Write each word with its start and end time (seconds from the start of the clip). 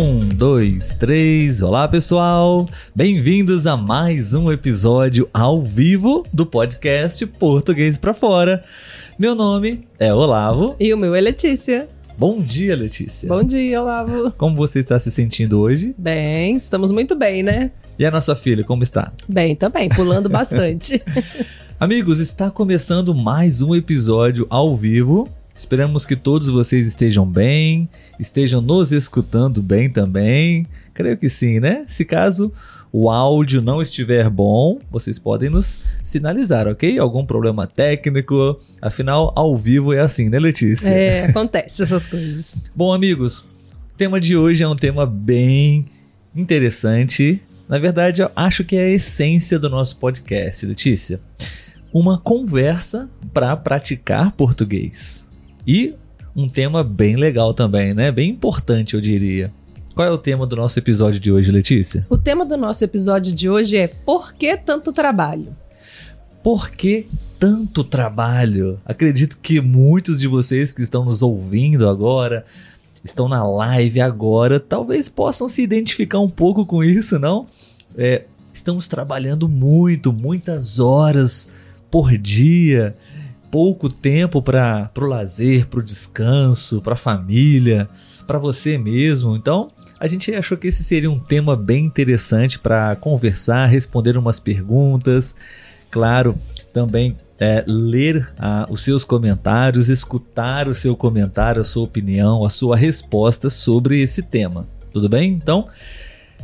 Um, 0.00 0.20
dois, 0.20 0.94
três. 0.94 1.60
Olá, 1.60 1.86
pessoal. 1.86 2.66
Bem-vindos 2.94 3.66
a 3.66 3.76
mais 3.76 4.32
um 4.32 4.50
episódio 4.50 5.28
ao 5.30 5.60
vivo 5.60 6.26
do 6.32 6.46
podcast 6.46 7.26
Português 7.26 7.98
para 7.98 8.14
Fora. 8.14 8.64
Meu 9.18 9.34
nome 9.34 9.82
é 9.98 10.10
Olavo. 10.10 10.74
E 10.80 10.94
o 10.94 10.96
meu 10.96 11.14
é 11.14 11.20
Letícia. 11.20 11.86
Bom 12.16 12.40
dia, 12.40 12.74
Letícia. 12.74 13.28
Bom 13.28 13.42
dia, 13.42 13.82
Olavo. 13.82 14.30
Como 14.38 14.56
você 14.56 14.78
está 14.80 14.98
se 14.98 15.10
sentindo 15.10 15.60
hoje? 15.60 15.94
Bem, 15.98 16.56
estamos 16.56 16.90
muito 16.90 17.14
bem, 17.14 17.42
né? 17.42 17.70
E 17.98 18.06
a 18.06 18.10
nossa 18.10 18.34
filha, 18.34 18.64
como 18.64 18.82
está? 18.82 19.12
Bem, 19.28 19.54
também, 19.54 19.90
pulando 19.90 20.30
bastante. 20.30 21.02
Amigos, 21.78 22.20
está 22.20 22.50
começando 22.50 23.14
mais 23.14 23.60
um 23.60 23.74
episódio 23.74 24.46
ao 24.48 24.74
vivo. 24.74 25.28
Esperamos 25.60 26.06
que 26.06 26.16
todos 26.16 26.48
vocês 26.48 26.86
estejam 26.86 27.26
bem, 27.26 27.86
estejam 28.18 28.62
nos 28.62 28.92
escutando 28.92 29.62
bem 29.62 29.90
também. 29.90 30.66
Creio 30.94 31.18
que 31.18 31.28
sim, 31.28 31.60
né? 31.60 31.84
Se 31.86 32.02
caso 32.02 32.50
o 32.90 33.10
áudio 33.10 33.60
não 33.60 33.82
estiver 33.82 34.30
bom, 34.30 34.80
vocês 34.90 35.18
podem 35.18 35.50
nos 35.50 35.78
sinalizar, 36.02 36.66
ok? 36.66 36.98
Algum 36.98 37.26
problema 37.26 37.66
técnico. 37.66 38.58
Afinal, 38.80 39.34
ao 39.36 39.54
vivo 39.54 39.92
é 39.92 40.00
assim, 40.00 40.30
né, 40.30 40.38
Letícia? 40.38 40.88
É, 40.88 41.26
acontece 41.26 41.82
essas 41.82 42.06
coisas. 42.06 42.56
Bom, 42.74 42.90
amigos, 42.90 43.40
o 43.40 43.96
tema 43.98 44.18
de 44.18 44.38
hoje 44.38 44.64
é 44.64 44.68
um 44.68 44.74
tema 44.74 45.04
bem 45.04 45.90
interessante. 46.34 47.38
Na 47.68 47.78
verdade, 47.78 48.22
eu 48.22 48.30
acho 48.34 48.64
que 48.64 48.76
é 48.76 48.84
a 48.84 48.88
essência 48.88 49.58
do 49.58 49.68
nosso 49.68 49.98
podcast, 49.98 50.64
Letícia 50.64 51.20
uma 51.92 52.18
conversa 52.18 53.10
para 53.32 53.56
praticar 53.56 54.32
português. 54.32 55.29
E 55.66 55.94
um 56.34 56.48
tema 56.48 56.82
bem 56.82 57.16
legal 57.16 57.52
também, 57.52 57.94
né? 57.94 58.10
Bem 58.10 58.30
importante, 58.30 58.94
eu 58.94 59.00
diria. 59.00 59.52
Qual 59.94 60.06
é 60.06 60.10
o 60.10 60.18
tema 60.18 60.46
do 60.46 60.56
nosso 60.56 60.78
episódio 60.78 61.20
de 61.20 61.30
hoje, 61.30 61.50
Letícia? 61.50 62.06
O 62.08 62.16
tema 62.16 62.44
do 62.44 62.56
nosso 62.56 62.82
episódio 62.84 63.34
de 63.34 63.50
hoje 63.50 63.76
é 63.76 63.88
Por 63.88 64.32
que 64.32 64.56
tanto 64.56 64.92
trabalho? 64.92 65.54
Por 66.42 66.70
que 66.70 67.06
tanto 67.38 67.84
trabalho? 67.84 68.80
Acredito 68.84 69.38
que 69.42 69.60
muitos 69.60 70.20
de 70.20 70.28
vocês 70.28 70.72
que 70.72 70.80
estão 70.80 71.04
nos 71.04 71.20
ouvindo 71.20 71.88
agora, 71.88 72.46
estão 73.04 73.28
na 73.28 73.46
live 73.46 74.00
agora, 74.00 74.58
talvez 74.58 75.08
possam 75.08 75.48
se 75.48 75.62
identificar 75.62 76.20
um 76.20 76.30
pouco 76.30 76.64
com 76.64 76.82
isso, 76.82 77.18
não? 77.18 77.46
É, 77.96 78.24
estamos 78.54 78.86
trabalhando 78.86 79.48
muito, 79.48 80.12
muitas 80.12 80.78
horas 80.78 81.50
por 81.90 82.16
dia, 82.16 82.94
pouco 83.50 83.88
tempo 83.88 84.40
para 84.40 84.90
o 84.96 85.06
lazer, 85.06 85.66
para 85.66 85.80
o 85.80 85.82
descanso, 85.82 86.80
para 86.80 86.94
a 86.94 86.96
família, 86.96 87.88
para 88.26 88.38
você 88.38 88.78
mesmo. 88.78 89.36
Então, 89.36 89.70
a 89.98 90.06
gente 90.06 90.32
achou 90.34 90.56
que 90.56 90.68
esse 90.68 90.84
seria 90.84 91.10
um 91.10 91.18
tema 91.18 91.56
bem 91.56 91.84
interessante 91.84 92.58
para 92.58 92.94
conversar, 92.96 93.66
responder 93.66 94.16
umas 94.16 94.38
perguntas, 94.38 95.34
claro, 95.90 96.38
também 96.72 97.16
é, 97.38 97.64
ler 97.66 98.30
ah, 98.38 98.66
os 98.68 98.82
seus 98.82 99.02
comentários, 99.02 99.88
escutar 99.88 100.68
o 100.68 100.74
seu 100.74 100.94
comentário, 100.94 101.60
a 101.60 101.64
sua 101.64 101.84
opinião, 101.84 102.44
a 102.44 102.50
sua 102.50 102.76
resposta 102.76 103.50
sobre 103.50 104.00
esse 104.00 104.22
tema. 104.22 104.66
Tudo 104.92 105.08
bem? 105.08 105.32
Então, 105.32 105.66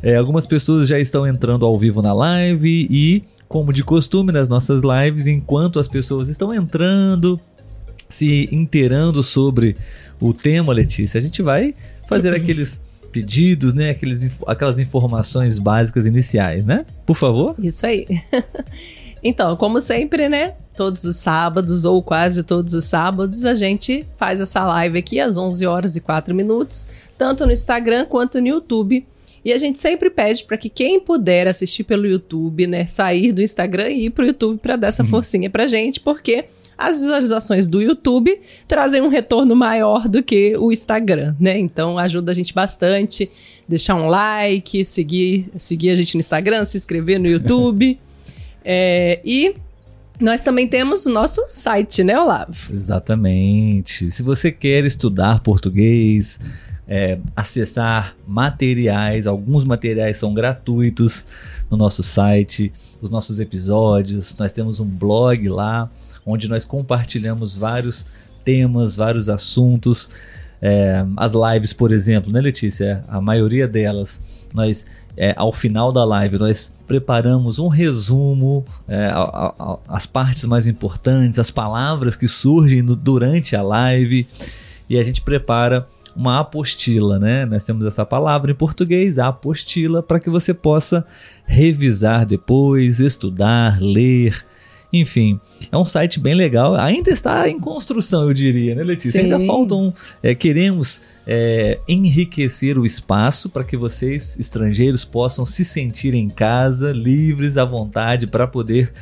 é, 0.02 0.16
algumas 0.16 0.46
pessoas 0.46 0.88
já 0.88 0.98
estão 0.98 1.26
entrando 1.26 1.64
ao 1.64 1.78
vivo 1.78 2.02
na 2.02 2.12
live 2.12 2.88
e 2.90 3.22
como 3.48 3.72
de 3.72 3.84
costume 3.84 4.32
nas 4.32 4.48
nossas 4.48 4.82
lives, 4.82 5.26
enquanto 5.26 5.78
as 5.78 5.88
pessoas 5.88 6.28
estão 6.28 6.52
entrando, 6.52 7.40
se 8.08 8.48
inteirando 8.52 9.22
sobre 9.22 9.76
o 10.20 10.32
tema, 10.32 10.72
Letícia, 10.72 11.18
a 11.18 11.22
gente 11.22 11.42
vai 11.42 11.74
fazer 12.08 12.30
uhum. 12.30 12.36
aqueles 12.36 12.82
pedidos, 13.12 13.72
né? 13.72 13.90
Aqueles, 13.90 14.30
aquelas 14.46 14.78
informações 14.78 15.58
básicas 15.58 16.06
iniciais, 16.06 16.66
né? 16.66 16.84
Por 17.04 17.16
favor. 17.16 17.54
Isso 17.58 17.86
aí. 17.86 18.06
então, 19.22 19.56
como 19.56 19.80
sempre, 19.80 20.28
né? 20.28 20.54
Todos 20.76 21.04
os 21.04 21.16
sábados, 21.16 21.84
ou 21.84 22.02
quase 22.02 22.42
todos 22.42 22.74
os 22.74 22.84
sábados, 22.84 23.44
a 23.44 23.54
gente 23.54 24.06
faz 24.18 24.40
essa 24.40 24.64
live 24.64 24.98
aqui 24.98 25.18
às 25.18 25.38
11 25.38 25.66
horas 25.66 25.96
e 25.96 26.00
4 26.00 26.34
minutos, 26.34 26.86
tanto 27.16 27.46
no 27.46 27.52
Instagram 27.52 28.04
quanto 28.04 28.40
no 28.40 28.48
YouTube 28.48 29.06
e 29.46 29.52
a 29.52 29.58
gente 29.58 29.78
sempre 29.78 30.10
pede 30.10 30.42
para 30.42 30.56
que 30.56 30.68
quem 30.68 30.98
puder 30.98 31.46
assistir 31.46 31.84
pelo 31.84 32.04
YouTube, 32.04 32.66
né, 32.66 32.84
sair 32.84 33.30
do 33.30 33.40
Instagram 33.40 33.90
e 33.90 34.06
ir 34.06 34.10
pro 34.10 34.26
YouTube 34.26 34.58
para 34.58 34.74
dar 34.74 34.88
essa 34.88 35.04
uhum. 35.04 35.08
forcinha 35.08 35.48
pra 35.48 35.68
gente, 35.68 36.00
porque 36.00 36.46
as 36.76 36.98
visualizações 36.98 37.68
do 37.68 37.80
YouTube 37.80 38.40
trazem 38.66 39.00
um 39.00 39.06
retorno 39.06 39.54
maior 39.54 40.08
do 40.08 40.20
que 40.20 40.56
o 40.56 40.72
Instagram, 40.72 41.36
né? 41.38 41.56
Então 41.56 41.96
ajuda 41.96 42.32
a 42.32 42.34
gente 42.34 42.52
bastante. 42.52 43.30
Deixar 43.68 43.94
um 43.94 44.08
like, 44.08 44.84
seguir, 44.84 45.48
seguir 45.56 45.90
a 45.90 45.94
gente 45.94 46.16
no 46.16 46.20
Instagram, 46.20 46.64
se 46.64 46.76
inscrever 46.76 47.20
no 47.20 47.28
YouTube. 47.28 48.00
é, 48.64 49.20
e 49.24 49.54
nós 50.18 50.42
também 50.42 50.66
temos 50.66 51.06
o 51.06 51.10
nosso 51.10 51.44
site, 51.46 52.02
né, 52.02 52.18
Olavo? 52.18 52.74
Exatamente. 52.74 54.10
Se 54.10 54.24
você 54.24 54.50
quer 54.50 54.84
estudar 54.84 55.38
português 55.38 56.40
é, 56.88 57.18
acessar 57.34 58.14
materiais, 58.26 59.26
alguns 59.26 59.64
materiais 59.64 60.18
são 60.18 60.32
gratuitos 60.32 61.24
no 61.70 61.76
nosso 61.76 62.02
site, 62.02 62.72
os 63.02 63.10
nossos 63.10 63.40
episódios. 63.40 64.36
Nós 64.38 64.52
temos 64.52 64.78
um 64.78 64.86
blog 64.86 65.48
lá 65.48 65.90
onde 66.24 66.48
nós 66.48 66.64
compartilhamos 66.64 67.56
vários 67.56 68.06
temas, 68.44 68.96
vários 68.96 69.28
assuntos. 69.28 70.10
É, 70.62 71.04
as 71.16 71.32
lives, 71.32 71.72
por 71.72 71.92
exemplo, 71.92 72.32
né, 72.32 72.40
Letícia? 72.40 73.04
A 73.08 73.20
maioria 73.20 73.66
delas, 73.66 74.46
nós 74.54 74.86
é, 75.16 75.32
ao 75.36 75.52
final 75.52 75.90
da 75.90 76.04
live, 76.04 76.38
nós 76.38 76.72
preparamos 76.86 77.58
um 77.58 77.68
resumo, 77.68 78.64
é, 78.86 79.06
a, 79.06 79.54
a, 79.58 79.78
as 79.88 80.04
partes 80.04 80.44
mais 80.44 80.66
importantes, 80.66 81.38
as 81.38 81.50
palavras 81.50 82.14
que 82.14 82.28
surgem 82.28 82.82
no, 82.82 82.94
durante 82.94 83.56
a 83.56 83.62
live, 83.62 84.26
e 84.88 84.98
a 84.98 85.02
gente 85.02 85.22
prepara 85.22 85.88
uma 86.16 86.40
apostila, 86.40 87.18
né? 87.18 87.44
Nós 87.44 87.64
temos 87.64 87.86
essa 87.86 88.04
palavra 88.04 88.50
em 88.50 88.54
português, 88.54 89.18
apostila, 89.18 90.02
para 90.02 90.18
que 90.18 90.30
você 90.30 90.54
possa 90.54 91.04
revisar 91.44 92.24
depois, 92.24 92.98
estudar, 92.98 93.78
ler. 93.80 94.44
Enfim, 94.92 95.38
é 95.70 95.76
um 95.76 95.84
site 95.84 96.18
bem 96.18 96.34
legal. 96.34 96.74
Ainda 96.74 97.10
está 97.10 97.48
em 97.48 97.60
construção, 97.60 98.22
eu 98.22 98.32
diria, 98.32 98.74
né, 98.74 98.82
Letícia? 98.82 99.20
Sim. 99.20 99.32
Ainda 99.32 99.44
faltam. 99.44 99.92
É, 100.22 100.34
queremos 100.34 101.02
é, 101.26 101.78
enriquecer 101.86 102.78
o 102.78 102.86
espaço 102.86 103.50
para 103.50 103.64
que 103.64 103.76
vocês, 103.76 104.38
estrangeiros, 104.38 105.04
possam 105.04 105.44
se 105.44 105.64
sentir 105.64 106.14
em 106.14 106.30
casa, 106.30 106.92
livres, 106.92 107.58
à 107.58 107.64
vontade, 107.64 108.26
para 108.26 108.46
poder 108.46 108.92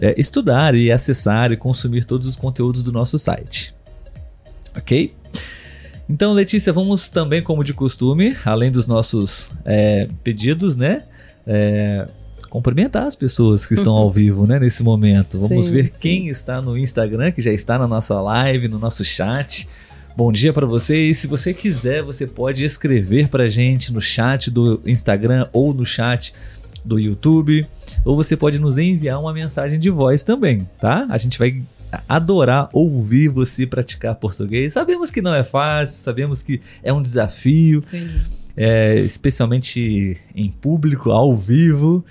é, 0.00 0.14
estudar 0.18 0.74
e 0.74 0.92
acessar 0.92 1.52
e 1.52 1.56
consumir 1.56 2.04
todos 2.04 2.26
os 2.26 2.36
conteúdos 2.36 2.82
do 2.82 2.92
nosso 2.92 3.18
site. 3.18 3.74
Ok? 4.76 5.14
Então, 6.10 6.32
Letícia, 6.32 6.72
vamos 6.72 7.08
também, 7.08 7.40
como 7.40 7.62
de 7.62 7.72
costume, 7.72 8.36
além 8.44 8.68
dos 8.68 8.84
nossos 8.84 9.52
é, 9.64 10.08
pedidos, 10.24 10.74
né? 10.74 11.04
É, 11.46 12.08
cumprimentar 12.48 13.04
as 13.04 13.14
pessoas 13.14 13.64
que 13.64 13.74
estão 13.74 13.94
ao 13.94 14.10
vivo, 14.10 14.44
né, 14.44 14.58
nesse 14.58 14.82
momento. 14.82 15.38
Vamos 15.38 15.66
sim, 15.66 15.72
ver 15.72 15.92
sim. 15.92 16.00
quem 16.00 16.28
está 16.28 16.60
no 16.60 16.76
Instagram, 16.76 17.30
que 17.30 17.40
já 17.40 17.52
está 17.52 17.78
na 17.78 17.86
nossa 17.86 18.20
live, 18.20 18.66
no 18.66 18.76
nosso 18.76 19.04
chat. 19.04 19.68
Bom 20.16 20.32
dia 20.32 20.52
para 20.52 20.66
vocês. 20.66 21.16
Se 21.16 21.28
você 21.28 21.54
quiser, 21.54 22.02
você 22.02 22.26
pode 22.26 22.64
escrever 22.64 23.28
para 23.28 23.48
gente 23.48 23.92
no 23.92 24.00
chat 24.00 24.50
do 24.50 24.82
Instagram 24.84 25.48
ou 25.52 25.72
no 25.72 25.86
chat 25.86 26.34
do 26.84 26.98
YouTube, 26.98 27.64
ou 28.04 28.16
você 28.16 28.36
pode 28.36 28.60
nos 28.60 28.78
enviar 28.78 29.20
uma 29.20 29.32
mensagem 29.32 29.78
de 29.78 29.90
voz 29.90 30.24
também, 30.24 30.68
tá? 30.80 31.06
A 31.08 31.18
gente 31.18 31.38
vai 31.38 31.62
adorar 32.08 32.68
ouvir 32.72 33.28
você 33.28 33.66
praticar 33.66 34.14
português. 34.14 34.74
Sabemos 34.74 35.10
que 35.10 35.22
não 35.22 35.34
é 35.34 35.44
fácil, 35.44 35.96
sabemos 35.96 36.42
que 36.42 36.60
é 36.82 36.92
um 36.92 37.02
desafio, 37.02 37.82
é, 38.56 38.96
especialmente 39.00 40.16
em 40.34 40.50
público, 40.50 41.10
ao 41.10 41.34
vivo. 41.34 42.04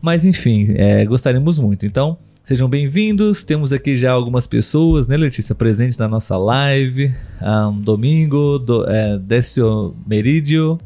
Mas 0.00 0.24
enfim, 0.24 0.68
é, 0.76 1.04
gostaríamos 1.04 1.58
muito. 1.58 1.84
Então, 1.84 2.16
sejam 2.44 2.68
bem-vindos. 2.68 3.42
Temos 3.42 3.72
aqui 3.72 3.96
já 3.96 4.12
algumas 4.12 4.46
pessoas, 4.46 5.06
né, 5.06 5.16
Letícia, 5.16 5.54
presentes 5.54 5.98
na 5.98 6.08
nossa 6.08 6.36
live. 6.36 7.14
Um, 7.42 7.80
Domingo, 7.80 8.58
do, 8.58 8.88
é, 8.88 9.18
Décio 9.18 9.94
Meridio, 10.06 10.78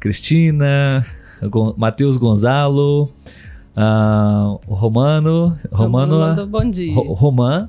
Cristina, 0.00 1.06
Gon 1.42 1.74
Matheus 1.76 2.16
Gonzalo. 2.16 3.12
Uh, 3.78 4.58
Romano. 4.66 5.56
Romano. 5.70 6.46
Bom 6.48 6.68
dia. 6.68 6.92
Ro 6.92 7.12
Romano 7.12 7.68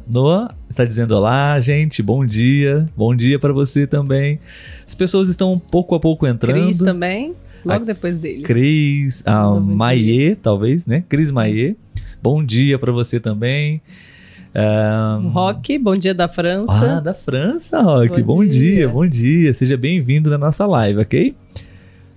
está 0.68 0.84
dizendo 0.84 1.16
olá, 1.16 1.60
gente. 1.60 2.02
Bom 2.02 2.26
dia. 2.26 2.88
Bom 2.98 3.16
dia 3.16 3.38
para 3.38 3.54
você 3.54 3.86
também. 3.86 4.40
As 4.88 4.96
pessoas 4.96 5.30
estão 5.30 5.60
pouco 5.60 5.94
a 5.94 6.00
pouco 6.00 6.26
entrando. 6.26 6.64
Cris 6.64 6.80
também. 6.80 7.36
Logo 7.64 7.84
a 7.84 7.86
depois 7.86 8.18
dele. 8.18 8.42
Cris, 8.42 9.22
a 9.24 9.36
ah, 9.36 9.60
Maie, 9.60 10.36
talvez, 10.36 10.88
né? 10.88 11.04
Cris 11.08 11.32
Maie. 11.32 11.78
Bom 12.24 12.44
dia 12.44 12.80
para 12.80 12.92
você 12.92 13.20
também. 13.20 13.80
Um... 14.56 15.30
Rock, 15.30 15.78
bom 15.78 15.94
dia 15.94 16.16
da 16.16 16.28
França. 16.28 16.98
Ah, 16.98 17.00
da 17.00 17.14
França, 17.14 17.82
Rock. 17.82 18.24
Bom, 18.24 18.38
bom 18.38 18.46
dia. 18.46 18.76
dia, 18.76 18.90
bom 18.90 19.06
dia. 19.06 19.54
Seja 19.54 19.78
bem-vindo 19.78 20.32
na 20.32 20.40
nossa 20.40 20.66
live, 20.66 21.02
ok? 21.02 21.36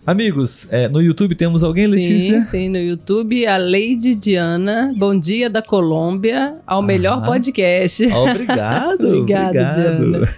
Amigos, 0.05 0.67
é, 0.73 0.89
no 0.89 1.01
YouTube 1.01 1.35
temos 1.37 1.63
alguém, 1.63 1.87
Letícia? 1.87 2.41
Sim, 2.41 2.47
sim, 2.47 2.69
no 2.69 2.77
YouTube, 2.79 3.47
a 3.47 3.57
Lady 3.57 4.17
Diana, 4.17 4.93
Bom 4.97 5.17
Dia 5.17 5.49
da 5.49 5.63
Colômbia, 5.63 6.55
ao 6.67 6.81
Ah. 6.81 6.83
melhor 6.85 7.25
podcast. 7.25 8.05
Obrigado. 8.13 8.95
Obrigada, 9.07 9.49
obrigado. 9.49 9.75
Diana. 9.75 10.29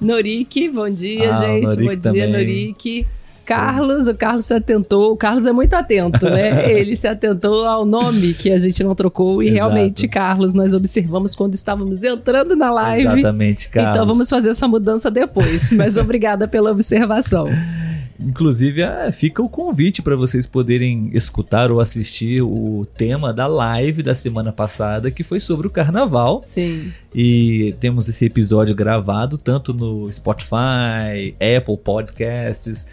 Norique, 0.00 0.68
bom 0.68 0.88
dia, 0.88 1.30
Ah, 1.32 1.34
gente. 1.34 1.64
Norique 1.64 1.82
bom 1.84 1.90
dia, 1.90 1.98
também. 2.00 2.30
Norique. 2.32 3.06
Carlos, 3.44 4.06
o 4.06 4.14
Carlos 4.14 4.44
se 4.46 4.54
atentou. 4.54 5.12
O 5.12 5.16
Carlos 5.16 5.44
é 5.44 5.50
muito 5.50 5.74
atento, 5.74 6.24
né? 6.30 6.70
Ele 6.70 6.94
se 6.94 7.08
atentou 7.08 7.64
ao 7.66 7.84
nome 7.84 8.32
que 8.32 8.48
a 8.52 8.58
gente 8.58 8.84
não 8.84 8.94
trocou. 8.94 9.42
E 9.42 9.46
Exato. 9.48 9.56
realmente, 9.56 10.06
Carlos, 10.06 10.54
nós 10.54 10.72
observamos 10.72 11.34
quando 11.34 11.54
estávamos 11.54 12.04
entrando 12.04 12.54
na 12.54 12.70
live. 12.70 13.08
Exatamente, 13.18 13.68
Carlos. 13.70 13.90
Então 13.96 14.06
vamos 14.06 14.28
fazer 14.30 14.50
essa 14.50 14.68
mudança 14.68 15.10
depois. 15.10 15.72
Mas 15.72 15.96
obrigada 15.96 16.46
pela 16.46 16.70
observação. 16.70 17.48
Inclusive, 18.20 18.82
ah, 18.82 19.10
fica 19.10 19.42
o 19.42 19.48
convite 19.48 20.02
para 20.02 20.14
vocês 20.14 20.46
poderem 20.46 21.10
escutar 21.14 21.70
ou 21.70 21.80
assistir 21.80 22.42
o 22.42 22.86
tema 22.96 23.32
da 23.32 23.46
live 23.46 24.02
da 24.02 24.14
semana 24.14 24.52
passada, 24.52 25.10
que 25.10 25.24
foi 25.24 25.40
sobre 25.40 25.66
o 25.66 25.70
carnaval. 25.70 26.42
Sim. 26.46 26.92
E 27.14 27.74
temos 27.80 28.08
esse 28.08 28.26
episódio 28.26 28.74
gravado 28.74 29.38
tanto 29.38 29.72
no 29.72 30.10
Spotify, 30.12 31.34
Apple 31.56 31.78
Podcasts, 31.82 32.86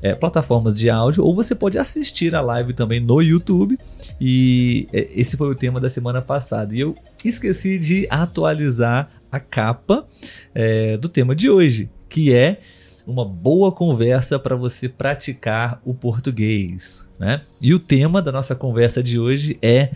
é, 0.00 0.14
plataformas 0.14 0.74
de 0.74 0.88
áudio, 0.88 1.24
ou 1.24 1.34
você 1.34 1.56
pode 1.56 1.76
assistir 1.76 2.36
a 2.36 2.40
live 2.40 2.72
também 2.72 3.00
no 3.00 3.20
YouTube. 3.20 3.76
E 4.20 4.86
é, 4.92 5.08
esse 5.14 5.36
foi 5.36 5.50
o 5.50 5.54
tema 5.56 5.80
da 5.80 5.90
semana 5.90 6.22
passada. 6.22 6.74
E 6.74 6.80
eu 6.80 6.94
esqueci 7.24 7.78
de 7.78 8.06
atualizar 8.08 9.10
a 9.30 9.40
capa 9.40 10.06
é, 10.54 10.96
do 10.96 11.08
tema 11.08 11.34
de 11.34 11.50
hoje, 11.50 11.90
que 12.08 12.32
é 12.32 12.60
uma 13.08 13.24
boa 13.24 13.72
conversa 13.72 14.38
para 14.38 14.54
você 14.54 14.86
praticar 14.86 15.80
o 15.82 15.94
português. 15.94 17.08
Né? 17.18 17.40
E 17.60 17.72
o 17.72 17.78
tema 17.78 18.20
da 18.20 18.30
nossa 18.30 18.54
conversa 18.54 19.02
de 19.02 19.18
hoje 19.18 19.58
é 19.62 19.90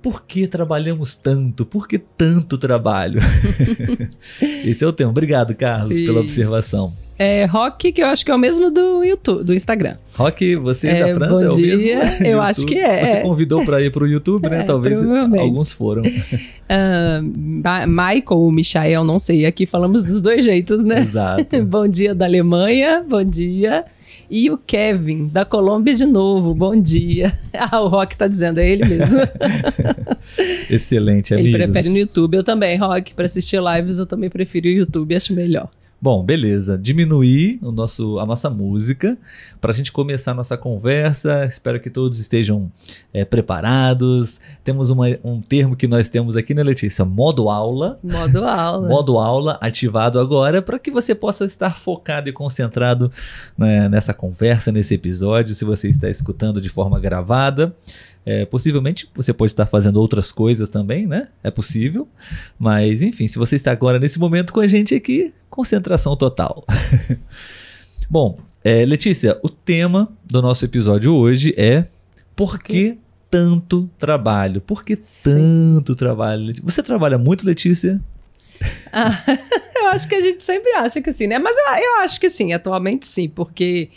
por 0.00 0.24
que 0.24 0.46
trabalhamos 0.46 1.14
tanto? 1.14 1.66
Por 1.66 1.86
que 1.86 1.98
tanto 1.98 2.56
trabalho? 2.56 3.20
Esse 4.64 4.82
é 4.82 4.86
o 4.86 4.92
tema. 4.92 5.10
Obrigado, 5.10 5.54
Carlos, 5.54 5.98
Sim. 5.98 6.06
pela 6.06 6.20
observação. 6.20 6.92
É 7.18 7.46
Rock, 7.46 7.90
que 7.90 8.00
eu 8.00 8.06
acho 8.06 8.24
que 8.24 8.30
é 8.30 8.34
o 8.34 8.38
mesmo 8.38 8.70
do 8.70 9.02
YouTube, 9.02 9.42
do 9.42 9.52
Instagram. 9.52 9.96
Rock, 10.14 10.54
você 10.54 10.86
É, 10.88 11.06
da 11.08 11.14
França 11.16 11.34
bom 11.34 11.42
é 11.42 11.48
o 11.48 11.56
dia. 11.56 11.76
mesmo? 11.98 12.26
Eu 12.26 12.40
acho 12.42 12.64
que 12.64 12.78
é. 12.78 13.04
Você 13.04 13.20
convidou 13.22 13.64
para 13.64 13.82
ir 13.82 13.90
para 13.90 14.04
o 14.04 14.06
YouTube, 14.06 14.48
né? 14.48 14.60
É, 14.62 14.62
Talvez 14.62 15.02
alguns 15.02 15.72
foram. 15.72 16.02
Ma- 17.64 17.86
Michael 17.86 18.24
ou 18.38 18.52
Michael, 18.52 19.04
não 19.04 19.18
sei. 19.18 19.46
Aqui 19.46 19.66
falamos 19.66 20.02
dos 20.04 20.20
dois 20.22 20.44
jeitos, 20.44 20.84
né? 20.84 21.00
Exato. 21.00 21.62
bom 21.64 21.88
dia 21.88 22.14
da 22.14 22.24
Alemanha, 22.24 23.02
bom 23.08 23.24
dia. 23.24 23.84
E 24.30 24.50
o 24.50 24.58
Kevin, 24.58 25.26
da 25.26 25.44
Colômbia 25.44 25.94
de 25.94 26.04
novo, 26.04 26.54
bom 26.54 26.78
dia. 26.80 27.36
Ah, 27.52 27.80
o 27.80 27.88
Rock 27.88 28.14
tá 28.16 28.28
dizendo, 28.28 28.58
é 28.58 28.68
ele 28.68 28.84
mesmo. 28.84 29.18
Excelente, 30.70 31.32
ele 31.32 31.40
amigos. 31.54 31.60
prefere 31.72 31.88
no 31.88 31.96
YouTube. 31.98 32.34
Eu 32.36 32.44
também, 32.44 32.76
Rock, 32.76 33.14
para 33.14 33.24
assistir 33.24 33.58
lives 33.60 33.98
eu 33.98 34.06
também 34.06 34.28
prefiro 34.30 34.66
o 34.66 34.70
YouTube, 34.70 35.14
acho 35.16 35.34
melhor. 35.34 35.68
Bom, 36.00 36.22
beleza. 36.22 36.78
Diminuir 36.78 37.58
o 37.60 37.72
nosso, 37.72 38.20
a 38.20 38.26
nossa 38.26 38.48
música 38.48 39.18
para 39.60 39.72
a 39.72 39.74
gente 39.74 39.90
começar 39.90 40.30
a 40.30 40.34
nossa 40.34 40.56
conversa. 40.56 41.44
Espero 41.44 41.80
que 41.80 41.90
todos 41.90 42.20
estejam 42.20 42.70
é, 43.12 43.24
preparados. 43.24 44.40
Temos 44.62 44.90
uma- 44.90 45.06
um 45.24 45.40
termo 45.40 45.74
que 45.74 45.88
nós 45.88 46.08
temos 46.08 46.36
aqui, 46.36 46.54
né, 46.54 46.62
Letícia? 46.62 47.04
Modo 47.04 47.50
aula. 47.50 47.98
Modo 48.02 48.44
aula. 48.44 48.86
Modo 48.88 49.18
aula 49.18 49.58
ativado 49.60 50.20
agora 50.20 50.62
para 50.62 50.78
que 50.78 50.90
você 50.90 51.14
possa 51.16 51.44
estar 51.44 51.76
focado 51.76 52.28
e 52.28 52.32
concentrado 52.32 53.10
né, 53.56 53.88
nessa 53.88 54.14
conversa, 54.14 54.70
nesse 54.70 54.94
episódio. 54.94 55.54
Se 55.54 55.64
você 55.64 55.88
está 55.90 56.08
escutando 56.08 56.60
de 56.60 56.68
forma 56.68 57.00
gravada, 57.00 57.74
é, 58.30 58.44
possivelmente 58.44 59.08
você 59.14 59.32
pode 59.32 59.52
estar 59.52 59.64
fazendo 59.64 59.98
outras 59.98 60.30
coisas 60.30 60.68
também, 60.68 61.06
né? 61.06 61.28
É 61.42 61.50
possível. 61.50 62.06
Mas 62.58 63.00
enfim, 63.00 63.26
se 63.26 63.38
você 63.38 63.56
está 63.56 63.72
agora 63.72 63.98
nesse 63.98 64.18
momento 64.18 64.52
com 64.52 64.60
a 64.60 64.66
gente 64.66 64.94
aqui, 64.94 65.32
concentração 65.48 66.14
total. 66.14 66.64
Bom, 68.10 68.38
é, 68.62 68.84
Letícia, 68.84 69.38
o 69.42 69.48
tema 69.48 70.10
do 70.24 70.42
nosso 70.42 70.64
episódio 70.64 71.14
hoje 71.14 71.54
é 71.56 71.86
por 72.36 72.58
que 72.58 72.98
tanto 73.30 73.88
trabalho? 73.98 74.60
Por 74.60 74.84
que 74.84 74.96
tanto 74.96 75.94
trabalho? 75.94 76.44
Leti- 76.46 76.62
Você 76.62 76.82
trabalha 76.82 77.16
muito, 77.18 77.46
Letícia? 77.46 78.00
Ah, 78.92 79.22
eu 79.76 79.86
acho 79.88 80.06
que 80.08 80.14
a 80.14 80.20
gente 80.20 80.42
sempre 80.42 80.70
acha 80.72 81.00
que 81.00 81.12
sim, 81.12 81.26
né? 81.26 81.38
Mas 81.38 81.56
eu, 81.56 81.64
eu 81.82 82.00
acho 82.02 82.20
que 82.20 82.28
sim, 82.28 82.52
atualmente 82.52 83.06
sim, 83.06 83.28
porque 83.28 83.88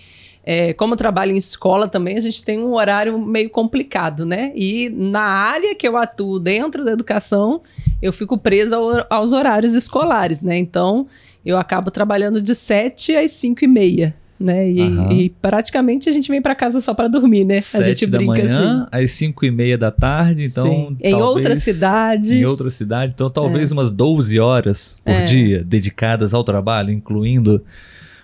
é, 0.43 0.73
como 0.73 0.93
eu 0.93 0.97
trabalho 0.97 1.31
em 1.31 1.37
escola 1.37 1.87
também, 1.87 2.17
a 2.17 2.21
gente 2.21 2.43
tem 2.43 2.59
um 2.59 2.73
horário 2.73 3.19
meio 3.19 3.49
complicado, 3.49 4.25
né? 4.25 4.51
E 4.55 4.89
na 4.89 5.21
área 5.21 5.75
que 5.75 5.87
eu 5.87 5.95
atuo 5.97 6.39
dentro 6.39 6.83
da 6.83 6.91
educação, 6.91 7.61
eu 8.01 8.11
fico 8.11 8.37
presa 8.37 8.75
ao- 8.77 9.05
aos 9.09 9.33
horários 9.33 9.73
escolares, 9.73 10.41
né? 10.41 10.57
Então, 10.57 11.05
eu 11.45 11.57
acabo 11.57 11.91
trabalhando 11.91 12.41
de 12.41 12.55
7 12.55 13.15
às 13.15 13.31
5 13.31 13.63
e 13.63 13.67
meia. 13.67 14.15
Né? 14.39 14.71
E, 14.71 14.81
Aham. 14.81 15.13
e 15.13 15.29
praticamente 15.29 16.09
a 16.09 16.11
gente 16.11 16.27
vem 16.31 16.41
para 16.41 16.55
casa 16.55 16.81
só 16.81 16.95
para 16.95 17.07
dormir, 17.07 17.43
né? 17.45 17.59
a 17.59 17.61
Sete 17.61 17.83
gente 17.83 18.07
da 18.07 18.17
brinca 18.17 18.33
manhã 18.33 18.87
assim. 18.91 19.03
às 19.03 19.11
cinco 19.11 19.45
e 19.45 19.51
meia 19.51 19.77
da 19.77 19.91
tarde, 19.91 20.45
então 20.45 20.65
Sim. 20.65 20.97
Em 20.99 21.11
talvez- 21.11 21.21
outra 21.35 21.55
cidade. 21.59 22.37
Em 22.39 22.45
outra 22.45 22.71
cidade, 22.71 23.11
então 23.13 23.29
talvez 23.29 23.71
umas 23.71 23.91
12 23.91 24.39
horas 24.39 24.99
por 25.05 25.11
É. 25.13 25.25
dia 25.25 25.63
dedicadas 25.63 26.33
ao 26.33 26.43
trabalho, 26.43 26.91
incluindo 26.91 27.63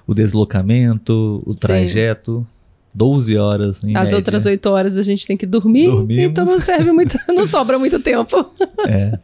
o 0.08 0.14
deslocamento, 0.14 1.44
o 1.46 1.54
trajeto. 1.54 2.48
12 2.96 3.38
horas 3.38 3.84
em 3.84 3.96
As 3.96 4.06
média. 4.06 4.16
outras 4.18 4.46
oito 4.48 4.66
horas 4.70 4.98
a 4.98 5.04
gente 5.04 5.28
tem 5.28 5.38
que 5.38 5.46
dormir, 5.46 5.86
Dormimos. 5.86 6.24
então 6.26 6.44
não 6.46 6.58
serve 6.58 6.92
muito, 6.92 7.16
não 7.30 7.46
sobra 7.46 7.78
muito 7.78 8.00
tempo. 8.00 8.50
É. 8.88 9.20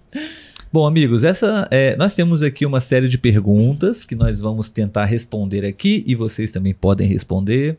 Bom, 0.72 0.86
amigos, 0.86 1.24
essa 1.24 1.68
é, 1.72 1.96
nós 1.96 2.14
temos 2.14 2.44
aqui 2.44 2.68
uma 2.68 2.80
série 2.80 3.08
de 3.10 3.18
perguntas 3.18 4.04
que 4.04 4.14
nós 4.16 4.40
vamos 4.40 4.70
tentar 4.70 5.06
responder 5.06 5.66
aqui 5.66 6.04
e 6.06 6.14
vocês 6.14 6.52
também 6.52 6.72
podem 6.72 7.08
responder. 7.08 7.78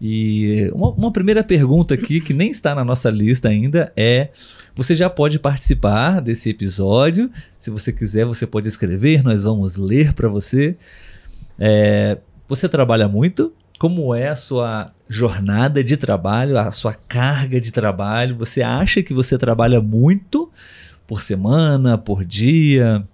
E 0.00 0.70
uma, 0.74 0.90
uma 0.90 1.12
primeira 1.12 1.44
pergunta 1.44 1.92
aqui 1.92 2.20
que 2.20 2.32
nem 2.32 2.50
está 2.50 2.74
na 2.74 2.84
nossa 2.84 3.10
lista 3.10 3.48
ainda 3.48 3.92
é: 3.96 4.28
você 4.74 4.94
já 4.94 5.10
pode 5.10 5.38
participar 5.38 6.20
desse 6.20 6.48
episódio? 6.50 7.30
Se 7.58 7.70
você 7.70 7.92
quiser, 7.92 8.24
você 8.24 8.46
pode 8.46 8.66
escrever, 8.66 9.22
nós 9.22 9.44
vamos 9.44 9.76
ler 9.76 10.14
para 10.14 10.28
você. 10.28 10.74
É, 11.58 12.18
você 12.46 12.68
trabalha 12.68 13.08
muito? 13.08 13.52
Como 13.78 14.14
é 14.14 14.28
a 14.28 14.36
sua 14.36 14.90
jornada 15.08 15.82
de 15.82 15.96
trabalho, 15.96 16.58
a 16.58 16.70
sua 16.70 16.94
carga 16.94 17.60
de 17.60 17.72
trabalho? 17.72 18.36
Você 18.36 18.62
acha 18.62 19.02
que 19.02 19.12
você 19.12 19.36
trabalha 19.36 19.80
muito 19.80 20.50
por 21.06 21.22
semana, 21.22 21.98
por 21.98 22.24
dia? 22.24 23.06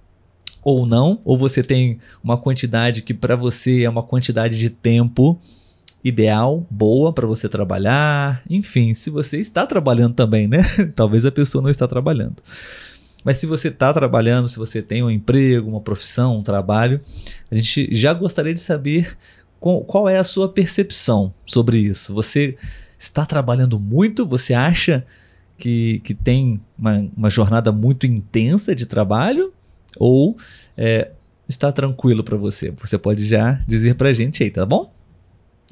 Ou 0.62 0.84
não? 0.84 1.20
Ou 1.24 1.36
você 1.36 1.62
tem 1.62 1.98
uma 2.22 2.36
quantidade 2.36 3.02
que 3.02 3.14
para 3.14 3.36
você 3.36 3.84
é 3.84 3.90
uma 3.90 4.02
quantidade 4.02 4.58
de 4.58 4.68
tempo 4.68 5.40
ideal, 6.04 6.66
boa 6.70 7.12
para 7.12 7.26
você 7.26 7.48
trabalhar? 7.48 8.42
Enfim, 8.48 8.94
se 8.94 9.10
você 9.10 9.38
está 9.38 9.66
trabalhando 9.66 10.14
também, 10.14 10.46
né? 10.46 10.62
Talvez 10.94 11.24
a 11.24 11.32
pessoa 11.32 11.62
não 11.62 11.70
está 11.70 11.88
trabalhando. 11.88 12.36
Mas 13.24 13.36
se 13.36 13.46
você 13.46 13.68
está 13.68 13.92
trabalhando, 13.92 14.48
se 14.48 14.58
você 14.58 14.80
tem 14.80 15.02
um 15.02 15.10
emprego, 15.10 15.68
uma 15.68 15.80
profissão, 15.80 16.38
um 16.38 16.42
trabalho, 16.42 17.00
a 17.50 17.54
gente 17.54 17.88
já 17.94 18.14
gostaria 18.14 18.54
de 18.54 18.60
saber 18.60 19.16
qual, 19.58 19.82
qual 19.82 20.08
é 20.08 20.18
a 20.18 20.24
sua 20.24 20.48
percepção 20.48 21.32
sobre 21.46 21.78
isso. 21.78 22.14
Você 22.14 22.56
está 22.98 23.26
trabalhando 23.26 23.78
muito? 23.78 24.26
Você 24.26 24.54
acha 24.54 25.04
que, 25.58 26.00
que 26.00 26.14
tem 26.14 26.60
uma, 26.78 27.06
uma 27.16 27.30
jornada 27.30 27.70
muito 27.70 28.06
intensa 28.06 28.74
de 28.74 28.86
trabalho? 28.86 29.52
Ou 29.98 30.36
é, 30.76 31.10
está 31.48 31.70
tranquilo 31.70 32.24
para 32.24 32.36
você? 32.36 32.72
Você 32.80 32.96
pode 32.96 33.24
já 33.24 33.62
dizer 33.66 33.94
para 33.94 34.08
a 34.08 34.12
gente 34.12 34.42
aí, 34.42 34.50
tá 34.50 34.64
bom? 34.64 34.92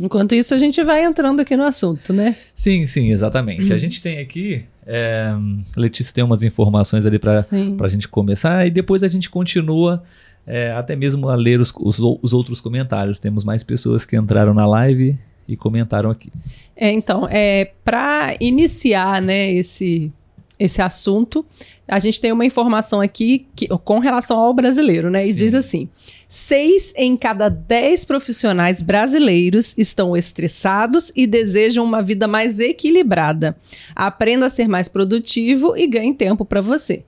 Enquanto 0.01 0.35
isso, 0.35 0.55
a 0.55 0.59
gente 0.59 0.83
vai 0.85 1.05
entrando 1.05 1.41
aqui 1.41 1.57
no 1.57 1.65
assunto, 1.65 2.13
né? 2.13 2.37
Sim, 2.55 2.87
sim, 2.87 3.11
exatamente. 3.11 3.73
A 3.73 3.79
gente 3.79 4.01
tem 4.01 4.19
aqui. 4.19 4.65
É, 4.91 5.35
Letícia 5.77 6.15
tem 6.15 6.25
umas 6.25 6.43
informações 6.43 7.05
ali 7.05 7.19
para 7.19 7.45
a 7.79 7.89
gente 7.89 8.09
começar 8.09 8.67
e 8.67 8.71
depois 8.71 9.03
a 9.03 9.09
gente 9.09 9.29
continua 9.29 10.03
é, 10.47 10.73
até 10.73 10.97
mesmo 10.97 11.29
a 11.29 11.35
ler 11.35 11.61
os, 11.61 11.71
os, 11.79 11.99
os 11.99 12.33
outros 12.33 12.59
comentários. 12.59 13.19
Temos 13.19 13.45
mais 13.45 13.63
pessoas 13.63 14.07
que 14.07 14.17
entraram 14.17 14.55
na 14.55 14.67
live 14.67 15.19
e 15.47 15.57
comentaram 15.59 16.11
aqui. 16.11 16.33
É, 16.75 16.91
então, 16.91 17.29
é, 17.31 17.73
para 17.85 18.35
iniciar 18.41 19.21
né, 19.21 19.53
esse, 19.53 20.11
esse 20.59 20.83
assunto, 20.83 21.47
a 21.87 21.99
gente 21.99 22.21
tem 22.21 22.33
uma 22.33 22.45
informação 22.45 23.01
aqui 23.01 23.47
que, 23.55 23.69
com 23.69 23.99
relação 23.99 24.39
ao 24.39 24.53
brasileiro, 24.53 25.11
né? 25.11 25.25
E 25.25 25.31
Sim. 25.31 25.35
diz 25.35 25.55
assim: 25.55 25.89
seis 26.29 26.93
em 26.97 27.17
cada 27.17 27.49
dez 27.49 28.05
profissionais 28.05 28.83
brasileiros 28.83 29.75
estão 29.79 30.17
estressados 30.17 31.13
e 31.15 31.27
desejam 31.27 31.85
uma 31.85 32.03
vida 32.03 32.27
mais 32.27 32.59
equilibrada. 32.59 33.57
Aprenda 33.95 34.47
a 34.47 34.51
ser 34.51 34.69
mais 34.69 34.89
produtivo 34.89 35.77
e 35.77 35.87
ganhe 35.87 36.13
tempo 36.13 36.45
para 36.45 36.61
você. 36.61 37.05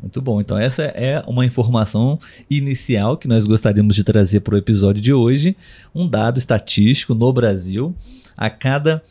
Muito 0.00 0.22
bom. 0.22 0.40
Então, 0.40 0.58
essa 0.58 0.82
é 0.82 1.22
uma 1.26 1.44
informação 1.44 2.18
inicial 2.48 3.18
que 3.18 3.28
nós 3.28 3.46
gostaríamos 3.46 3.94
de 3.94 4.02
trazer 4.02 4.40
para 4.40 4.54
o 4.54 4.58
episódio 4.58 5.00
de 5.00 5.12
hoje. 5.12 5.56
Um 5.94 6.08
dado 6.08 6.38
estatístico 6.38 7.14
no 7.14 7.32
Brasil: 7.32 7.94
a 8.36 8.48
cada 8.48 9.02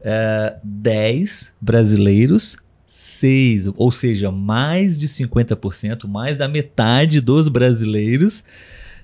é, 0.00 0.56
10 0.62 1.52
brasileiros, 1.60 2.56
6, 2.86 3.68
ou 3.76 3.90
seja, 3.90 4.30
mais 4.30 4.96
de 4.96 5.08
50%, 5.08 6.06
mais 6.06 6.38
da 6.38 6.48
metade 6.48 7.20
dos 7.20 7.48
brasileiros 7.48 8.44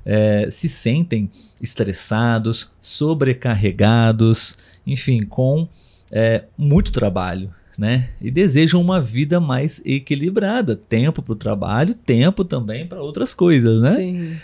é, 0.05 0.49
se 0.51 0.69
sentem 0.69 1.31
estressados, 1.61 2.71
sobrecarregados, 2.81 4.57
enfim, 4.87 5.25
com 5.25 5.69
é, 6.11 6.45
muito 6.59 6.91
trabalho 6.91 7.53
né? 7.79 8.11
E 8.21 8.31
desejam 8.31 8.81
uma 8.81 9.01
vida 9.01 9.41
mais 9.41 9.81
equilibrada, 9.85 10.77
tempo 10.77 11.23
para 11.23 11.33
o 11.33 11.37
trabalho, 11.37 11.95
tempo 11.95 12.45
também 12.45 12.87
para 12.87 13.03
outras 13.03 13.33
coisas, 13.35 13.81
né? 13.81 13.95
Sim. 13.95 14.37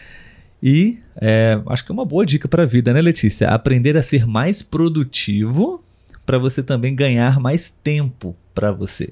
E 0.62 0.98
é, 1.20 1.60
acho 1.66 1.84
que 1.84 1.92
é 1.92 1.94
uma 1.94 2.04
boa 2.04 2.26
dica 2.26 2.48
para 2.48 2.64
a 2.64 2.66
vida, 2.66 2.92
né, 2.92 3.00
Letícia? 3.00 3.48
Aprender 3.48 3.96
a 3.96 4.02
ser 4.02 4.26
mais 4.26 4.60
produtivo 4.60 5.82
para 6.26 6.38
você 6.38 6.62
também 6.62 6.94
ganhar 6.94 7.38
mais 7.38 7.68
tempo 7.68 8.34
para 8.54 8.72
você. 8.72 9.10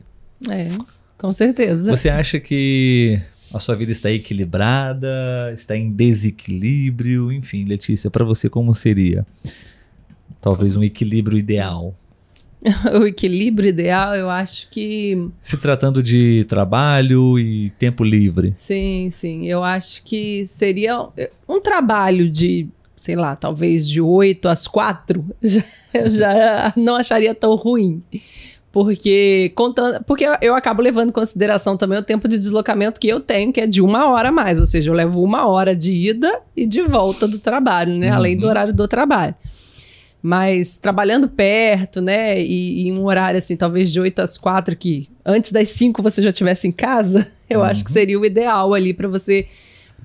É, 0.50 0.69
com 1.16 1.33
certeza. 1.33 1.97
Você 1.97 2.09
acha 2.09 2.38
que 2.38 3.21
a 3.52 3.59
sua 3.59 3.75
vida 3.75 3.93
está 3.93 4.11
equilibrada, 4.11 5.52
está 5.55 5.76
em 5.76 5.90
desequilíbrio? 5.90 7.33
Enfim, 7.33 7.64
Letícia, 7.64 8.11
para 8.11 8.25
você 8.25 8.49
como 8.49 8.75
seria? 8.75 9.25
Talvez 10.40 10.76
um 10.76 10.83
equilíbrio 10.83 11.38
ideal. 11.38 11.95
o 13.00 13.07
equilíbrio 13.07 13.69
ideal, 13.69 14.14
eu 14.14 14.28
acho 14.28 14.69
que. 14.71 15.31
Se 15.43 15.57
tratando 15.57 16.02
de 16.02 16.45
trabalho 16.45 17.38
e 17.38 17.71
tempo 17.71 18.02
livre. 18.02 18.52
Sim, 18.57 19.09
sim. 19.11 19.47
Eu 19.47 19.62
acho 19.62 20.02
que 20.02 20.45
seria 20.47 21.09
um 21.49 21.61
trabalho 21.61 22.28
de, 22.28 22.69
sei 22.97 23.14
lá, 23.14 23.37
talvez 23.37 23.88
de 23.88 24.00
8 24.00 24.49
às 24.49 24.66
4. 24.66 25.25
Já, 25.43 25.64
eu 25.95 26.11
já 26.11 26.75
não 26.76 26.97
acharia 26.97 27.35
tão 27.35 27.55
ruim. 27.55 28.02
Porque, 28.76 29.52
contando, 29.54 30.04
porque 30.04 30.28
eu 30.42 30.54
acabo 30.54 30.83
levando 30.83 31.09
em 31.09 31.12
consideração 31.12 31.78
também 31.78 31.99
o 31.99 32.02
tempo 32.02 32.28
de 32.28 32.38
deslocamento 32.38 33.00
que 33.00 33.09
eu 33.09 33.21
tenho, 33.21 33.50
que 33.50 33.62
é 33.62 33.66
de 33.66 33.80
uma 33.80 34.11
hora 34.11 34.28
a 34.28 34.30
mais. 34.30 34.61
Ou 34.61 34.66
seja, 34.66 34.90
eu 34.90 34.95
levo 34.95 35.23
uma 35.23 35.49
hora 35.49 35.75
de 35.75 35.90
ida 35.90 36.42
e 36.54 36.66
de 36.66 36.83
volta 36.83 37.26
do 37.26 37.38
trabalho, 37.38 37.95
né? 37.95 38.11
Uhum. 38.11 38.16
Além 38.16 38.37
do 38.37 38.42
uhum. 38.42 38.50
horário 38.50 38.75
do 38.75 38.87
trabalho. 38.87 39.35
Mas 40.21 40.76
trabalhando 40.76 41.26
perto, 41.26 42.02
né? 42.02 42.38
E, 42.38 42.83
e, 42.83 42.88
em 42.88 42.99
um 42.99 43.06
horário 43.06 43.38
assim, 43.38 43.56
talvez 43.56 43.90
de 43.90 43.99
8 43.99 44.21
às 44.21 44.37
4, 44.37 44.76
que 44.76 45.09
antes 45.25 45.52
das 45.52 45.71
5 45.71 46.02
você 46.02 46.23
já 46.23 46.28
estivesse 46.28 46.68
em 46.68 46.73
casa, 46.73 47.26
eu 47.49 47.61
uhum. 47.61 47.64
acho 47.64 47.83
que 47.83 47.90
seria 47.90 48.21
o 48.21 48.26
ideal 48.26 48.75
ali 48.75 48.92
para 48.92 49.09
você 49.09 49.47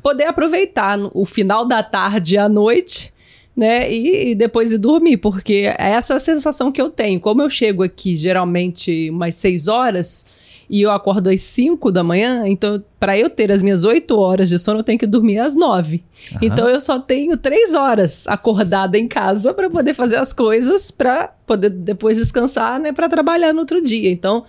poder 0.01 0.27
aproveitar 0.27 0.97
o 1.13 1.25
final 1.25 1.65
da 1.65 1.83
tarde 1.83 2.37
à 2.37 2.47
noite, 2.47 3.11
né? 3.55 3.91
E, 3.91 4.31
e, 4.31 4.35
depois 4.35 4.71
ir 4.71 4.77
dormir, 4.77 5.17
porque 5.17 5.73
essa 5.77 6.13
é 6.13 6.15
a 6.17 6.19
sensação 6.19 6.71
que 6.71 6.81
eu 6.81 6.89
tenho. 6.89 7.19
Como 7.19 7.41
eu 7.41 7.49
chego 7.49 7.83
aqui 7.83 8.15
geralmente 8.15 9.09
umas 9.09 9.35
6 9.35 9.67
horas 9.67 10.25
e 10.69 10.81
eu 10.81 10.91
acordo 10.91 11.29
às 11.29 11.41
5 11.41 11.91
da 11.91 12.01
manhã, 12.01 12.43
então 12.47 12.81
para 12.97 13.19
eu 13.19 13.29
ter 13.29 13.51
as 13.51 13.61
minhas 13.61 13.83
8 13.83 14.17
horas 14.17 14.47
de 14.47 14.57
sono, 14.57 14.79
eu 14.79 14.83
tenho 14.83 14.97
que 14.97 15.05
dormir 15.05 15.39
às 15.39 15.53
9. 15.53 16.01
Uhum. 16.31 16.37
Então 16.41 16.69
eu 16.69 16.79
só 16.79 16.97
tenho 16.97 17.35
3 17.35 17.75
horas 17.75 18.25
acordada 18.25 18.97
em 18.97 19.07
casa 19.07 19.53
para 19.53 19.69
poder 19.69 19.93
fazer 19.93 20.15
as 20.15 20.31
coisas, 20.31 20.89
para 20.89 21.27
poder 21.45 21.69
depois 21.69 22.17
descansar, 22.17 22.79
né, 22.79 22.93
para 22.93 23.09
trabalhar 23.09 23.51
no 23.51 23.59
outro 23.59 23.81
dia. 23.81 24.09
Então, 24.09 24.45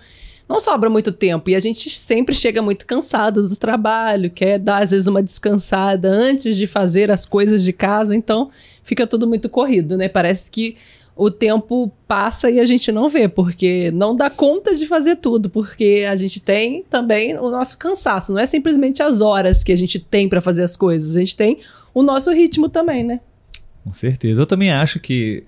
não 0.53 0.59
sobra 0.59 0.87
muito 0.87 1.11
tempo 1.11 1.49
e 1.49 1.55
a 1.55 1.59
gente 1.59 1.89
sempre 1.89 2.35
chega 2.35 2.61
muito 2.61 2.85
cansado 2.85 3.49
do 3.49 3.55
trabalho, 3.55 4.29
quer 4.29 4.59
dar 4.59 4.83
às 4.83 4.91
vezes 4.91 5.07
uma 5.07 5.23
descansada 5.23 6.07
antes 6.07 6.55
de 6.55 6.67
fazer 6.67 7.09
as 7.09 7.25
coisas 7.25 7.63
de 7.63 7.73
casa, 7.73 8.15
então 8.15 8.51
fica 8.83 9.07
tudo 9.07 9.25
muito 9.25 9.49
corrido, 9.49 9.97
né? 9.97 10.07
Parece 10.07 10.51
que 10.51 10.75
o 11.15 11.31
tempo 11.31 11.91
passa 12.07 12.51
e 12.51 12.59
a 12.59 12.65
gente 12.65 12.91
não 12.91 13.09
vê, 13.09 13.27
porque 13.27 13.89
não 13.95 14.15
dá 14.15 14.29
conta 14.29 14.75
de 14.75 14.85
fazer 14.85 15.15
tudo, 15.15 15.49
porque 15.49 16.05
a 16.07 16.15
gente 16.15 16.39
tem 16.39 16.83
também 16.87 17.35
o 17.35 17.49
nosso 17.49 17.75
cansaço. 17.79 18.31
Não 18.31 18.39
é 18.39 18.45
simplesmente 18.45 19.01
as 19.01 19.21
horas 19.21 19.63
que 19.63 19.71
a 19.71 19.75
gente 19.75 19.97
tem 19.97 20.29
para 20.29 20.39
fazer 20.39 20.61
as 20.61 20.77
coisas, 20.77 21.15
a 21.15 21.19
gente 21.19 21.35
tem 21.35 21.61
o 21.95 22.03
nosso 22.03 22.31
ritmo 22.31 22.69
também, 22.69 23.03
né? 23.03 23.21
Com 23.83 23.91
certeza. 23.91 24.41
Eu 24.41 24.45
também 24.45 24.71
acho 24.71 24.99
que 24.99 25.43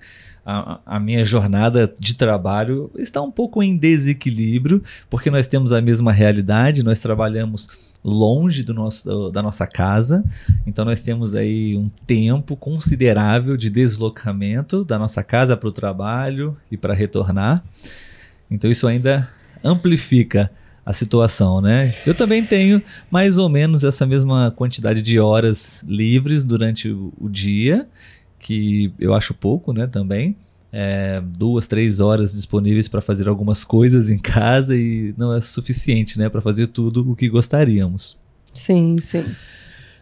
a, 0.46 0.78
a, 0.86 1.00
minha 1.00 1.24
jornada 1.24 1.92
de 1.98 2.14
trabalho 2.14 2.88
está 2.96 3.20
um 3.20 3.32
pouco 3.32 3.60
em 3.64 3.76
desequilíbrio, 3.76 4.80
porque 5.10 5.28
nós 5.28 5.48
temos 5.48 5.72
a 5.72 5.80
mesma 5.80 6.12
realidade, 6.12 6.84
nós 6.84 7.00
trabalhamos 7.00 7.68
longe 8.04 8.62
do 8.62 8.72
nosso, 8.72 9.30
da 9.30 9.42
nossa 9.42 9.66
casa. 9.66 10.24
Então 10.64 10.84
nós 10.84 11.00
temos 11.00 11.34
aí 11.34 11.76
um 11.76 11.90
tempo 12.06 12.56
considerável 12.56 13.56
de 13.56 13.68
deslocamento 13.68 14.84
da 14.84 14.96
nossa 14.96 15.24
casa 15.24 15.56
para 15.56 15.68
o 15.68 15.72
trabalho 15.72 16.56
e 16.70 16.76
para 16.76 16.94
retornar. 16.94 17.64
Então 18.48 18.70
isso 18.70 18.86
ainda 18.86 19.28
amplifica 19.64 20.48
a 20.84 20.92
situação, 20.92 21.60
né? 21.60 21.92
Eu 22.06 22.14
também 22.14 22.44
tenho 22.44 22.80
mais 23.10 23.38
ou 23.38 23.48
menos 23.48 23.82
essa 23.82 24.06
mesma 24.06 24.52
quantidade 24.52 25.02
de 25.02 25.18
horas 25.18 25.84
livres 25.88 26.44
durante 26.44 26.88
o, 26.88 27.12
o 27.18 27.28
dia, 27.28 27.88
que 28.46 28.92
eu 29.00 29.12
acho 29.12 29.34
pouco, 29.34 29.72
né? 29.72 29.88
Também 29.88 30.36
é, 30.72 31.20
duas, 31.20 31.66
três 31.66 31.98
horas 31.98 32.32
disponíveis 32.32 32.86
para 32.86 33.00
fazer 33.00 33.26
algumas 33.26 33.64
coisas 33.64 34.08
em 34.08 34.18
casa 34.18 34.76
e 34.76 35.12
não 35.18 35.34
é 35.34 35.40
suficiente, 35.40 36.16
né, 36.18 36.28
para 36.28 36.40
fazer 36.40 36.68
tudo 36.68 37.10
o 37.10 37.16
que 37.16 37.28
gostaríamos. 37.28 38.16
Sim, 38.54 38.96
sim. 39.00 39.24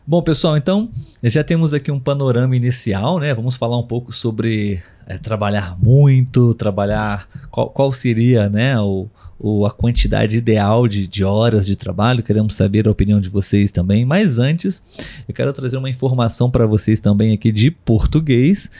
Bom, 0.06 0.20
pessoal, 0.20 0.56
então 0.56 0.90
já 1.22 1.42
temos 1.42 1.72
aqui 1.72 1.90
um 1.90 1.98
panorama 1.98 2.54
inicial, 2.54 3.18
né? 3.18 3.32
Vamos 3.32 3.56
falar 3.56 3.78
um 3.78 3.86
pouco 3.86 4.12
sobre 4.12 4.82
é, 5.06 5.16
trabalhar 5.16 5.78
muito, 5.80 6.52
trabalhar. 6.52 7.26
Qual, 7.50 7.70
qual 7.70 7.90
seria, 7.90 8.50
né, 8.50 8.78
o, 8.78 9.08
o, 9.44 9.66
a 9.66 9.70
quantidade 9.70 10.38
ideal 10.38 10.88
de, 10.88 11.06
de 11.06 11.22
horas 11.22 11.66
de 11.66 11.76
trabalho? 11.76 12.22
Queremos 12.22 12.54
saber 12.54 12.88
a 12.88 12.90
opinião 12.90 13.20
de 13.20 13.28
vocês 13.28 13.70
também. 13.70 14.02
Mas 14.02 14.38
antes, 14.38 14.82
eu 15.28 15.34
quero 15.34 15.52
trazer 15.52 15.76
uma 15.76 15.90
informação 15.90 16.50
para 16.50 16.66
vocês 16.66 16.98
também 16.98 17.34
aqui 17.34 17.52
de 17.52 17.70
português 17.70 18.70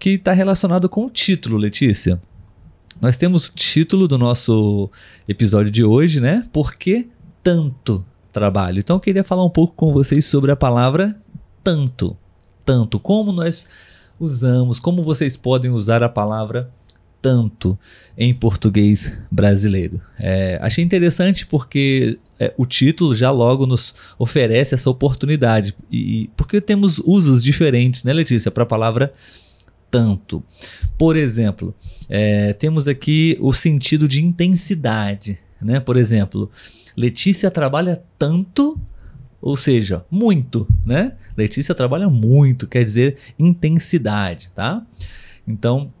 que 0.00 0.10
está 0.10 0.32
relacionado 0.32 0.88
com 0.88 1.06
o 1.06 1.10
título, 1.10 1.56
Letícia. 1.56 2.20
Nós 3.00 3.16
temos 3.16 3.46
o 3.46 3.52
título 3.54 4.08
do 4.08 4.18
nosso 4.18 4.90
episódio 5.28 5.70
de 5.70 5.84
hoje, 5.84 6.20
né? 6.20 6.44
Por 6.52 6.74
que 6.74 7.08
tanto 7.40 8.04
trabalho? 8.32 8.80
Então 8.80 8.96
eu 8.96 9.00
queria 9.00 9.22
falar 9.22 9.44
um 9.44 9.50
pouco 9.50 9.74
com 9.74 9.92
vocês 9.92 10.24
sobre 10.24 10.50
a 10.50 10.56
palavra 10.56 11.16
tanto. 11.62 12.16
Tanto. 12.64 12.98
Como 12.98 13.30
nós 13.30 13.64
usamos, 14.18 14.80
como 14.80 15.04
vocês 15.04 15.36
podem 15.36 15.70
usar 15.70 16.02
a 16.02 16.08
palavra 16.08 16.68
tanto 17.20 17.78
em 18.16 18.32
português 18.34 19.12
brasileiro. 19.30 20.00
É, 20.18 20.58
achei 20.62 20.82
interessante 20.82 21.46
porque 21.46 22.18
é, 22.38 22.52
o 22.56 22.64
título 22.64 23.14
já 23.14 23.30
logo 23.30 23.66
nos 23.66 23.94
oferece 24.18 24.74
essa 24.74 24.88
oportunidade. 24.88 25.74
E, 25.90 26.30
porque 26.36 26.60
temos 26.60 26.98
usos 26.98 27.42
diferentes, 27.44 28.02
né, 28.04 28.12
Letícia, 28.12 28.50
para 28.50 28.62
a 28.62 28.66
palavra 28.66 29.12
tanto. 29.90 30.42
Por 30.96 31.16
exemplo, 31.16 31.74
é, 32.08 32.52
temos 32.52 32.86
aqui 32.86 33.36
o 33.40 33.52
sentido 33.52 34.06
de 34.06 34.22
intensidade. 34.22 35.38
Né? 35.60 35.80
Por 35.80 35.96
exemplo, 35.96 36.50
Letícia 36.96 37.50
trabalha 37.50 38.02
tanto, 38.18 38.80
ou 39.40 39.56
seja, 39.56 40.04
muito. 40.10 40.66
Né? 40.86 41.12
Letícia 41.36 41.74
trabalha 41.74 42.08
muito, 42.08 42.66
quer 42.66 42.84
dizer 42.84 43.16
intensidade. 43.38 44.50
Tá? 44.54 44.84
Então, 45.46 45.92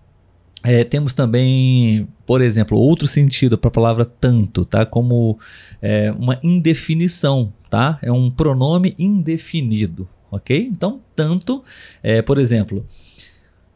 é, 0.62 0.84
temos 0.84 1.14
também, 1.14 2.06
por 2.26 2.40
exemplo, 2.40 2.78
outro 2.78 3.06
sentido 3.06 3.56
para 3.56 3.68
a 3.68 3.72
palavra 3.72 4.04
tanto, 4.04 4.64
tá? 4.64 4.84
Como 4.84 5.38
é, 5.80 6.12
uma 6.12 6.38
indefinição, 6.42 7.52
tá? 7.70 7.98
É 8.02 8.12
um 8.12 8.30
pronome 8.30 8.94
indefinido, 8.98 10.08
ok? 10.30 10.68
Então, 10.70 11.00
tanto, 11.16 11.64
é, 12.02 12.20
por 12.20 12.38
exemplo, 12.38 12.84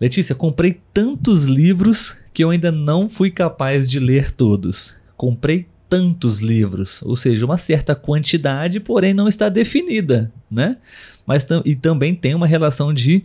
Letícia, 0.01 0.35
comprei 0.35 0.81
tantos 0.93 1.45
livros 1.45 2.17
que 2.33 2.45
eu 2.45 2.51
ainda 2.51 2.71
não 2.71 3.09
fui 3.09 3.31
capaz 3.31 3.89
de 3.89 3.99
ler 3.99 4.31
todos. 4.33 4.95
Comprei 5.17 5.67
tantos 5.89 6.41
livros, 6.41 7.01
ou 7.03 7.17
seja, 7.17 7.47
uma 7.47 7.57
certa 7.57 7.95
quantidade, 7.95 8.81
porém 8.81 9.15
não 9.15 9.29
está 9.29 9.49
definida, 9.49 10.33
né? 10.51 10.77
Mas 11.25 11.47
e 11.65 11.75
também 11.75 12.15
tem 12.15 12.35
uma 12.35 12.47
relação 12.47 12.93
de 12.93 13.23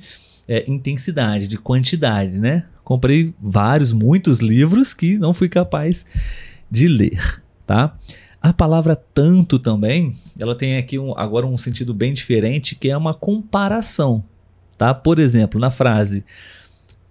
é, 0.47 0.63
intensidade, 0.67 1.47
de 1.47 1.57
quantidade, 1.57 2.37
né? 2.39 2.65
Comprei 2.89 3.35
vários, 3.39 3.91
muitos 3.91 4.39
livros 4.39 4.95
que 4.95 5.19
não 5.19 5.31
fui 5.31 5.47
capaz 5.47 6.03
de 6.71 6.87
ler, 6.87 7.39
tá? 7.63 7.95
A 8.41 8.51
palavra 8.51 8.95
tanto 8.95 9.59
também, 9.59 10.17
ela 10.39 10.55
tem 10.55 10.75
aqui 10.75 10.97
um, 10.97 11.15
agora 11.15 11.45
um 11.45 11.55
sentido 11.55 11.93
bem 11.93 12.15
diferente, 12.15 12.73
que 12.73 12.89
é 12.89 12.97
uma 12.97 13.13
comparação, 13.13 14.23
tá? 14.75 14.91
Por 14.91 15.19
exemplo, 15.19 15.59
na 15.59 15.69
frase 15.69 16.25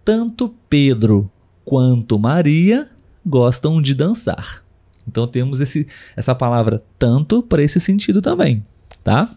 tanto 0.05 0.53
Pedro 0.69 1.31
quanto 1.65 2.19
Maria 2.19 2.89
gostam 3.25 3.81
de 3.81 3.95
dançar. 3.95 4.65
Então 5.07 5.29
temos 5.29 5.61
esse, 5.61 5.87
essa 6.17 6.35
palavra 6.35 6.83
tanto 6.99 7.41
para 7.41 7.63
esse 7.63 7.79
sentido 7.79 8.21
também, 8.21 8.67
tá? 9.05 9.31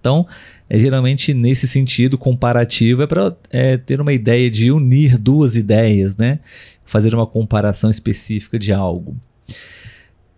Então, 0.00 0.26
é 0.68 0.78
geralmente 0.78 1.34
nesse 1.34 1.68
sentido 1.68 2.16
comparativo 2.16 3.02
é 3.02 3.06
para 3.06 3.36
é, 3.50 3.76
ter 3.76 4.00
uma 4.00 4.12
ideia 4.12 4.50
de 4.50 4.72
unir 4.72 5.18
duas 5.18 5.56
ideias, 5.56 6.16
né? 6.16 6.40
Fazer 6.84 7.14
uma 7.14 7.26
comparação 7.26 7.90
específica 7.90 8.58
de 8.58 8.72
algo. 8.72 9.14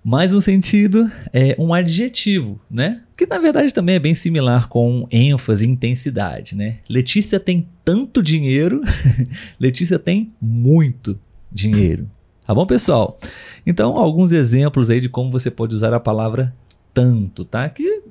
Mais 0.04 0.34
um 0.34 0.40
sentido 0.40 1.08
é 1.32 1.54
um 1.56 1.72
adjetivo, 1.72 2.60
né? 2.68 3.02
Que 3.16 3.24
na 3.24 3.38
verdade 3.38 3.72
também 3.72 3.94
é 3.94 4.00
bem 4.00 4.16
similar 4.16 4.68
com 4.68 5.06
ênfase 5.12 5.64
e 5.64 5.68
intensidade, 5.68 6.56
né? 6.56 6.78
Letícia 6.88 7.38
tem 7.38 7.68
tanto 7.84 8.20
dinheiro, 8.20 8.82
Letícia 9.60 9.96
tem 9.98 10.32
muito 10.40 11.18
dinheiro. 11.52 12.10
Tá 12.44 12.52
bom, 12.52 12.66
pessoal? 12.66 13.16
Então, 13.64 13.96
alguns 13.96 14.32
exemplos 14.32 14.90
aí 14.90 15.00
de 15.00 15.08
como 15.08 15.30
você 15.30 15.52
pode 15.52 15.72
usar 15.72 15.94
a 15.94 16.00
palavra 16.00 16.52
tanto, 16.92 17.44
tá? 17.44 17.68
Que 17.68 18.02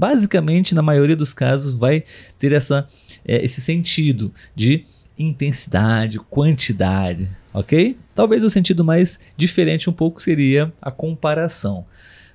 basicamente, 0.00 0.74
na 0.74 0.80
maioria 0.80 1.14
dos 1.14 1.34
casos, 1.34 1.74
vai 1.74 2.02
ter 2.38 2.52
essa, 2.52 2.88
é, 3.22 3.44
esse 3.44 3.60
sentido 3.60 4.32
de 4.56 4.86
intensidade, 5.18 6.18
quantidade, 6.18 7.28
ok? 7.52 7.98
Talvez 8.14 8.42
o 8.42 8.48
sentido 8.48 8.82
mais 8.82 9.20
diferente 9.36 9.90
um 9.90 9.92
pouco 9.92 10.22
seria 10.22 10.72
a 10.80 10.90
comparação, 10.90 11.84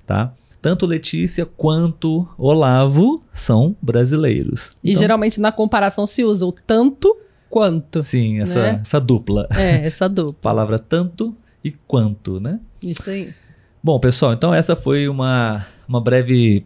tá? 0.06 0.32
Tanto 0.62 0.86
Letícia 0.86 1.44
quanto 1.44 2.28
Olavo 2.38 3.24
são 3.32 3.76
brasileiros. 3.82 4.70
E 4.82 4.90
Então, 4.90 5.00
geralmente 5.02 5.40
na 5.40 5.50
comparação 5.50 6.06
se 6.06 6.22
usa 6.22 6.46
o 6.46 6.52
tanto 6.52 7.16
quanto. 7.50 8.04
Sim, 8.04 8.40
essa, 8.42 8.62
né? 8.62 8.78
essa 8.80 9.00
dupla. 9.00 9.48
É, 9.50 9.84
essa 9.84 10.08
dupla. 10.08 10.38
Palavra 10.40 10.78
tanto 10.78 11.36
e 11.64 11.72
quanto, 11.72 12.38
né? 12.38 12.60
Isso 12.80 13.10
aí. 13.10 13.34
Bom, 13.82 13.98
pessoal, 13.98 14.32
então 14.32 14.54
essa 14.54 14.76
foi 14.76 15.08
uma, 15.08 15.66
uma 15.88 16.00
breve 16.00 16.64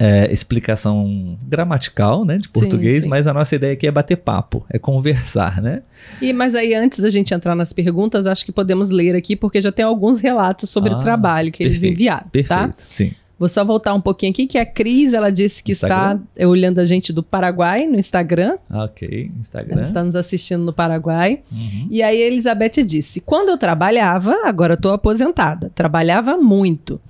é, 0.00 0.32
explicação 0.32 1.36
gramatical, 1.46 2.24
né, 2.24 2.38
de 2.38 2.46
Sim, 2.46 2.52
português, 2.52 3.02
sim. 3.02 3.08
mas 3.08 3.26
a 3.26 3.34
nossa 3.34 3.54
ideia 3.54 3.74
aqui 3.74 3.86
é 3.86 3.90
bater 3.90 4.16
papo, 4.16 4.64
é 4.70 4.78
conversar, 4.78 5.60
né? 5.60 5.82
E, 6.22 6.32
mas 6.32 6.54
aí, 6.54 6.74
antes 6.74 7.00
da 7.00 7.10
gente 7.10 7.34
entrar 7.34 7.54
nas 7.54 7.72
perguntas, 7.74 8.26
acho 8.26 8.44
que 8.44 8.50
podemos 8.50 8.88
ler 8.88 9.14
aqui, 9.14 9.36
porque 9.36 9.60
já 9.60 9.70
tem 9.70 9.84
alguns 9.84 10.18
relatos 10.20 10.70
sobre 10.70 10.94
Ah, 10.94 10.96
o 10.96 11.00
trabalho 11.00 11.52
que 11.52 11.62
eles 11.62 11.74
perfeito, 11.74 11.92
enviaram, 11.94 12.26
Perfeito, 12.32 12.48
tá? 12.48 12.74
sim. 12.88 13.12
Vou 13.38 13.48
só 13.48 13.64
voltar 13.64 13.94
um 13.94 14.02
pouquinho 14.02 14.32
aqui, 14.32 14.46
que 14.46 14.58
a 14.58 14.66
Cris, 14.66 15.14
ela 15.14 15.32
disse 15.32 15.62
que 15.62 15.72
Instagram? 15.72 16.16
está 16.16 16.20
é, 16.36 16.46
olhando 16.46 16.78
a 16.78 16.84
gente 16.84 17.10
do 17.10 17.22
Paraguai 17.22 17.86
no 17.86 17.98
Instagram. 17.98 18.58
Ok, 18.70 19.08
Ela 19.30 19.40
Instagram. 19.40 19.80
está 19.82 20.04
nos 20.04 20.14
assistindo 20.14 20.62
no 20.62 20.74
Paraguai. 20.74 21.40
Uhum. 21.50 21.86
E 21.90 22.02
aí 22.02 22.22
a 22.22 22.26
Elizabeth 22.26 22.84
disse: 22.84 23.18
Quando 23.18 23.48
eu 23.48 23.56
trabalhava, 23.56 24.36
agora 24.44 24.74
estou 24.74 24.92
aposentada, 24.92 25.72
trabalhava 25.74 26.36
muito. 26.36 27.00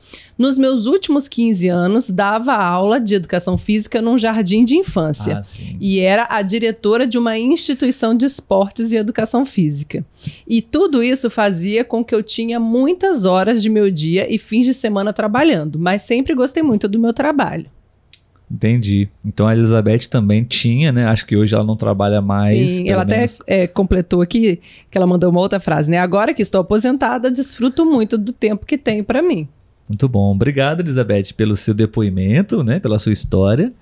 Nos 0.40 0.56
meus 0.56 0.87
últimos 0.87 1.28
15 1.28 1.68
anos, 1.68 2.09
dava 2.09 2.54
aula 2.54 2.99
de 2.99 3.14
educação 3.14 3.59
física 3.59 4.00
num 4.00 4.16
jardim 4.16 4.64
de 4.64 4.75
infância. 4.75 5.42
Ah. 5.44 5.76
E 5.78 6.00
era 6.00 6.26
a 6.30 6.40
diretora 6.40 7.06
de 7.06 7.18
uma 7.18 7.38
instituição 7.38 8.16
de 8.16 8.25
esportes 8.25 8.90
e 8.90 8.97
educação 8.97 9.44
física. 9.44 10.02
E 10.49 10.62
tudo 10.62 11.02
isso 11.02 11.28
fazia 11.28 11.85
com 11.85 12.02
que 12.02 12.14
eu 12.14 12.23
tinha 12.23 12.59
muitas 12.59 13.26
horas 13.26 13.61
de 13.61 13.68
meu 13.68 13.90
dia 13.90 14.35
e 14.35 14.38
fins 14.38 14.64
de 14.64 14.73
semana 14.73 15.12
trabalhando, 15.12 15.78
mas 15.78 16.00
sempre 16.00 16.35
gostei 16.35 16.62
muito 16.62 16.88
do 16.88 16.99
meu 16.99 17.12
trabalho. 17.12 17.66
Entendi. 18.50 19.11
Então 19.23 19.47
a 19.47 19.52
Elizabeth 19.52 20.09
também 20.09 20.42
tinha, 20.42 20.90
né? 20.90 21.04
Acho 21.04 21.26
que 21.26 21.37
hoje 21.37 21.54
ela 21.54 21.64
não 21.64 21.76
trabalha 21.76 22.23
mais. 22.23 22.70
Sim, 22.70 22.88
ela 22.88 23.02
até 23.02 23.16
menos. 23.16 23.38
é, 23.47 23.66
completou 23.66 24.23
aqui 24.23 24.59
que 24.90 24.97
ela 24.97 25.06
mandou 25.06 25.28
uma 25.28 25.40
outra 25.40 25.61
frase, 25.61 25.90
né? 25.90 25.99
Agora 25.99 26.32
que 26.32 26.40
estou 26.40 26.62
aposentada, 26.62 27.30
desfruto 27.30 27.85
muito 27.85 28.16
do 28.16 28.32
tempo 28.32 28.64
que 28.64 28.78
tenho 28.78 29.04
para 29.04 29.20
mim. 29.20 29.47
Muito 29.90 30.09
bom. 30.09 30.30
Obrigado, 30.32 30.80
Elizabeth, 30.82 31.35
pelo 31.37 31.56
seu 31.56 31.75
depoimento, 31.75 32.62
né? 32.62 32.78
Pela 32.78 32.97
sua 32.97 33.11
história. 33.12 33.73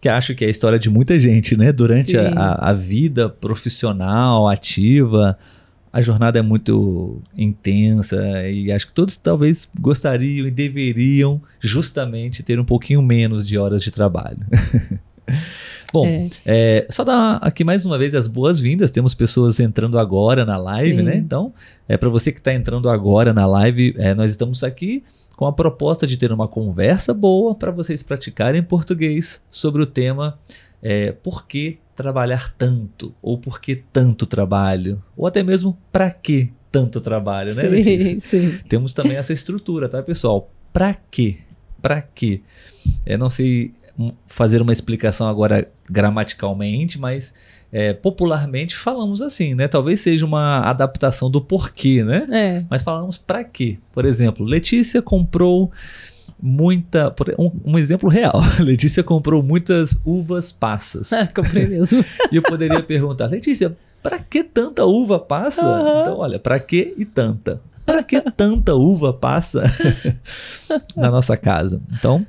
Que 0.00 0.08
acho 0.08 0.34
que 0.34 0.44
é 0.44 0.48
a 0.48 0.50
história 0.50 0.78
de 0.78 0.88
muita 0.88 1.20
gente, 1.20 1.56
né? 1.58 1.70
Durante 1.72 2.16
a, 2.16 2.30
a- 2.30 2.70
a 2.70 2.72
vida 2.72 3.28
profissional, 3.28 4.48
ativa, 4.48 5.36
a 5.92 6.00
jornada 6.00 6.38
é 6.38 6.42
muito 6.42 7.20
intensa 7.36 8.16
e 8.48 8.72
acho 8.72 8.86
que 8.86 8.92
todos 8.94 9.16
talvez 9.16 9.68
gostariam 9.78 10.46
e 10.46 10.50
deveriam 10.50 11.42
justamente 11.60 12.42
ter 12.42 12.58
um 12.58 12.64
pouquinho 12.64 13.02
menos 13.02 13.46
de 13.46 13.58
horas 13.58 13.82
de 13.82 13.90
trabalho. 13.90 14.38
Bom, 15.92 16.06
É. 16.06 16.28
é, 16.44 16.86
só 16.90 17.02
dar 17.02 17.36
aqui 17.36 17.64
mais 17.64 17.86
uma 17.86 17.96
vez 17.96 18.14
as 18.14 18.26
boas-vindas. 18.26 18.90
Temos 18.90 19.14
pessoas 19.14 19.58
entrando 19.58 19.98
agora 19.98 20.44
na 20.44 20.56
live, 20.58 20.98
Sim. 20.98 21.02
né? 21.02 21.16
Então, 21.16 21.52
é 21.88 21.96
para 21.96 22.10
você 22.10 22.30
que 22.30 22.38
está 22.40 22.52
entrando 22.52 22.90
agora 22.90 23.32
na 23.32 23.46
live, 23.46 23.94
é, 23.96 24.14
nós 24.14 24.30
estamos 24.30 24.62
aqui 24.62 25.02
com 25.34 25.46
a 25.46 25.52
proposta 25.52 26.06
de 26.06 26.16
ter 26.18 26.30
uma 26.32 26.46
conversa 26.46 27.14
boa 27.14 27.54
para 27.54 27.70
vocês 27.70 28.02
praticarem 28.02 28.62
português 28.62 29.40
sobre 29.48 29.80
o 29.82 29.86
tema 29.86 30.38
é, 30.82 31.12
por 31.12 31.46
que 31.46 31.78
trabalhar 31.96 32.52
tanto 32.58 33.14
ou 33.22 33.38
por 33.38 33.60
que 33.60 33.76
tanto 33.92 34.26
trabalho 34.26 35.02
ou 35.16 35.26
até 35.26 35.42
mesmo 35.42 35.78
para 35.90 36.10
que 36.10 36.52
tanto 36.70 37.00
trabalho, 37.00 37.54
né, 37.54 37.62
Letícia? 37.62 38.00
sim, 38.00 38.18
sim. 38.50 38.58
Temos 38.68 38.92
também 38.92 39.16
essa 39.16 39.32
estrutura, 39.32 39.88
tá, 39.88 40.02
pessoal? 40.02 40.50
Pra 40.72 40.94
quê? 41.10 41.38
Pra 41.80 42.02
quê? 42.02 42.42
Eu 43.06 43.16
não 43.18 43.30
sei 43.30 43.72
fazer 44.26 44.62
uma 44.62 44.72
explicação 44.72 45.28
agora 45.28 45.68
gramaticalmente, 45.90 46.98
mas 46.98 47.34
é, 47.72 47.92
popularmente 47.92 48.76
falamos 48.76 49.20
assim, 49.20 49.54
né? 49.54 49.68
Talvez 49.68 50.00
seja 50.00 50.24
uma 50.24 50.60
adaptação 50.60 51.30
do 51.30 51.40
porquê, 51.40 52.04
né? 52.04 52.26
É. 52.30 52.64
Mas 52.70 52.82
falamos 52.82 53.18
pra 53.18 53.44
quê? 53.44 53.78
Por 53.92 54.04
exemplo, 54.04 54.44
Letícia 54.44 55.02
comprou 55.02 55.70
muita. 56.40 57.14
Um, 57.38 57.72
um 57.72 57.78
exemplo 57.78 58.08
real. 58.08 58.40
Letícia 58.60 59.02
comprou 59.02 59.42
muitas 59.42 60.00
uvas 60.04 60.52
passas. 60.52 61.10
Comprei 61.34 61.66
mesmo. 61.66 62.04
E 62.30 62.36
eu 62.36 62.42
poderia 62.42 62.82
perguntar, 62.82 63.26
Letícia, 63.26 63.76
pra 64.02 64.18
que 64.18 64.44
tanta 64.44 64.84
uva 64.84 65.18
passa? 65.18 65.66
Aham. 65.66 66.00
Então, 66.02 66.18
olha, 66.18 66.38
pra 66.38 66.58
que 66.58 66.94
e 66.96 67.04
tanta? 67.04 67.60
Pra 67.84 68.02
que 68.02 68.20
tanta 68.20 68.74
uva 68.74 69.12
passa 69.12 69.62
na 70.94 71.10
nossa 71.10 71.36
casa? 71.36 71.80
Então, 71.92 72.26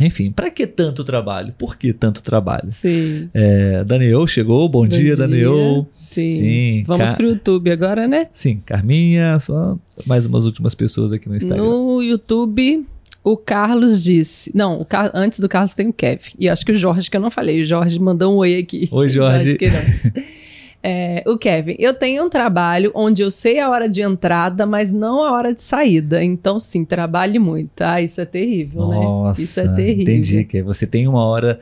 enfim, 0.00 0.30
pra 0.32 0.50
que 0.50 0.66
tanto 0.66 1.04
trabalho? 1.04 1.54
Por 1.58 1.76
que 1.76 1.92
tanto 1.92 2.22
trabalho? 2.22 2.70
Sim. 2.70 3.28
É, 3.32 3.84
Daniel 3.84 4.26
chegou, 4.26 4.68
bom, 4.68 4.86
dia, 4.86 5.16
Daniel. 5.16 5.86
Sim. 6.00 6.28
Sim, 6.28 6.84
Vamos 6.86 7.10
Ca- 7.10 7.16
pro 7.16 7.26
YouTube 7.28 7.70
agora, 7.70 8.06
né? 8.06 8.28
Sim, 8.32 8.60
Carminha, 8.64 9.38
só 9.38 9.76
mais 10.06 10.26
umas 10.26 10.44
últimas 10.44 10.74
pessoas 10.74 11.12
aqui 11.12 11.28
no 11.28 11.36
Instagram. 11.36 11.64
No 11.64 12.02
YouTube, 12.02 12.86
o 13.22 13.36
Carlos 13.36 14.02
disse. 14.02 14.50
Não, 14.54 14.78
o 14.80 14.84
Car- 14.84 15.10
antes 15.14 15.40
do 15.40 15.48
Carlos 15.48 15.74
tem 15.74 15.88
o 15.88 15.92
Kevin. 15.92 16.30
E 16.38 16.48
acho 16.48 16.64
que 16.64 16.72
o 16.72 16.76
Jorge, 16.76 17.10
que 17.10 17.16
eu 17.16 17.20
não 17.20 17.30
falei. 17.30 17.62
O 17.62 17.64
Jorge 17.64 17.98
mandou 17.98 18.34
um 18.34 18.36
oi 18.36 18.56
aqui. 18.56 18.88
Oi, 18.92 19.08
Jorge. 19.08 19.56
Queiroz. 19.56 20.10
É, 20.86 21.22
o 21.26 21.38
Kevin, 21.38 21.76
eu 21.78 21.94
tenho 21.94 22.26
um 22.26 22.28
trabalho 22.28 22.92
onde 22.94 23.22
eu 23.22 23.30
sei 23.30 23.58
a 23.58 23.70
hora 23.70 23.88
de 23.88 24.02
entrada, 24.02 24.66
mas 24.66 24.92
não 24.92 25.24
a 25.24 25.32
hora 25.32 25.54
de 25.54 25.62
saída. 25.62 26.22
Então, 26.22 26.60
sim, 26.60 26.84
trabalhe 26.84 27.38
muito. 27.38 27.80
Ah, 27.80 28.02
isso 28.02 28.20
é 28.20 28.26
terrível, 28.26 28.82
Nossa, 28.82 29.40
né? 29.40 29.44
Isso 29.44 29.60
é 29.60 29.68
terrível. 29.68 30.02
entendi. 30.02 30.44
Que 30.44 30.62
você 30.62 30.86
tem 30.86 31.08
uma 31.08 31.26
hora 31.26 31.58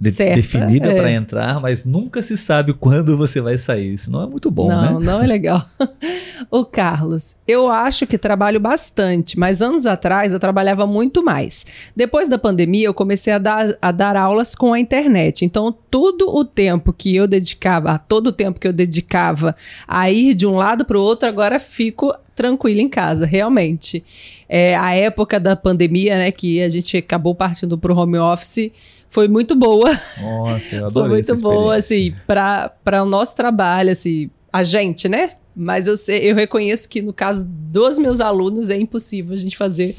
de- 0.00 0.12
Certa, 0.12 0.36
definida 0.36 0.92
é. 0.92 0.96
pra 0.96 1.10
entrar, 1.10 1.60
mas 1.60 1.84
nunca 1.84 2.22
se 2.22 2.36
sabe 2.36 2.72
quando 2.72 3.16
você 3.16 3.40
vai 3.40 3.58
sair. 3.58 3.94
Isso 3.94 4.10
não 4.10 4.22
é 4.22 4.26
muito 4.26 4.50
bom, 4.50 4.68
não, 4.68 5.00
né? 5.00 5.06
não 5.06 5.22
é 5.22 5.26
legal. 5.26 5.64
o 6.50 6.64
Carlos, 6.64 7.36
eu 7.46 7.68
acho 7.68 8.06
que 8.06 8.16
trabalho 8.16 8.60
bastante, 8.60 9.38
mas 9.38 9.60
anos 9.60 9.86
atrás 9.86 10.32
eu 10.32 10.38
trabalhava 10.38 10.86
muito 10.86 11.22
mais. 11.22 11.66
Depois 11.96 12.28
da 12.28 12.38
pandemia, 12.38 12.86
eu 12.86 12.94
comecei 12.94 13.32
a 13.32 13.38
dar, 13.38 13.76
a 13.82 13.90
dar 13.90 14.16
aulas 14.16 14.54
com 14.54 14.72
a 14.72 14.78
internet. 14.78 15.44
Então, 15.44 15.74
todo 15.90 16.28
o 16.28 16.44
tempo 16.44 16.92
que 16.92 17.14
eu 17.14 17.26
dedicava, 17.26 17.98
todo 17.98 18.28
o 18.28 18.32
tempo 18.32 18.60
que 18.60 18.68
eu 18.68 18.72
dedicava 18.72 19.56
a 19.86 20.10
ir 20.10 20.34
de 20.34 20.46
um 20.46 20.54
lado 20.54 20.84
para 20.84 20.98
o 20.98 21.02
outro, 21.02 21.28
agora 21.28 21.58
fico 21.58 22.14
tranquila 22.38 22.80
em 22.80 22.88
casa, 22.88 23.26
realmente. 23.26 24.04
É, 24.48 24.76
a 24.76 24.94
época 24.94 25.40
da 25.40 25.56
pandemia, 25.56 26.16
né, 26.16 26.30
que 26.30 26.62
a 26.62 26.68
gente 26.68 26.96
acabou 26.96 27.34
partindo 27.34 27.76
para 27.76 27.92
o 27.92 27.98
home 27.98 28.16
office, 28.16 28.70
foi 29.08 29.28
muito 29.28 29.54
boa. 29.54 29.90
Nossa, 30.20 30.74
eu 30.74 30.80
Foi 30.80 30.86
adorei 30.88 31.10
muito 31.12 31.32
essa 31.32 31.42
boa, 31.42 31.76
assim, 31.76 32.14
para 32.26 33.02
o 33.02 33.06
nosso 33.06 33.34
trabalho, 33.36 33.90
assim, 33.90 34.30
a 34.52 34.62
gente, 34.62 35.08
né? 35.08 35.32
Mas 35.56 35.86
eu, 35.88 35.96
sei, 35.96 36.30
eu 36.30 36.34
reconheço 36.34 36.88
que 36.88 37.02
no 37.02 37.12
caso 37.12 37.44
dos 37.46 37.98
meus 37.98 38.20
alunos 38.20 38.70
é 38.70 38.76
impossível 38.78 39.32
a 39.32 39.36
gente 39.36 39.56
fazer 39.56 39.96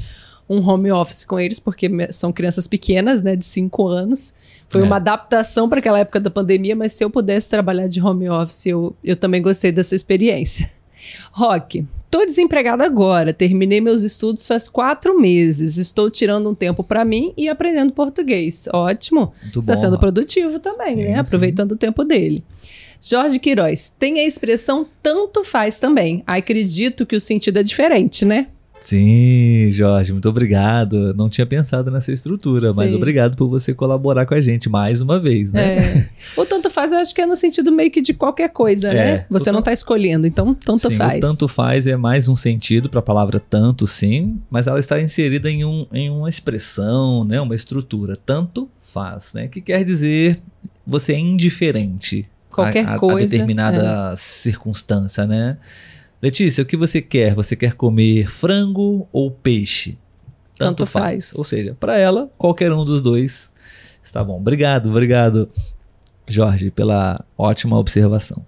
um 0.50 0.68
home 0.68 0.92
office 0.92 1.24
com 1.24 1.40
eles, 1.40 1.60
porque 1.60 1.90
são 2.12 2.32
crianças 2.32 2.68
pequenas, 2.68 3.22
né, 3.22 3.36
de 3.36 3.46
5 3.46 3.88
anos. 3.88 4.34
Foi 4.68 4.82
É. 4.82 4.84
uma 4.84 4.96
adaptação 4.96 5.68
para 5.70 5.80
aquela 5.80 6.00
época 6.00 6.20
da 6.20 6.30
pandemia, 6.30 6.76
mas 6.76 6.94
se 6.94 7.04
eu 7.04 7.10
pudesse 7.10 7.48
trabalhar 7.50 7.88
de 7.88 8.02
home 8.02 8.30
office, 8.30 8.66
eu, 8.68 8.96
eu 9.04 9.16
também 9.16 9.42
gostei 9.42 9.72
dessa 9.72 9.94
experiência. 9.96 10.70
Rock, 11.32 11.86
tô 12.10 12.26
desempregada 12.26 12.84
agora, 12.84 13.34
terminei 13.34 13.80
meus 13.82 14.04
estudos 14.04 14.46
faz 14.48 14.68
quatro 14.68 15.20
meses, 15.20 15.78
estou 15.78 16.10
tirando 16.10 16.50
um 16.50 16.56
tempo 16.56 16.84
para 16.84 17.06
mim 17.06 17.34
e 17.38 17.48
aprendendo 17.48 17.94
português. 17.94 18.68
Ótimo. 18.74 19.32
Muito 19.44 19.60
Está 19.60 19.76
bom. 19.76 19.82
sendo 19.82 20.00
produtivo 20.00 20.60
também, 20.60 20.96
Sim, 20.96 21.04
né? 21.04 21.08
sim. 21.14 21.20
Aproveitando 21.20 21.74
o 21.74 21.78
tempo 21.78 22.04
dele. 22.04 22.44
Jorge 23.02 23.40
Queiroz, 23.40 23.94
tem 23.98 24.20
a 24.20 24.26
expressão 24.26 24.86
tanto 25.02 25.44
faz 25.44 25.80
também. 25.80 26.22
Acredito 26.28 27.06
que 27.06 27.16
o 27.16 27.20
sentido 27.22 27.58
é 27.58 27.64
diferente, 27.64 28.26
né? 28.26 28.48
Sim, 28.82 29.70
Jorge, 29.72 30.12
muito 30.12 30.28
obrigado. 30.28 31.14
Não 31.14 31.30
tinha 31.30 31.46
pensado 31.46 31.92
nessa 31.92 32.12
estrutura, 32.12 32.74
mas 32.74 32.90
Sim. 32.92 32.96
obrigado 32.98 33.36
por 33.36 33.48
você 33.48 33.74
colaborar 33.74 34.26
com 34.26 34.34
a 34.34 34.42
gente 34.42 34.68
mais 34.70 35.02
uma 35.02 35.20
vez, 35.20 35.52
né? 35.54 35.78
É. 35.78 36.10
O 36.36 36.46
tanto 36.46 36.70
faz, 36.70 36.92
eu 36.92 36.98
acho 37.00 37.14
que 37.14 37.22
é 37.22 37.26
no 37.26 37.36
sentido 37.36 37.72
meio 37.72 37.92
que 37.92 38.02
de 38.02 38.14
qualquer 38.14 38.50
coisa, 38.50 38.90
É, 38.90 38.94
né? 38.94 39.26
Você 39.30 39.50
o 39.50 39.54
não 39.54 39.60
tan- 39.62 39.66
tá 39.66 39.74
escolhendo, 39.74 40.26
então 40.26 40.54
tanto 40.56 40.90
sim, 40.90 40.96
faz. 40.96 41.18
O 41.18 41.22
tanto 41.22 41.48
faz 41.48 41.86
é 41.88 41.96
mais 41.96 42.28
um 42.28 42.36
sentido 42.36 42.90
para 42.90 43.00
a 43.00 43.04
palavra 43.04 43.40
tanto, 43.40 43.86
sim, 43.86 44.40
mas 44.50 44.66
ela 44.66 44.80
está 44.80 45.00
inserida 45.00 45.52
em, 45.52 45.64
um, 45.66 45.86
em 45.94 46.10
uma 46.10 46.30
expressão, 46.30 47.24
né, 47.24 47.40
uma 47.40 47.54
estrutura. 47.56 48.16
Tanto 48.26 48.68
faz, 48.82 49.34
né? 49.36 49.48
Que 49.48 49.62
quer 49.62 49.84
dizer 49.84 50.40
você 50.88 51.14
é 51.14 51.20
indiferente 51.20 52.26
Qualquer 52.50 52.86
a, 52.88 52.92
a- 52.94 52.96
a 52.96 53.00
coisa, 53.00 53.26
é. 53.26 53.28
determinada 53.30 54.16
circunstância, 54.16 55.28
né? 55.28 55.58
Letícia, 56.22 56.64
o 56.64 56.66
que 56.66 56.76
você 56.76 57.02
quer? 57.02 57.34
Você 57.34 57.56
quer 57.56 57.74
comer 57.74 58.30
frango 58.30 59.08
ou 59.12 59.32
peixe? 59.32 59.98
Tanto 60.56 60.86
faz. 60.86 61.34
Ou 61.34 61.44
seja, 61.46 61.76
para 61.80 61.98
ela, 61.98 62.30
qualquer 62.38 62.72
um 62.74 62.84
dos 62.84 63.02
dois 63.02 63.50
está 64.04 64.22
bom. 64.24 64.38
Obrigado, 64.38 64.90
obrigado, 64.90 65.50
Jorge, 66.28 66.70
pela 66.70 67.24
ótima 67.38 67.78
observação. 67.78 68.46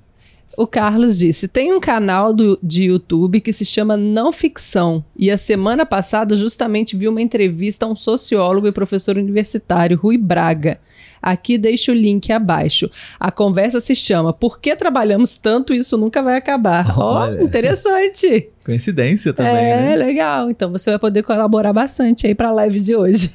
O 0.58 0.68
Carlos 0.68 1.18
disse: 1.20 1.48
tem 1.48 1.74
um 1.74 1.80
canal 1.80 2.34
do- 2.34 2.60
de 2.62 2.86
YouTube 2.86 3.40
que 3.42 3.54
se 3.54 3.66
chama 3.66 3.96
Não 3.96 4.32
Ficção. 4.32 5.04
E 5.16 5.32
a 5.32 5.38
semana 5.38 5.86
passada 5.86 6.36
justamente 6.36 6.96
vi 6.96 7.08
uma 7.08 7.22
entrevista 7.22 7.86
a 7.86 7.90
um 7.90 7.96
sociólogo 7.96 8.68
e 8.68 8.72
professor 8.72 9.18
universitário, 9.18 9.98
Rui 9.98 10.18
Braga. 10.18 10.80
Aqui 11.22 11.58
deixo 11.58 11.92
o 11.92 11.96
link 11.96 12.32
abaixo. 12.34 12.90
A 13.20 13.32
conversa 13.32 13.80
se 13.80 13.94
chama 13.96 14.34
Por 14.34 14.60
que 14.60 14.76
trabalhamos 14.76 15.38
tanto 15.38 15.74
e 15.74 15.78
isso 15.78 15.96
nunca 15.98 16.22
vai 16.22 16.36
acabar? 16.36 16.98
Ó, 17.00 17.20
Olha. 17.22 17.44
interessante. 17.44 18.50
Coincidência 18.66 19.32
também, 19.34 19.54
é, 19.56 19.82
né? 19.82 19.96
legal. 19.96 20.50
Então 20.50 20.72
você 20.72 20.90
vai 20.90 21.00
poder 21.00 21.22
colaborar 21.24 21.74
bastante 21.74 22.26
aí 22.28 22.34
para 22.36 22.50
a 22.50 22.54
live 22.54 22.80
de 22.80 22.96
hoje. 22.96 23.32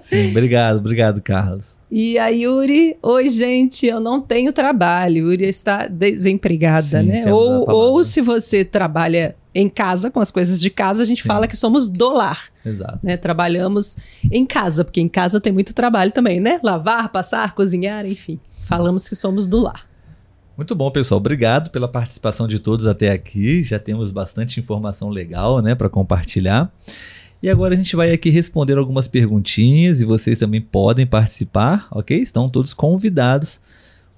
Sim, 0.00 0.30
obrigado, 0.30 0.78
obrigado, 0.78 1.20
Carlos. 1.20 1.76
E 1.90 2.18
a 2.18 2.28
Yuri, 2.28 2.96
oi 3.02 3.28
gente, 3.28 3.86
eu 3.86 4.00
não 4.00 4.20
tenho 4.20 4.52
trabalho. 4.52 5.30
Yuri 5.30 5.44
está 5.44 5.86
desempregada, 5.86 7.00
Sim, 7.00 7.06
né? 7.06 7.32
Ou, 7.32 7.68
ou 7.70 8.02
se 8.02 8.20
você 8.20 8.64
trabalha 8.64 9.36
em 9.54 9.68
casa, 9.68 10.10
com 10.10 10.18
as 10.18 10.30
coisas 10.30 10.60
de 10.60 10.70
casa, 10.70 11.02
a 11.02 11.06
gente 11.06 11.22
Sim. 11.22 11.28
fala 11.28 11.46
que 11.46 11.56
somos 11.56 11.88
do 11.88 12.12
lar, 12.12 12.44
Exato. 12.64 12.98
né? 13.02 13.16
Trabalhamos 13.16 13.96
em 14.30 14.46
casa, 14.46 14.84
porque 14.84 15.00
em 15.00 15.08
casa 15.08 15.40
tem 15.40 15.52
muito 15.52 15.74
trabalho 15.74 16.10
também, 16.10 16.40
né? 16.40 16.58
Lavar, 16.62 17.10
passar, 17.10 17.54
cozinhar, 17.54 18.06
enfim. 18.06 18.40
Falamos 18.66 19.08
que 19.08 19.14
somos 19.14 19.46
do 19.46 19.58
lar. 19.62 19.86
Muito 20.56 20.74
bom, 20.74 20.90
pessoal. 20.90 21.18
Obrigado 21.18 21.70
pela 21.70 21.88
participação 21.88 22.46
de 22.46 22.58
todos 22.58 22.86
até 22.86 23.10
aqui. 23.10 23.62
Já 23.62 23.78
temos 23.78 24.10
bastante 24.10 24.60
informação 24.60 25.08
legal, 25.08 25.60
né, 25.60 25.74
para 25.74 25.88
compartilhar. 25.88 26.70
E 27.42 27.50
agora 27.50 27.74
a 27.74 27.76
gente 27.76 27.96
vai 27.96 28.12
aqui 28.12 28.30
responder 28.30 28.78
algumas 28.78 29.08
perguntinhas 29.08 30.00
e 30.00 30.04
vocês 30.04 30.38
também 30.38 30.60
podem 30.60 31.06
participar, 31.06 31.88
ok? 31.90 32.16
Estão 32.18 32.48
todos 32.48 32.72
convidados 32.72 33.60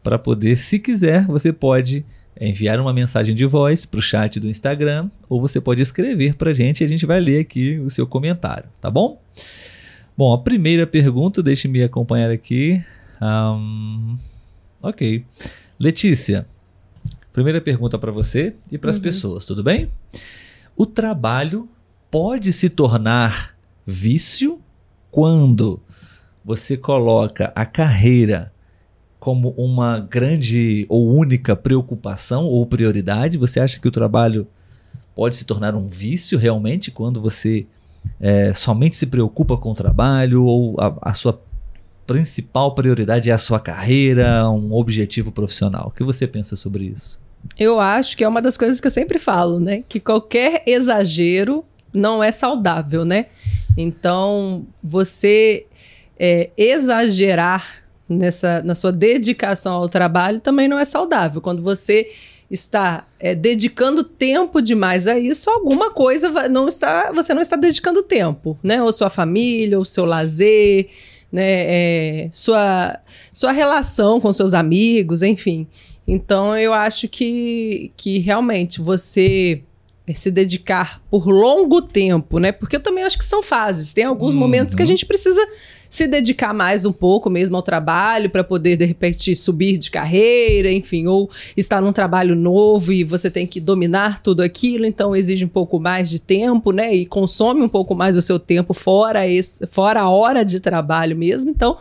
para 0.02 0.18
poder, 0.18 0.58
se 0.58 0.78
quiser, 0.78 1.26
você 1.26 1.50
pode 1.50 2.04
enviar 2.38 2.78
uma 2.78 2.92
mensagem 2.92 3.34
de 3.34 3.46
voz 3.46 3.86
para 3.86 3.98
o 3.98 4.02
chat 4.02 4.38
do 4.38 4.48
Instagram 4.48 5.08
ou 5.28 5.40
você 5.40 5.60
pode 5.60 5.80
escrever 5.80 6.34
para 6.34 6.50
a 6.50 6.54
gente 6.54 6.82
e 6.82 6.84
a 6.84 6.86
gente 6.86 7.06
vai 7.06 7.18
ler 7.20 7.40
aqui 7.40 7.78
o 7.78 7.88
seu 7.88 8.06
comentário, 8.06 8.68
tá 8.80 8.90
bom? 8.90 9.22
Bom, 10.16 10.32
a 10.34 10.38
primeira 10.38 10.86
pergunta, 10.86 11.42
deixe-me 11.42 11.82
acompanhar 11.82 12.30
aqui. 12.30 12.84
Ahn, 13.20 14.16
ok. 14.82 15.24
Letícia, 15.78 16.46
primeira 17.32 17.60
pergunta 17.60 17.98
para 17.98 18.12
você 18.12 18.54
e 18.70 18.76
para 18.76 18.90
as 18.90 18.96
Uhum. 18.96 19.02
pessoas, 19.02 19.46
tudo 19.46 19.62
bem? 19.62 19.88
O 20.76 20.84
trabalho 20.84 21.68
pode 22.14 22.52
se 22.52 22.70
tornar 22.70 23.56
vício 23.84 24.60
quando 25.10 25.80
você 26.44 26.76
coloca 26.76 27.50
a 27.56 27.66
carreira 27.66 28.52
como 29.18 29.48
uma 29.56 29.98
grande 29.98 30.86
ou 30.88 31.12
única 31.12 31.56
preocupação 31.56 32.44
ou 32.44 32.64
prioridade? 32.66 33.36
Você 33.36 33.58
acha 33.58 33.80
que 33.80 33.88
o 33.88 33.90
trabalho 33.90 34.46
pode 35.12 35.34
se 35.34 35.44
tornar 35.44 35.74
um 35.74 35.88
vício 35.88 36.38
realmente 36.38 36.92
quando 36.92 37.20
você 37.20 37.66
é, 38.20 38.54
somente 38.54 38.96
se 38.96 39.06
preocupa 39.08 39.56
com 39.56 39.72
o 39.72 39.74
trabalho 39.74 40.44
ou 40.44 40.76
a, 40.78 40.96
a 41.10 41.14
sua 41.14 41.42
principal 42.06 42.76
prioridade 42.76 43.28
é 43.28 43.32
a 43.32 43.38
sua 43.38 43.58
carreira, 43.58 44.48
um 44.48 44.72
objetivo 44.72 45.32
profissional? 45.32 45.88
O 45.88 45.90
que 45.90 46.04
você 46.04 46.28
pensa 46.28 46.54
sobre 46.54 46.84
isso? 46.84 47.20
Eu 47.58 47.80
acho 47.80 48.16
que 48.16 48.22
é 48.22 48.28
uma 48.28 48.40
das 48.40 48.56
coisas 48.56 48.80
que 48.80 48.86
eu 48.86 48.90
sempre 48.92 49.18
falo, 49.18 49.58
né? 49.58 49.82
Que 49.88 49.98
qualquer 49.98 50.62
exagero 50.64 51.64
não 51.94 52.22
é 52.22 52.32
saudável, 52.32 53.04
né? 53.04 53.26
Então, 53.76 54.66
você 54.82 55.66
é, 56.18 56.50
exagerar 56.56 57.84
nessa, 58.08 58.62
na 58.62 58.74
sua 58.74 58.92
dedicação 58.92 59.74
ao 59.74 59.88
trabalho 59.88 60.40
também 60.40 60.68
não 60.68 60.78
é 60.78 60.84
saudável. 60.84 61.40
Quando 61.40 61.62
você 61.62 62.10
está 62.50 63.06
é, 63.18 63.34
dedicando 63.34 64.04
tempo 64.04 64.60
demais 64.60 65.06
a 65.06 65.18
isso, 65.18 65.50
alguma 65.50 65.90
coisa 65.90 66.48
não 66.48 66.68
está, 66.68 67.10
você 67.12 67.32
não 67.32 67.40
está 67.40 67.56
dedicando 67.56 68.02
tempo, 68.02 68.58
né? 68.62 68.82
Ou 68.82 68.92
sua 68.92 69.10
família, 69.10 69.78
ou 69.78 69.84
seu 69.84 70.04
lazer, 70.04 70.88
né? 71.32 71.42
É, 71.44 72.28
sua, 72.32 72.98
sua 73.32 73.52
relação 73.52 74.20
com 74.20 74.30
seus 74.32 74.54
amigos, 74.54 75.22
enfim. 75.22 75.66
Então, 76.06 76.56
eu 76.56 76.74
acho 76.74 77.08
que, 77.08 77.90
que 77.96 78.18
realmente 78.18 78.80
você 78.80 79.62
se 80.12 80.30
dedicar 80.30 81.00
por 81.10 81.28
longo 81.28 81.80
tempo, 81.80 82.38
né? 82.38 82.52
Porque 82.52 82.76
eu 82.76 82.80
também 82.80 83.04
acho 83.04 83.16
que 83.16 83.24
são 83.24 83.42
fases. 83.42 83.92
Tem 83.94 84.04
alguns 84.04 84.34
Uhum. 84.34 84.40
momentos 84.40 84.74
que 84.74 84.82
a 84.82 84.86
gente 84.86 85.06
precisa 85.06 85.40
se 85.88 86.06
dedicar 86.06 86.52
mais 86.52 86.84
um 86.84 86.92
pouco 86.92 87.30
mesmo 87.30 87.56
ao 87.56 87.62
trabalho 87.62 88.28
para 88.28 88.42
poder 88.44 88.76
de 88.76 88.84
repente 88.84 89.34
subir 89.34 89.78
de 89.78 89.90
carreira, 89.90 90.70
enfim, 90.70 91.06
ou 91.06 91.30
estar 91.56 91.80
num 91.80 91.92
trabalho 91.92 92.34
novo 92.34 92.92
e 92.92 93.02
você 93.04 93.30
tem 93.30 93.46
que 93.46 93.60
dominar 93.60 94.20
tudo 94.20 94.42
aquilo, 94.42 94.84
então 94.84 95.14
exige 95.16 95.44
um 95.44 95.48
pouco 95.48 95.78
mais 95.78 96.10
de 96.10 96.20
tempo, 96.20 96.72
né? 96.72 96.94
E 96.94 97.06
consome 97.06 97.62
um 97.62 97.68
pouco 97.68 97.94
mais 97.94 98.16
o 98.16 98.20
seu 98.20 98.38
tempo 98.38 98.74
fora 98.74 99.26
esse, 99.26 99.66
fora 99.68 100.00
a 100.02 100.10
hora 100.10 100.44
de 100.44 100.58
trabalho 100.60 101.16
mesmo. 101.16 101.50
Então, 101.50 101.78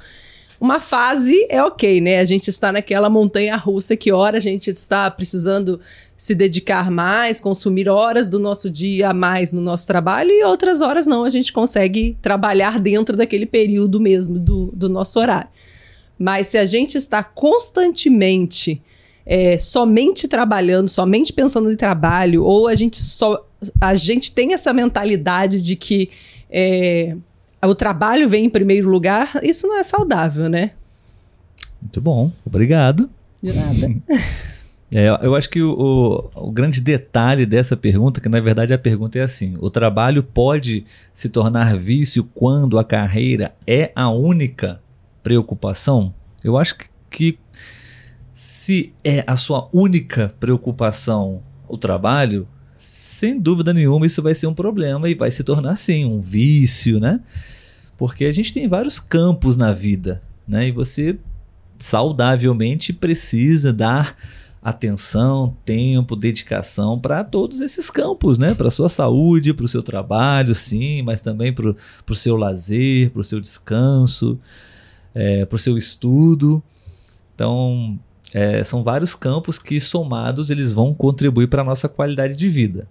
uma 0.61 0.79
fase 0.79 1.45
é 1.49 1.61
ok, 1.61 1.99
né? 1.99 2.19
A 2.19 2.25
gente 2.25 2.49
está 2.49 2.71
naquela 2.71 3.09
montanha 3.09 3.57
russa 3.57 3.97
que 3.97 4.11
hora 4.13 4.37
a 4.37 4.39
gente 4.39 4.69
está 4.69 5.09
precisando 5.11 5.79
se 6.23 6.33
dedicar 6.33 6.89
mais, 6.89 7.41
consumir 7.41 7.89
horas 7.89 8.29
do 8.29 8.39
nosso 8.39 8.69
dia 8.69 9.09
a 9.09 9.13
mais 9.13 9.51
no 9.51 9.59
nosso 9.59 9.85
trabalho 9.85 10.31
e 10.31 10.41
outras 10.41 10.79
horas 10.79 11.05
não, 11.05 11.25
a 11.25 11.29
gente 11.29 11.51
consegue 11.51 12.17
trabalhar 12.21 12.79
dentro 12.79 13.17
daquele 13.17 13.45
período 13.45 13.99
mesmo 13.99 14.39
do, 14.39 14.71
do 14.73 14.87
nosso 14.87 15.19
horário. 15.19 15.49
Mas 16.17 16.47
se 16.47 16.57
a 16.57 16.63
gente 16.63 16.97
está 16.97 17.21
constantemente 17.21 18.81
é, 19.25 19.57
somente 19.57 20.25
trabalhando, 20.25 20.87
somente 20.87 21.33
pensando 21.33 21.69
em 21.69 21.75
trabalho, 21.75 22.45
ou 22.45 22.69
a 22.69 22.75
gente 22.75 23.03
só 23.03 23.45
a 23.81 23.93
gente 23.93 24.31
tem 24.31 24.53
essa 24.53 24.71
mentalidade 24.71 25.61
de 25.61 25.75
que 25.75 26.09
é, 26.49 27.17
o 27.61 27.75
trabalho 27.75 28.29
vem 28.29 28.45
em 28.45 28.49
primeiro 28.49 28.89
lugar, 28.89 29.41
isso 29.43 29.67
não 29.67 29.77
é 29.77 29.83
saudável, 29.83 30.47
né? 30.47 30.71
Muito 31.81 31.99
bom, 31.99 32.31
obrigado. 32.45 33.09
De 33.41 33.51
nada. 33.51 33.93
É, 34.93 35.07
eu 35.25 35.35
acho 35.35 35.49
que 35.49 35.61
o, 35.61 35.71
o- 36.35 36.47
o 36.49 36.51
grande 36.51 36.79
detalhe 36.79 37.45
dessa 37.45 37.75
pergunta, 37.75 38.21
que 38.21 38.29
na 38.29 38.39
verdade 38.39 38.73
a 38.73 38.77
pergunta 38.77 39.17
é 39.17 39.23
assim: 39.23 39.55
o 39.59 39.69
trabalho 39.69 40.21
pode 40.23 40.85
se 41.13 41.29
tornar 41.29 41.75
vício 41.77 42.23
quando 42.35 42.77
a 42.77 42.83
carreira 42.83 43.55
é 43.65 43.91
a 43.95 44.09
única 44.09 44.79
preocupação? 45.23 46.13
Eu 46.43 46.57
acho 46.57 46.75
que, 46.77 46.85
que 47.09 47.39
se 48.33 48.93
é 49.03 49.23
a 49.25 49.35
sua 49.35 49.67
única 49.73 50.33
preocupação 50.39 51.41
o 51.67 51.77
trabalho, 51.77 52.47
sem 52.75 53.39
dúvida 53.39 53.73
nenhuma 53.73 54.05
isso 54.05 54.21
vai 54.21 54.35
ser 54.35 54.47
um 54.47 54.53
problema 54.53 55.09
e 55.09 55.15
vai 55.15 55.31
se 55.31 55.43
tornar 55.43 55.75
sim 55.77 56.05
um 56.05 56.21
vício, 56.21 56.99
né? 56.99 57.19
Porque 57.97 58.25
a 58.25 58.31
gente 58.31 58.51
tem 58.53 58.67
vários 58.67 58.99
campos 58.99 59.55
na 59.55 59.71
vida, 59.73 60.21
né? 60.47 60.67
E 60.67 60.71
você 60.71 61.17
saudavelmente 61.79 62.91
precisa 62.93 63.71
dar 63.73 64.15
atenção, 64.63 65.55
tempo, 65.65 66.15
dedicação 66.15 66.97
para 66.99 67.23
todos 67.23 67.59
esses 67.59 67.89
campos, 67.89 68.37
né? 68.37 68.53
Para 68.53 68.71
sua 68.71 68.87
saúde, 68.87 69.53
para 69.53 69.65
o 69.65 69.69
seu 69.69 69.83
trabalho, 69.83 70.55
sim, 70.55 71.01
mas 71.01 71.21
também 71.21 71.51
para 71.51 71.75
o 72.09 72.15
seu 72.15 72.37
lazer, 72.37 73.11
para 73.11 73.21
o 73.21 73.23
seu 73.23 73.41
descanso, 73.41 74.39
para 75.49 75.55
o 75.55 75.59
seu 75.59 75.77
estudo. 75.77 76.63
Então, 77.35 77.99
é, 78.33 78.63
são 78.63 78.83
vários 78.83 79.13
campos 79.13 79.59
que 79.59 79.79
somados 79.79 80.49
eles 80.49 80.71
vão 80.71 80.93
contribuir 80.93 81.47
para 81.47 81.61
a 81.61 81.65
nossa 81.65 81.89
qualidade 81.89 82.35
de 82.35 82.47
vida. 82.47 82.87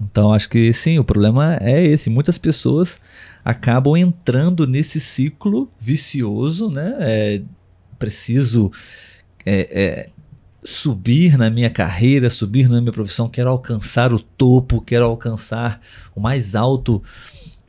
Então, 0.00 0.32
acho 0.32 0.48
que 0.50 0.72
sim, 0.72 0.98
o 0.98 1.04
problema 1.04 1.56
é 1.60 1.82
esse. 1.82 2.10
Muitas 2.10 2.36
pessoas 2.36 3.00
acabam 3.44 3.96
entrando 3.96 4.66
nesse 4.66 5.00
ciclo 5.00 5.70
vicioso, 5.78 6.68
né? 6.70 6.96
É, 7.00 7.42
preciso 7.98 8.70
é, 9.46 9.68
é, 9.70 10.10
subir 10.64 11.36
na 11.36 11.50
minha 11.50 11.68
carreira, 11.68 12.30
subir 12.30 12.68
na 12.68 12.80
minha 12.80 12.92
profissão, 12.92 13.28
quero 13.28 13.50
alcançar 13.50 14.12
o 14.12 14.18
topo, 14.18 14.80
quero 14.80 15.04
alcançar 15.04 15.80
o 16.16 16.20
mais 16.20 16.54
alto 16.54 17.02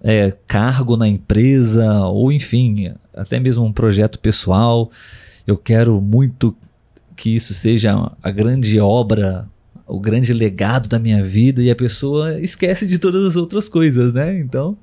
é, 0.02 0.32
cargo 0.48 0.96
na 0.96 1.08
empresa, 1.08 2.06
ou 2.06 2.32
enfim, 2.32 2.94
até 3.14 3.40
mesmo 3.40 3.66
um 3.66 3.74
projeto 3.74 4.18
pessoal. 4.18 4.90
Eu 5.46 5.58
quero 5.58 6.00
muito 6.00 6.56
que 7.16 7.36
isso 7.36 7.54
seja 7.54 8.12
a 8.24 8.32
grande 8.32 8.80
obra, 8.80 9.48
o 9.86 10.00
grande 10.00 10.32
legado 10.32 10.88
da 10.88 10.98
minha 10.98 11.24
vida, 11.24 11.62
e 11.62 11.70
a 11.70 11.76
pessoa 11.76 12.40
esquece 12.40 12.88
de 12.88 12.98
todas 12.98 13.26
as 13.26 13.36
outras 13.36 13.68
coisas, 13.68 14.14
né? 14.14 14.40
Então, 14.40 14.78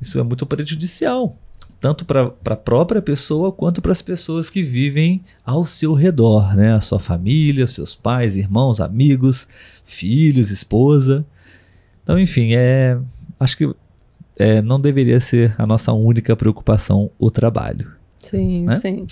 isso 0.00 0.18
é 0.18 0.22
muito 0.22 0.46
prejudicial 0.46 1.36
tanto 1.80 2.04
para 2.04 2.32
a 2.44 2.56
própria 2.56 3.00
pessoa 3.00 3.50
quanto 3.50 3.80
para 3.80 3.92
as 3.92 4.02
pessoas 4.02 4.50
que 4.50 4.62
vivem 4.62 5.24
ao 5.44 5.64
seu 5.64 5.94
redor, 5.94 6.54
né? 6.54 6.74
A 6.74 6.80
sua 6.80 7.00
família, 7.00 7.66
seus 7.66 7.94
pais, 7.94 8.36
irmãos, 8.36 8.80
amigos, 8.80 9.48
filhos, 9.84 10.50
esposa. 10.50 11.24
Então, 12.02 12.18
enfim, 12.18 12.50
é, 12.52 12.98
acho 13.38 13.56
que 13.56 13.74
é, 14.36 14.60
não 14.60 14.78
deveria 14.78 15.20
ser 15.20 15.54
a 15.56 15.66
nossa 15.66 15.92
única 15.92 16.36
preocupação 16.36 17.10
o 17.18 17.30
trabalho. 17.30 17.90
Sim, 18.18 18.66
né? 18.66 18.78
sim. 18.78 19.06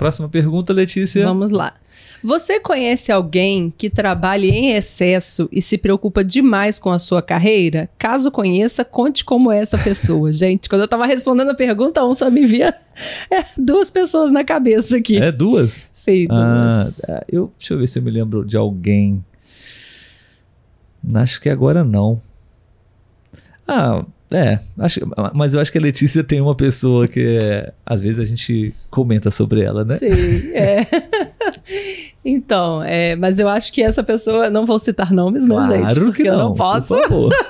Próxima 0.00 0.30
pergunta, 0.30 0.72
Letícia. 0.72 1.26
Vamos 1.26 1.50
lá. 1.50 1.74
Você 2.24 2.58
conhece 2.58 3.12
alguém 3.12 3.70
que 3.76 3.90
trabalhe 3.90 4.48
em 4.48 4.70
excesso 4.70 5.46
e 5.52 5.60
se 5.60 5.76
preocupa 5.76 6.24
demais 6.24 6.78
com 6.78 6.90
a 6.90 6.98
sua 6.98 7.20
carreira? 7.20 7.86
Caso 7.98 8.30
conheça, 8.30 8.82
conte 8.82 9.22
como 9.22 9.52
é 9.52 9.58
essa 9.58 9.76
pessoa. 9.76 10.32
Gente, 10.32 10.70
quando 10.70 10.80
eu 10.80 10.88
tava 10.88 11.04
respondendo 11.04 11.50
a 11.50 11.54
pergunta, 11.54 12.02
um 12.02 12.14
só 12.14 12.30
me 12.30 12.46
via 12.46 12.74
é, 13.30 13.44
duas 13.58 13.90
pessoas 13.90 14.32
na 14.32 14.42
cabeça 14.42 14.96
aqui. 14.96 15.18
É 15.18 15.30
duas? 15.30 15.90
Sim, 15.92 16.26
ah, 16.30 16.84
duas. 16.84 17.00
Ah, 17.04 17.24
eu, 17.30 17.52
deixa 17.58 17.74
eu 17.74 17.78
ver 17.78 17.86
se 17.86 17.98
eu 17.98 18.02
me 18.02 18.10
lembro 18.10 18.42
de 18.42 18.56
alguém. 18.56 19.22
Acho 21.12 21.38
que 21.42 21.50
agora 21.50 21.84
não. 21.84 22.22
Ah, 23.68 24.02
é, 24.32 24.60
acho, 24.78 25.00
mas 25.34 25.54
eu 25.54 25.60
acho 25.60 25.72
que 25.72 25.78
a 25.78 25.80
Letícia 25.80 26.22
tem 26.22 26.40
uma 26.40 26.54
pessoa 26.54 27.08
que 27.08 27.38
às 27.84 28.00
vezes 28.00 28.18
a 28.18 28.24
gente 28.24 28.72
comenta 28.88 29.28
sobre 29.30 29.62
ela, 29.62 29.84
né? 29.84 29.96
Sim, 29.96 30.52
é. 30.54 30.86
então, 32.24 32.80
é, 32.80 33.16
mas 33.16 33.40
eu 33.40 33.48
acho 33.48 33.72
que 33.72 33.82
essa 33.82 34.04
pessoa, 34.04 34.48
não 34.48 34.64
vou 34.64 34.78
citar 34.78 35.12
nomes, 35.12 35.44
né, 35.44 35.54
claro 35.54 35.74
gente? 35.74 36.00
Porque 36.00 36.22
que 36.22 36.28
não, 36.28 36.38
eu 36.38 36.44
não 36.44 36.54
posso. 36.54 36.94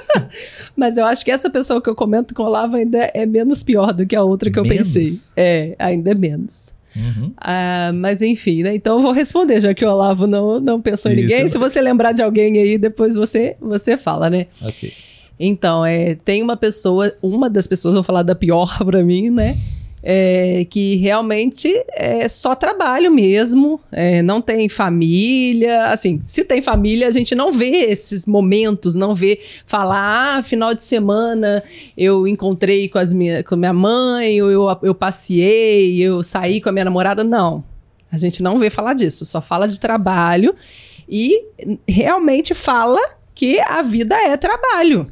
mas 0.74 0.96
eu 0.96 1.04
acho 1.04 1.22
que 1.22 1.30
essa 1.30 1.50
pessoa 1.50 1.82
que 1.82 1.90
eu 1.90 1.94
comento 1.94 2.34
com 2.34 2.44
o 2.44 2.46
Olavo 2.46 2.76
ainda 2.76 3.10
é 3.12 3.26
menos 3.26 3.62
pior 3.62 3.92
do 3.92 4.06
que 4.06 4.16
a 4.16 4.22
outra 4.22 4.50
que 4.50 4.58
eu 4.58 4.64
menos? 4.64 4.88
pensei. 4.88 5.06
É, 5.36 5.76
ainda 5.78 6.12
é 6.12 6.14
menos. 6.14 6.74
Uhum. 6.96 7.32
Ah, 7.36 7.92
mas 7.94 8.22
enfim, 8.22 8.62
né? 8.62 8.74
Então 8.74 8.96
eu 8.96 9.02
vou 9.02 9.12
responder, 9.12 9.60
já 9.60 9.74
que 9.74 9.84
o 9.84 9.90
Olavo 9.90 10.26
não, 10.26 10.58
não 10.58 10.80
pensou 10.80 11.10
Isso, 11.10 11.20
em 11.20 11.22
ninguém. 11.24 11.46
Se 11.46 11.58
você 11.58 11.80
lembrar 11.80 12.12
de 12.12 12.22
alguém 12.22 12.58
aí, 12.58 12.78
depois 12.78 13.16
você, 13.16 13.56
você 13.60 13.98
fala, 13.98 14.30
né? 14.30 14.46
Ok. 14.62 14.92
Então, 15.42 15.86
é, 15.86 16.16
tem 16.16 16.42
uma 16.42 16.54
pessoa, 16.54 17.14
uma 17.22 17.48
das 17.48 17.66
pessoas, 17.66 17.94
vou 17.94 18.02
falar 18.02 18.22
da 18.22 18.34
pior 18.34 18.76
para 18.84 19.02
mim, 19.02 19.30
né? 19.30 19.56
É, 20.02 20.66
que 20.70 20.96
realmente 20.96 21.68
é 21.90 22.26
só 22.26 22.54
trabalho 22.54 23.10
mesmo, 23.10 23.78
é, 23.90 24.22
não 24.22 24.40
tem 24.40 24.68
família. 24.68 25.86
Assim, 25.86 26.20
se 26.26 26.44
tem 26.44 26.60
família, 26.60 27.08
a 27.08 27.10
gente 27.10 27.34
não 27.34 27.52
vê 27.52 27.90
esses 27.90 28.26
momentos, 28.26 28.94
não 28.94 29.14
vê 29.14 29.40
falar, 29.64 30.38
ah, 30.38 30.42
final 30.42 30.74
de 30.74 30.84
semana 30.84 31.62
eu 31.96 32.26
encontrei 32.26 32.88
com, 32.88 32.98
as 32.98 33.12
minha, 33.12 33.42
com 33.42 33.56
minha 33.56 33.74
mãe, 33.74 34.34
eu, 34.34 34.50
eu, 34.50 34.78
eu 34.82 34.94
passei, 34.94 35.98
eu 36.00 36.22
saí 36.22 36.60
com 36.60 36.68
a 36.68 36.72
minha 36.72 36.84
namorada. 36.84 37.24
Não, 37.24 37.64
a 38.12 38.16
gente 38.16 38.42
não 38.42 38.58
vê 38.58 38.68
falar 38.70 38.94
disso, 38.94 39.24
só 39.24 39.40
fala 39.40 39.68
de 39.68 39.80
trabalho 39.80 40.54
e 41.08 41.44
realmente 41.86 42.54
fala 42.54 43.00
que 43.34 43.58
a 43.60 43.82
vida 43.82 44.16
é 44.16 44.36
trabalho 44.36 45.10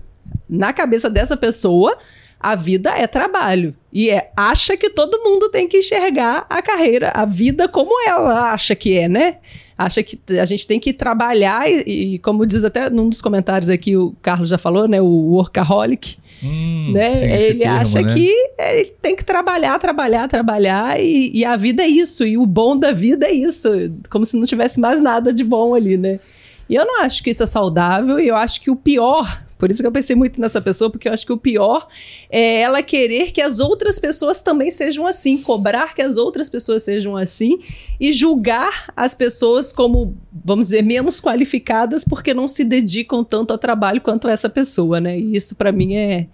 na 0.48 0.72
cabeça 0.72 1.10
dessa 1.10 1.36
pessoa, 1.36 1.96
a 2.40 2.54
vida 2.54 2.90
é 2.90 3.06
trabalho. 3.06 3.74
E 3.92 4.10
é, 4.10 4.30
acha 4.36 4.76
que 4.76 4.90
todo 4.90 5.22
mundo 5.22 5.48
tem 5.48 5.66
que 5.66 5.78
enxergar 5.78 6.46
a 6.48 6.62
carreira, 6.62 7.10
a 7.14 7.24
vida 7.24 7.66
como 7.68 7.90
ela 8.06 8.52
acha 8.52 8.74
que 8.74 8.96
é, 8.96 9.08
né? 9.08 9.36
Acha 9.76 10.02
que 10.02 10.18
a 10.40 10.44
gente 10.44 10.66
tem 10.66 10.78
que 10.78 10.92
trabalhar 10.92 11.68
e, 11.70 12.14
e 12.14 12.18
como 12.18 12.46
diz 12.46 12.64
até 12.64 12.90
num 12.90 13.08
dos 13.08 13.20
comentários 13.20 13.70
aqui, 13.70 13.96
o 13.96 14.14
Carlos 14.22 14.48
já 14.48 14.58
falou, 14.58 14.88
né? 14.88 15.00
O 15.00 15.06
workaholic. 15.06 16.16
Hum, 16.42 16.92
né? 16.92 17.14
sim, 17.14 17.24
ele 17.26 17.58
termo, 17.58 17.80
acha 17.80 18.02
né? 18.02 18.12
que 18.12 18.32
ele 18.58 18.84
tem 19.02 19.16
que 19.16 19.24
trabalhar, 19.24 19.76
trabalhar, 19.80 20.28
trabalhar 20.28 21.00
e, 21.00 21.32
e 21.32 21.44
a 21.44 21.56
vida 21.56 21.82
é 21.82 21.88
isso. 21.88 22.24
E 22.24 22.38
o 22.38 22.46
bom 22.46 22.76
da 22.76 22.92
vida 22.92 23.26
é 23.26 23.32
isso. 23.32 23.68
Como 24.08 24.24
se 24.24 24.36
não 24.36 24.46
tivesse 24.46 24.78
mais 24.78 25.00
nada 25.00 25.32
de 25.32 25.42
bom 25.42 25.74
ali, 25.74 25.96
né? 25.96 26.20
E 26.68 26.74
eu 26.74 26.84
não 26.84 27.00
acho 27.00 27.22
que 27.22 27.30
isso 27.30 27.42
é 27.42 27.46
saudável 27.46 28.20
e 28.20 28.28
eu 28.28 28.36
acho 28.36 28.60
que 28.60 28.70
o 28.70 28.76
pior 28.76 29.42
por 29.58 29.70
isso 29.70 29.82
que 29.82 29.86
eu 29.86 29.92
pensei 29.92 30.14
muito 30.14 30.40
nessa 30.40 30.60
pessoa, 30.60 30.90
porque 30.90 31.08
eu 31.08 31.12
acho 31.12 31.26
que 31.26 31.32
o 31.32 31.36
pior 31.36 31.88
é 32.30 32.60
ela 32.60 32.82
querer 32.82 33.32
que 33.32 33.40
as 33.42 33.58
outras 33.58 33.98
pessoas 33.98 34.40
também 34.40 34.70
sejam 34.70 35.06
assim, 35.06 35.38
cobrar 35.38 35.94
que 35.94 36.02
as 36.02 36.16
outras 36.16 36.48
pessoas 36.48 36.82
sejam 36.84 37.16
assim 37.16 37.58
e 37.98 38.12
julgar 38.12 38.92
as 38.96 39.14
pessoas 39.14 39.72
como, 39.72 40.16
vamos 40.44 40.66
dizer, 40.66 40.82
menos 40.82 41.20
qualificadas 41.20 42.04
porque 42.04 42.32
não 42.32 42.46
se 42.46 42.64
dedicam 42.64 43.24
tanto 43.24 43.50
ao 43.50 43.58
trabalho 43.58 44.00
quanto 44.00 44.28
essa 44.28 44.48
pessoa, 44.48 45.00
né? 45.00 45.18
E 45.18 45.36
isso 45.36 45.56
para 45.56 45.72
mim 45.72 45.96
é, 45.96 46.28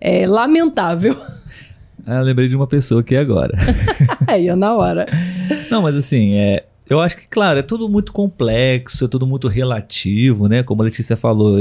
é 0.00 0.26
lamentável. 0.26 1.16
Ah, 2.04 2.20
lembrei 2.20 2.48
de 2.48 2.54
uma 2.54 2.66
pessoa 2.66 3.00
aqui 3.00 3.16
agora. 3.16 3.56
Aí, 4.28 4.54
na 4.54 4.74
hora. 4.76 5.06
Não, 5.68 5.82
mas 5.82 5.96
assim, 5.96 6.34
é, 6.34 6.64
eu 6.88 7.00
acho 7.00 7.16
que, 7.16 7.26
claro, 7.26 7.58
é 7.58 7.62
tudo 7.62 7.88
muito 7.88 8.12
complexo, 8.12 9.04
é 9.04 9.08
tudo 9.08 9.26
muito 9.26 9.48
relativo, 9.48 10.48
né? 10.48 10.62
Como 10.62 10.82
a 10.82 10.84
Letícia 10.84 11.16
falou, 11.16 11.58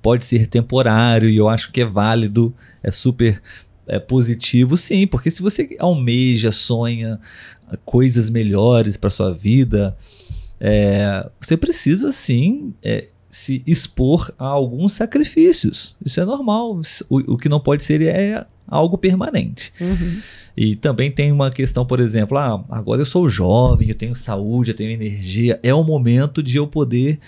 pode 0.00 0.24
ser 0.24 0.46
temporário 0.46 1.28
e 1.28 1.36
eu 1.36 1.48
acho 1.48 1.72
que 1.72 1.80
é 1.80 1.86
válido, 1.86 2.54
é 2.82 2.90
super 2.90 3.42
é, 3.86 3.98
positivo, 3.98 4.76
sim, 4.76 5.06
porque 5.06 5.30
se 5.30 5.42
você 5.42 5.76
almeja, 5.80 6.52
sonha 6.52 7.18
coisas 7.84 8.30
melhores 8.30 8.96
para 8.96 9.10
sua 9.10 9.32
vida, 9.32 9.96
é, 10.60 11.28
você 11.40 11.56
precisa 11.56 12.12
sim 12.12 12.72
é, 12.82 13.08
se 13.28 13.62
expor 13.66 14.32
a 14.38 14.46
alguns 14.46 14.94
sacrifícios. 14.94 15.96
Isso 16.04 16.20
é 16.20 16.24
normal. 16.24 16.80
O, 17.08 17.34
o 17.34 17.36
que 17.36 17.48
não 17.48 17.60
pode 17.60 17.84
ser 17.84 18.02
é 18.02 18.46
algo 18.66 18.96
permanente. 18.96 19.72
Uhum. 19.80 20.20
E 20.56 20.74
também 20.74 21.10
tem 21.10 21.30
uma 21.30 21.50
questão, 21.50 21.86
por 21.86 22.00
exemplo, 22.00 22.36
ah, 22.36 22.64
agora 22.68 23.00
eu 23.00 23.06
sou 23.06 23.30
jovem, 23.30 23.88
eu 23.88 23.94
tenho 23.94 24.14
saúde, 24.14 24.72
eu 24.72 24.76
tenho 24.76 24.90
energia, 24.90 25.60
é 25.62 25.72
o 25.72 25.84
momento 25.84 26.42
de 26.42 26.56
eu 26.56 26.66
poder 26.66 27.20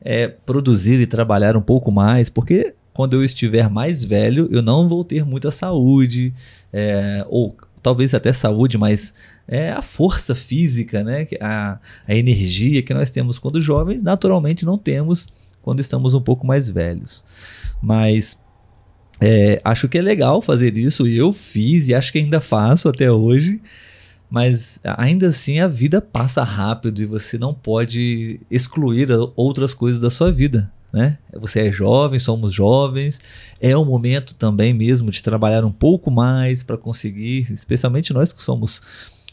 é, 0.00 0.26
produzir 0.26 1.00
e 1.00 1.06
trabalhar 1.06 1.56
um 1.56 1.62
pouco 1.62 1.92
mais, 1.92 2.28
porque 2.28 2.74
quando 2.92 3.14
eu 3.14 3.24
estiver 3.24 3.70
mais 3.70 4.04
velho, 4.04 4.48
eu 4.50 4.60
não 4.60 4.88
vou 4.88 5.04
ter 5.04 5.24
muita 5.24 5.50
saúde, 5.50 6.34
é, 6.72 7.24
ou 7.28 7.56
talvez 7.82 8.14
até 8.14 8.32
saúde, 8.32 8.78
mas 8.78 9.12
é 9.48 9.72
a 9.72 9.82
força 9.82 10.34
física, 10.34 11.02
né? 11.02 11.26
a, 11.40 11.78
a 12.06 12.14
energia 12.14 12.82
que 12.82 12.94
nós 12.94 13.10
temos 13.10 13.38
quando 13.38 13.60
jovens, 13.60 14.02
naturalmente 14.02 14.64
não 14.64 14.78
temos 14.78 15.28
quando 15.60 15.80
estamos 15.80 16.14
um 16.14 16.20
pouco 16.20 16.46
mais 16.46 16.70
velhos. 16.70 17.24
Mas 17.82 18.38
é, 19.20 19.60
acho 19.64 19.88
que 19.88 19.98
é 19.98 20.02
legal 20.02 20.40
fazer 20.40 20.76
isso, 20.76 21.06
e 21.06 21.16
eu 21.16 21.32
fiz 21.32 21.88
e 21.88 21.94
acho 21.94 22.12
que 22.12 22.18
ainda 22.18 22.40
faço 22.40 22.88
até 22.88 23.10
hoje. 23.10 23.60
Mas 24.30 24.80
ainda 24.82 25.26
assim 25.26 25.60
a 25.60 25.68
vida 25.68 26.00
passa 26.00 26.42
rápido 26.42 27.02
e 27.02 27.06
você 27.06 27.36
não 27.36 27.52
pode 27.52 28.40
excluir 28.50 29.08
outras 29.36 29.74
coisas 29.74 30.00
da 30.00 30.08
sua 30.08 30.32
vida. 30.32 30.72
Né? 30.92 31.16
Você 31.40 31.60
é 31.60 31.72
jovem, 31.72 32.18
somos 32.18 32.52
jovens, 32.52 33.20
é 33.60 33.74
o 33.76 33.84
momento 33.84 34.34
também 34.34 34.74
mesmo 34.74 35.10
de 35.10 35.22
trabalhar 35.22 35.64
um 35.64 35.72
pouco 35.72 36.10
mais 36.10 36.62
para 36.62 36.76
conseguir, 36.76 37.50
especialmente 37.50 38.12
nós 38.12 38.32
que 38.32 38.42
somos 38.42 38.82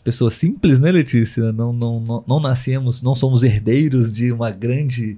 pessoas 0.04 0.34
simples, 0.34 0.80
né, 0.80 0.90
Letícia? 0.90 1.52
Não, 1.52 1.74
não, 1.74 2.00
não, 2.00 2.24
não 2.26 2.40
nascemos, 2.40 3.02
não 3.02 3.14
somos 3.14 3.44
herdeiros 3.44 4.14
de 4.14 4.32
uma 4.32 4.50
grande 4.52 5.18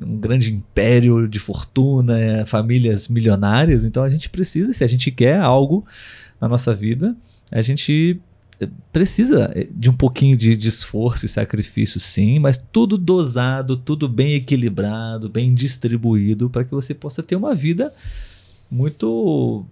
um 0.00 0.18
grande 0.18 0.52
império 0.52 1.28
de 1.28 1.38
fortuna, 1.38 2.18
é, 2.18 2.44
famílias 2.44 3.06
milionárias. 3.06 3.84
Então 3.84 4.02
a 4.02 4.08
gente 4.08 4.28
precisa, 4.28 4.72
se 4.72 4.82
a 4.82 4.88
gente 4.88 5.10
quer 5.10 5.38
algo 5.38 5.84
na 6.40 6.48
nossa 6.48 6.74
vida, 6.74 7.16
a 7.50 7.62
gente 7.62 8.20
precisa 8.92 9.50
eh, 9.54 9.68
de 9.70 9.90
um 9.90 9.94
pouquinho 9.94 10.36
de, 10.36 10.56
de, 10.56 10.68
esforço 10.68 11.26
e 11.26 11.28
sacrifício, 11.28 11.98
sim, 12.00 12.38
mas 12.38 12.56
tudo 12.56 12.96
dosado, 12.98 13.76
tudo 13.76 14.08
bem 14.08 14.34
equilibrado, 14.34 15.28
bem 15.28 15.54
distribuído, 15.54 16.50
para 16.50 16.64
que 16.64 16.72
você 16.72 16.94
possa 16.94 17.22
ter 17.22 17.36
uma 17.36 17.54
vida 17.54 17.92
muito 18.70 19.64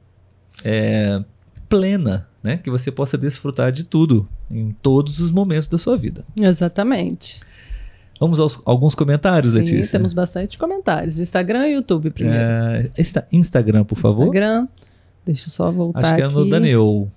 é, 0.65 1.23
plena, 1.69 2.29
né? 2.43 2.57
Que 2.57 2.71
você 2.71 2.91
possa 2.91 3.17
desfrutar 3.17 3.73
de 3.73 3.85
tudo 3.85 4.29
em 4.51 4.73
todos 4.83 5.21
os 5.21 5.31
momentos 5.31 5.67
da 5.67 5.79
sua 5.79 5.97
vida. 5.97 6.25
Exatamente. 6.41 7.41
Vamos 8.21 8.39
aos 8.39 8.61
alguns 8.65 8.95
comentários, 8.95 9.53
Sim, 9.53 9.59
Letícia. 9.59 9.99
temos 9.99 10.13
bastante 10.13 10.57
comentários. 10.57 11.19
Instagram 11.19 11.67
e 11.69 11.73
YouTube 11.73 12.11
primeiro. 12.11 12.39
É, 12.39 12.91
Instagram, 13.33 13.85
por 13.85 13.99
favor. 13.99 14.27
Instagram. 14.27 14.69
Deixa 15.25 15.47
eu 15.47 15.51
só 15.51 15.71
voltar 15.71 16.01
Acho 16.01 16.15
que 16.17 16.23
é 16.23 16.25
aqui. 16.25 16.35
no 16.35 16.49
Daniel. 16.49 17.11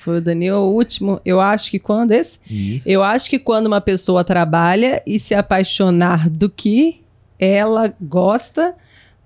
Foi 0.00 0.18
o 0.18 0.20
Daniel 0.20 0.58
o 0.60 0.72
último. 0.74 1.20
Eu 1.24 1.40
acho 1.40 1.70
que 1.70 1.78
quando 1.78 2.12
esse? 2.12 2.38
Isso. 2.48 2.88
Eu 2.88 3.02
acho 3.02 3.28
que 3.28 3.38
quando 3.38 3.66
uma 3.66 3.80
pessoa 3.80 4.24
trabalha 4.24 5.02
e 5.06 5.18
se 5.18 5.34
apaixonar 5.34 6.28
do 6.28 6.48
que 6.48 7.00
ela 7.38 7.92
gosta. 8.00 8.74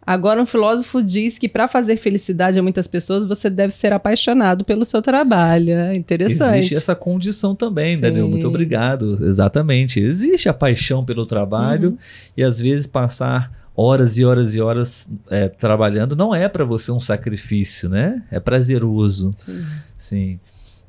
Agora, 0.07 0.43
um 0.43 0.45
filósofo 0.45 1.03
diz 1.03 1.39
que 1.39 1.49
para 1.49 1.67
fazer 1.67 1.97
felicidade 1.97 2.59
a 2.59 2.63
muitas 2.63 2.87
pessoas, 2.87 3.25
você 3.25 3.49
deve 3.49 3.73
ser 3.73 3.91
apaixonado 3.93 4.63
pelo 4.65 4.85
seu 4.85 5.01
trabalho. 5.01 5.71
É 5.73 5.95
interessante. 5.97 6.59
Existe 6.59 6.75
essa 6.75 6.95
condição 6.95 7.55
também, 7.55 7.95
Sim. 7.97 8.03
Daniel. 8.03 8.29
Muito 8.29 8.47
obrigado. 8.47 9.25
Exatamente. 9.25 10.01
Existe 10.01 10.47
a 10.49 10.53
paixão 10.53 11.05
pelo 11.05 11.25
trabalho 11.25 11.91
Uhum. 11.91 11.99
e 12.37 12.43
às 12.45 12.59
vezes 12.59 12.87
passar 12.87 13.51
horas 13.75 14.19
e 14.19 14.25
horas 14.25 14.55
e 14.55 14.61
horas 14.61 15.09
é, 15.31 15.49
trabalhando 15.49 16.15
não 16.15 16.35
é 16.35 16.49
para 16.49 16.65
você 16.67 16.93
um 16.93 17.01
sacrifício, 17.01 17.89
né? 17.89 18.23
É 18.31 18.39
prazeroso. 18.39 19.33
Sim. 19.35 19.65
Sim. 19.99 20.41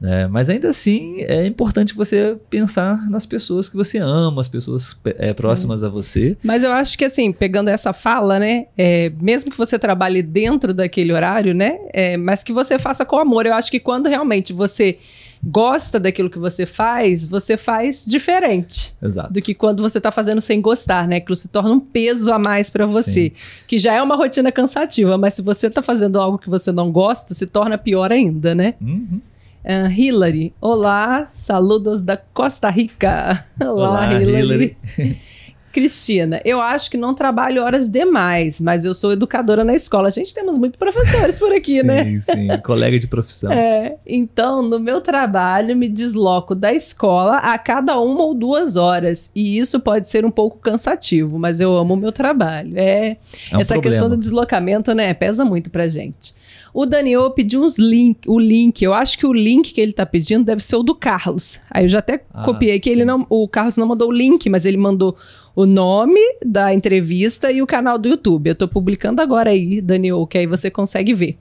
É, 0.01 0.27
mas 0.27 0.49
ainda 0.49 0.69
assim 0.69 1.21
é 1.21 1.45
importante 1.45 1.95
você 1.95 2.35
pensar 2.49 3.09
nas 3.09 3.25
pessoas 3.25 3.69
que 3.69 3.75
você 3.75 3.97
ama, 3.97 4.41
as 4.41 4.47
pessoas 4.47 4.97
é, 5.05 5.33
próximas 5.33 5.83
a 5.83 5.89
você. 5.89 6.37
Mas 6.43 6.63
eu 6.63 6.71
acho 6.71 6.97
que, 6.97 7.05
assim, 7.05 7.31
pegando 7.31 7.69
essa 7.69 7.93
fala, 7.93 8.39
né? 8.39 8.65
é, 8.77 9.11
mesmo 9.21 9.49
que 9.49 9.57
você 9.57 9.79
trabalhe 9.79 10.21
dentro 10.21 10.73
daquele 10.73 11.13
horário, 11.13 11.53
né? 11.53 11.79
é, 11.95 12.17
mas 12.17 12.43
que 12.43 12.51
você 12.51 12.77
faça 12.77 13.05
com 13.05 13.17
amor. 13.17 13.45
Eu 13.45 13.53
acho 13.53 13.71
que 13.71 13.79
quando 13.79 14.07
realmente 14.07 14.51
você 14.51 14.97
gosta 15.41 15.99
daquilo 15.99 16.29
que 16.29 16.39
você 16.39 16.65
faz, 16.65 17.25
você 17.25 17.55
faz 17.55 18.03
diferente 18.05 18.93
Exato. 19.01 19.31
do 19.31 19.41
que 19.41 19.53
quando 19.53 19.81
você 19.81 20.01
tá 20.01 20.11
fazendo 20.11 20.41
sem 20.41 20.59
gostar, 20.59 21.07
né? 21.07 21.17
Aquilo 21.17 21.35
se 21.35 21.47
torna 21.47 21.71
um 21.71 21.79
peso 21.79 22.33
a 22.33 22.39
mais 22.39 22.69
pra 22.69 22.85
você. 22.85 23.31
Que 23.67 23.77
já 23.77 23.93
é 23.93 24.01
uma 24.01 24.15
rotina 24.15 24.51
cansativa, 24.51 25.17
mas 25.17 25.35
se 25.35 25.41
você 25.41 25.69
tá 25.69 25.81
fazendo 25.81 26.19
algo 26.19 26.37
que 26.37 26.49
você 26.49 26.71
não 26.71 26.91
gosta, 26.91 27.33
se 27.33 27.45
torna 27.45 27.77
pior 27.77 28.11
ainda, 28.11 28.53
né? 28.53 28.73
Uhum. 28.81 29.21
Ah, 29.67 29.89
Hillary, 29.89 30.53
olá, 30.61 31.31
saludos 31.33 31.99
da 31.99 32.15
Costa 32.15 32.69
Rica. 32.69 33.43
Olá, 33.59 33.71
Olá, 33.71 34.21
Hillary. 34.21 34.77
Hillary. 34.95 35.17
Cristina, 35.75 36.41
eu 36.45 36.61
acho 36.61 36.89
que 36.89 36.95
não 36.95 37.13
trabalho 37.13 37.61
horas 37.61 37.89
demais, 37.89 38.61
mas 38.61 38.85
eu 38.85 38.93
sou 38.93 39.11
educadora 39.11 39.61
na 39.61 39.73
escola. 39.73 40.07
A 40.07 40.09
gente 40.09 40.33
temos 40.33 40.57
muitos 40.57 40.79
professores 40.79 41.37
por 41.37 41.51
aqui, 41.51 41.81
sim, 41.81 41.83
né? 41.85 42.19
Sim, 42.21 42.47
colega 42.63 42.97
de 42.97 43.07
profissão. 43.07 43.51
É, 43.51 43.97
então, 44.07 44.61
no 44.61 44.79
meu 44.79 45.01
trabalho, 45.01 45.75
me 45.75 45.89
desloco 45.89 46.55
da 46.55 46.73
escola 46.73 47.39
a 47.39 47.57
cada 47.57 47.99
uma 47.99 48.23
ou 48.23 48.33
duas 48.33 48.77
horas. 48.77 49.29
E 49.35 49.57
isso 49.59 49.77
pode 49.81 50.07
ser 50.09 50.25
um 50.25 50.31
pouco 50.31 50.57
cansativo, 50.59 51.37
mas 51.37 51.59
eu 51.59 51.75
amo 51.75 51.93
o 51.93 51.97
meu 51.97 52.13
trabalho. 52.13 52.71
É, 52.77 53.17
É 53.51 53.57
um 53.57 53.59
essa 53.59 53.73
problema. 53.73 53.81
questão 53.81 54.09
do 54.09 54.15
deslocamento, 54.17 54.93
né, 54.93 55.13
pesa 55.13 55.43
muito 55.43 55.69
pra 55.69 55.89
gente. 55.89 56.33
O 56.73 56.85
Daniel 56.85 57.29
pediu 57.31 57.61
uns 57.63 57.77
link, 57.77 58.27
o 58.29 58.37
link. 58.39 58.81
Eu 58.81 58.93
acho 58.93 59.17
que 59.17 59.25
o 59.25 59.33
link 59.33 59.73
que 59.73 59.79
ele 59.81 59.93
tá 59.93 60.05
pedindo 60.05 60.43
deve 60.45 60.61
ser 60.63 60.75
o 60.75 60.83
do 60.83 60.93
Carlos. 60.95 61.59
Aí 61.71 61.85
eu 61.85 61.89
já 61.89 61.99
até 61.99 62.21
Ah, 62.33 62.43
copiei 62.43 62.79
que 62.79 62.89
sim. 62.89 62.95
ele 62.97 63.05
não, 63.05 63.25
o 63.29 63.47
Carlos 63.47 63.77
não 63.77 63.87
mandou 63.87 64.09
o 64.09 64.11
link, 64.11 64.49
mas 64.49 64.65
ele 64.65 64.75
mandou 64.77 65.15
o 65.55 65.65
nome 65.65 66.19
da 66.45 66.73
entrevista 66.73 67.51
e 67.51 67.61
o 67.61 67.67
canal 67.67 67.97
do 67.97 68.09
YouTube. 68.09 68.49
Eu 68.49 68.55
tô 68.55 68.67
publicando 68.67 69.21
agora 69.21 69.49
aí, 69.51 69.79
Daniel, 69.81 70.25
que 70.27 70.37
aí 70.37 70.45
você 70.47 70.69
consegue 70.69 71.13
ver. 71.13 71.37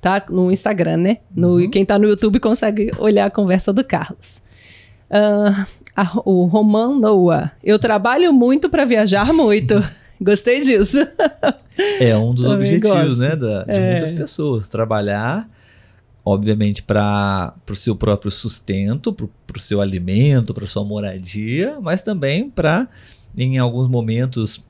Tá? 0.00 0.24
No 0.30 0.52
Instagram, 0.52 0.96
né? 0.98 1.16
No, 1.34 1.56
Uhum. 1.56 1.70
Quem 1.70 1.84
tá 1.84 1.98
no 1.98 2.06
YouTube 2.08 2.38
consegue 2.38 2.90
olhar 2.98 3.26
a 3.26 3.30
conversa 3.30 3.72
do 3.72 3.82
Carlos. 3.82 4.40
Ah, 5.10 5.66
a- 5.96 6.20
o 6.24 6.44
Roman 6.44 6.98
Noah. 7.00 7.50
Eu 7.64 7.78
trabalho 7.78 8.32
muito 8.32 8.68
para 8.68 8.84
viajar 8.84 9.32
muito. 9.32 9.74
Gostei 10.20 10.60
disso. 10.60 10.98
É 12.00 12.16
um 12.16 12.32
dos 12.34 12.44
Também 12.44 12.58
objetivos, 12.76 12.90
gosto. 13.16 13.20
né, 13.20 13.34
da- 13.36 13.64
de 13.64 13.70
É. 13.72 13.90
muitas 13.90 14.12
pessoas. 14.12 14.68
Trabalhar, 14.68 15.48
obviamente, 16.24 16.82
para 16.82 17.54
o 17.68 17.74
seu 17.74 17.96
próprio 17.96 18.30
sustento, 18.30 19.12
para 19.12 19.56
o 19.56 19.60
seu 19.60 19.80
alimento, 19.80 20.52
para 20.54 20.66
sua 20.66 20.84
moradia, 20.84 21.78
mas 21.80 22.02
também 22.02 22.50
para, 22.50 22.86
em 23.44 23.58
alguns 23.58 23.88
momentos 23.88 24.64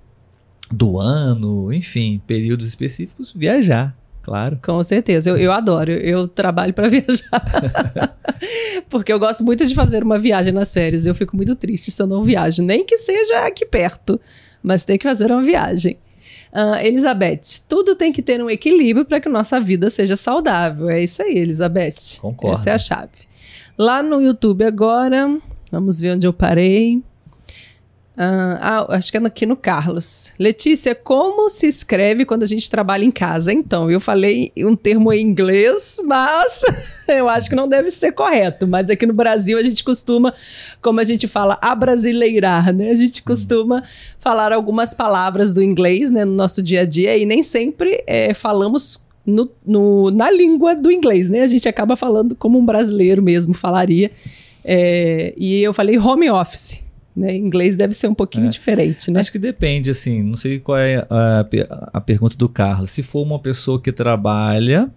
do 0.71 0.99
ano, 0.99 1.73
enfim, 1.73 2.21
períodos 2.27 2.67
específicos, 2.67 3.33
viajar, 3.33 3.97
claro. 4.23 4.59
Com 4.63 4.83
certeza, 4.85 5.31
eu, 5.31 5.37
eu 5.37 5.53
adoro. 5.53 5.91
Eu, 5.91 6.29
trabalho 6.29 6.75
para 6.75 6.89
viajar. 6.91 8.17
Porque 8.91 9.13
eu 9.13 9.19
gosto 9.19 9.43
muito 9.43 9.65
de 9.67 9.75
fazer 9.75 10.05
uma 10.05 10.19
viagem 10.19 10.53
nas 10.53 10.73
férias. 10.73 11.07
Eu 11.07 11.15
fico 11.15 11.35
muito 11.35 11.55
triste 11.55 11.91
se 11.91 12.03
eu 12.03 12.07
não 12.07 12.23
viajo, 12.23 12.63
nem 12.63 12.85
que 12.85 12.99
seja 12.99 13.47
aqui 13.47 13.65
perto, 13.65 14.21
mas 14.63 14.85
tem 14.85 14.99
que 14.99 15.05
fazer 15.05 15.33
uma 15.33 15.43
viagem. 15.43 15.99
Ah, 16.53 16.85
Elizabeth, 16.85 17.63
tudo 17.69 17.95
tem 17.95 18.13
que 18.13 18.23
ter 18.23 18.43
um 18.43 18.51
equilíbrio 18.51 19.05
para 19.05 19.21
que 19.21 19.29
nossa 19.29 19.61
vida 19.61 19.91
seja 19.91 20.17
saudável. 20.17 20.89
É 20.89 21.03
isso 21.03 21.23
aí, 21.23 21.39
Elizabeth. 21.39 22.19
Concordo. 22.21 22.59
Essa 22.59 22.71
é 22.71 22.73
a 22.75 22.79
chave. 22.79 23.29
Lá 23.77 24.03
no 24.03 24.21
YouTube 24.21 24.65
agora, 24.65 25.39
vamos 25.71 26.01
ver 26.01 26.17
onde 26.17 26.27
eu 26.27 26.33
parei. 26.33 27.03
Ah, 28.21 28.59
ah, 28.89 28.97
acho 28.97 29.13
que 29.13 29.17
é 29.17 29.21
aqui 29.21 29.47
no 29.47 29.55
Carlos. 29.57 30.33
Letícia, 30.41 30.93
como 30.93 31.49
se 31.49 31.69
escreve 31.69 32.25
quando 32.25 32.43
a 32.43 32.47
gente 32.47 32.69
trabalha 32.69 33.05
em 33.05 33.13
casa? 33.13 33.53
Então, 33.53 33.89
eu 33.89 34.01
falei 34.01 34.51
um 34.59 34.75
termo 34.75 35.13
em 35.13 35.21
inglês, 35.23 36.01
mas 36.05 36.63
eu 37.07 37.29
acho 37.29 37.49
que 37.49 37.55
não 37.55 37.69
deve 37.69 37.93
ser 37.93 38.11
correto. 38.11 38.67
Mas 38.67 38.91
aqui 38.91 39.07
no 39.07 39.13
Brasil 39.15 39.57
a 39.57 39.63
gente 39.63 39.85
costuma, 39.85 40.35
como 40.83 40.99
a 40.99 41.05
gente 41.05 41.29
fala, 41.29 41.57
abrasileirar, 41.63 42.75
né? 42.75 42.91
A 42.91 42.95
gente 42.95 43.23
costuma 43.23 43.85
falar 44.19 44.53
algumas 44.53 44.93
palavras 44.93 45.55
do 45.55 45.63
inglês, 45.63 46.11
né, 46.11 46.25
no 46.25 46.33
nosso 46.33 46.61
dia 46.61 46.81
a 46.81 46.85
dia 46.85 47.17
e 47.17 47.25
nem 47.25 47.45
sempre 47.45 48.03
é, 48.05 48.35
falamos 48.35 49.07
no, 49.25 49.49
no- 49.65 50.11
na 50.11 50.29
língua 50.29 50.75
do 50.75 50.91
inglês, 50.91 51.29
né? 51.31 51.43
A 51.43 51.47
gente 51.47 51.69
acaba 51.69 51.95
falando 51.95 52.35
como 52.35 52.59
um 52.59 52.67
brasileiro 52.67 53.23
mesmo 53.23 53.55
falaria. 53.55 54.11
É, 54.65 55.33
e 55.37 55.61
eu 55.63 55.73
falei 55.73 55.97
home 55.99 56.29
office. 56.29 56.83
Né? 57.19 57.35
Em 57.35 57.45
inglês 57.47 57.75
deve 57.77 57.95
ser 57.95 58.09
um 58.09 58.15
pouquinho 58.15 58.47
É. 58.47 58.51
diferente, 58.51 59.11
né? 59.11 59.21
Acho 59.21 59.33
que 59.33 59.39
depende, 59.39 59.91
assim, 59.91 60.23
não 60.23 60.37
sei 60.37 60.59
qual 60.61 60.79
é 60.79 61.07
a, 61.11 61.47
a 61.93 62.01
pergunta 62.01 62.37
do 62.37 62.49
Carlos. 62.49 62.91
Se 62.91 63.03
for 63.03 63.23
uma 63.23 63.39
pessoa 63.39 63.81
que 63.81 63.91
trabalha 63.91 64.89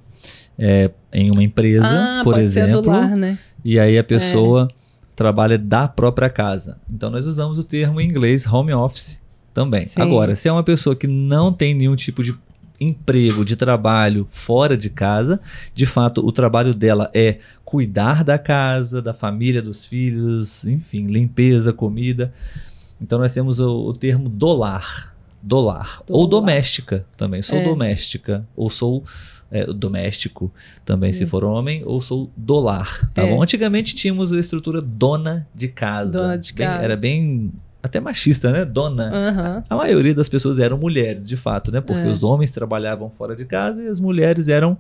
é, 0.58 0.92
em 1.12 1.32
uma 1.32 1.44
empresa, 1.44 1.88
ah, 1.88 2.22
por 2.24 2.38
exemplo, 2.40 2.82
lar, 2.86 3.16
né? 3.18 3.40
E 3.66 3.80
aí 3.80 3.98
a 3.98 4.04
pessoa 4.04 4.68
trabalha 5.16 5.58
da 5.58 5.88
própria 5.88 6.30
casa. 6.30 6.78
Então 6.90 7.10
nós 7.10 7.26
usamos 7.26 7.58
o 7.58 7.64
termo 7.64 8.00
em 8.00 8.08
inglês 8.08 8.46
home 8.46 8.74
office 8.74 9.20
também. 9.54 9.86
Sim. 9.86 10.02
Agora, 10.02 10.36
se 10.36 10.48
é 10.48 10.52
uma 10.52 10.64
pessoa 10.64 10.96
que 10.96 11.08
não 11.08 11.52
tem 11.52 11.74
nenhum 11.74 11.96
tipo 11.96 12.24
de 12.24 12.36
emprego, 12.82 13.46
de 13.46 13.56
trabalho 13.56 14.28
fora 14.32 14.76
de 14.76 14.90
casa, 14.90 15.40
de 15.74 15.86
fato 15.86 16.26
o 16.26 16.32
trabalho 16.32 16.74
dela 16.74 17.10
é 17.14 17.38
cuidar 17.64 18.24
da 18.24 18.38
casa, 18.38 19.02
da 19.02 19.14
família, 19.14 19.62
dos 19.62 19.86
filhos, 19.86 20.66
enfim, 20.66 21.06
limpeza, 21.06 21.72
comida. 21.72 22.34
Então 23.00 23.20
nós 23.20 23.34
temos 23.34 23.60
o, 23.60 23.88
o 23.88 23.94
termo 23.94 24.28
dolar. 24.28 25.16
Dolar. 25.44 26.04
Ou 26.10 26.28
Dolar. 26.28 26.42
doméstica 26.42 27.06
também. 27.18 27.42
Sou 27.42 27.58
É. 27.58 27.64
doméstica. 27.64 28.46
Ou 28.56 28.70
sou 28.70 29.04
é, 29.50 29.66
doméstico 29.66 30.52
também, 30.86 31.12
se 31.12 31.26
for 31.26 31.44
homem. 31.44 31.82
Ou 31.86 32.00
sou 32.00 32.30
dolar. 32.38 33.10
Tá 33.14 33.24
É. 33.24 33.30
bom? 33.30 33.42
Antigamente 33.42 33.96
tínhamos 33.96 34.32
a 34.32 34.40
estrutura 34.40 34.82
dona 34.82 35.48
de 35.54 35.68
casa. 35.68 36.12
Dona 36.12 36.38
de 36.38 36.54
Bem- 36.54 36.68
casa. 36.68 36.84
Era 36.84 36.96
bem. 36.96 37.52
Até 37.84 38.00
machista, 38.00 38.52
né? 38.52 38.64
Dona. 38.66 39.12
Aham. 39.12 39.64
A 39.70 39.76
maioria 39.76 40.14
das 40.14 40.30
pessoas 40.30 40.60
eram 40.60 40.78
mulheres, 40.78 41.28
de 41.28 41.36
fato, 41.36 41.72
né? 41.72 41.82
Porque 41.82 42.08
É. 42.08 42.12
os 42.12 42.22
homens 42.24 42.52
trabalhavam 42.52 43.12
fora 43.18 43.36
de 43.36 43.44
casa 43.46 43.84
e 43.84 43.88
as 43.88 44.00
mulheres 44.00 44.48
eram 44.48 44.78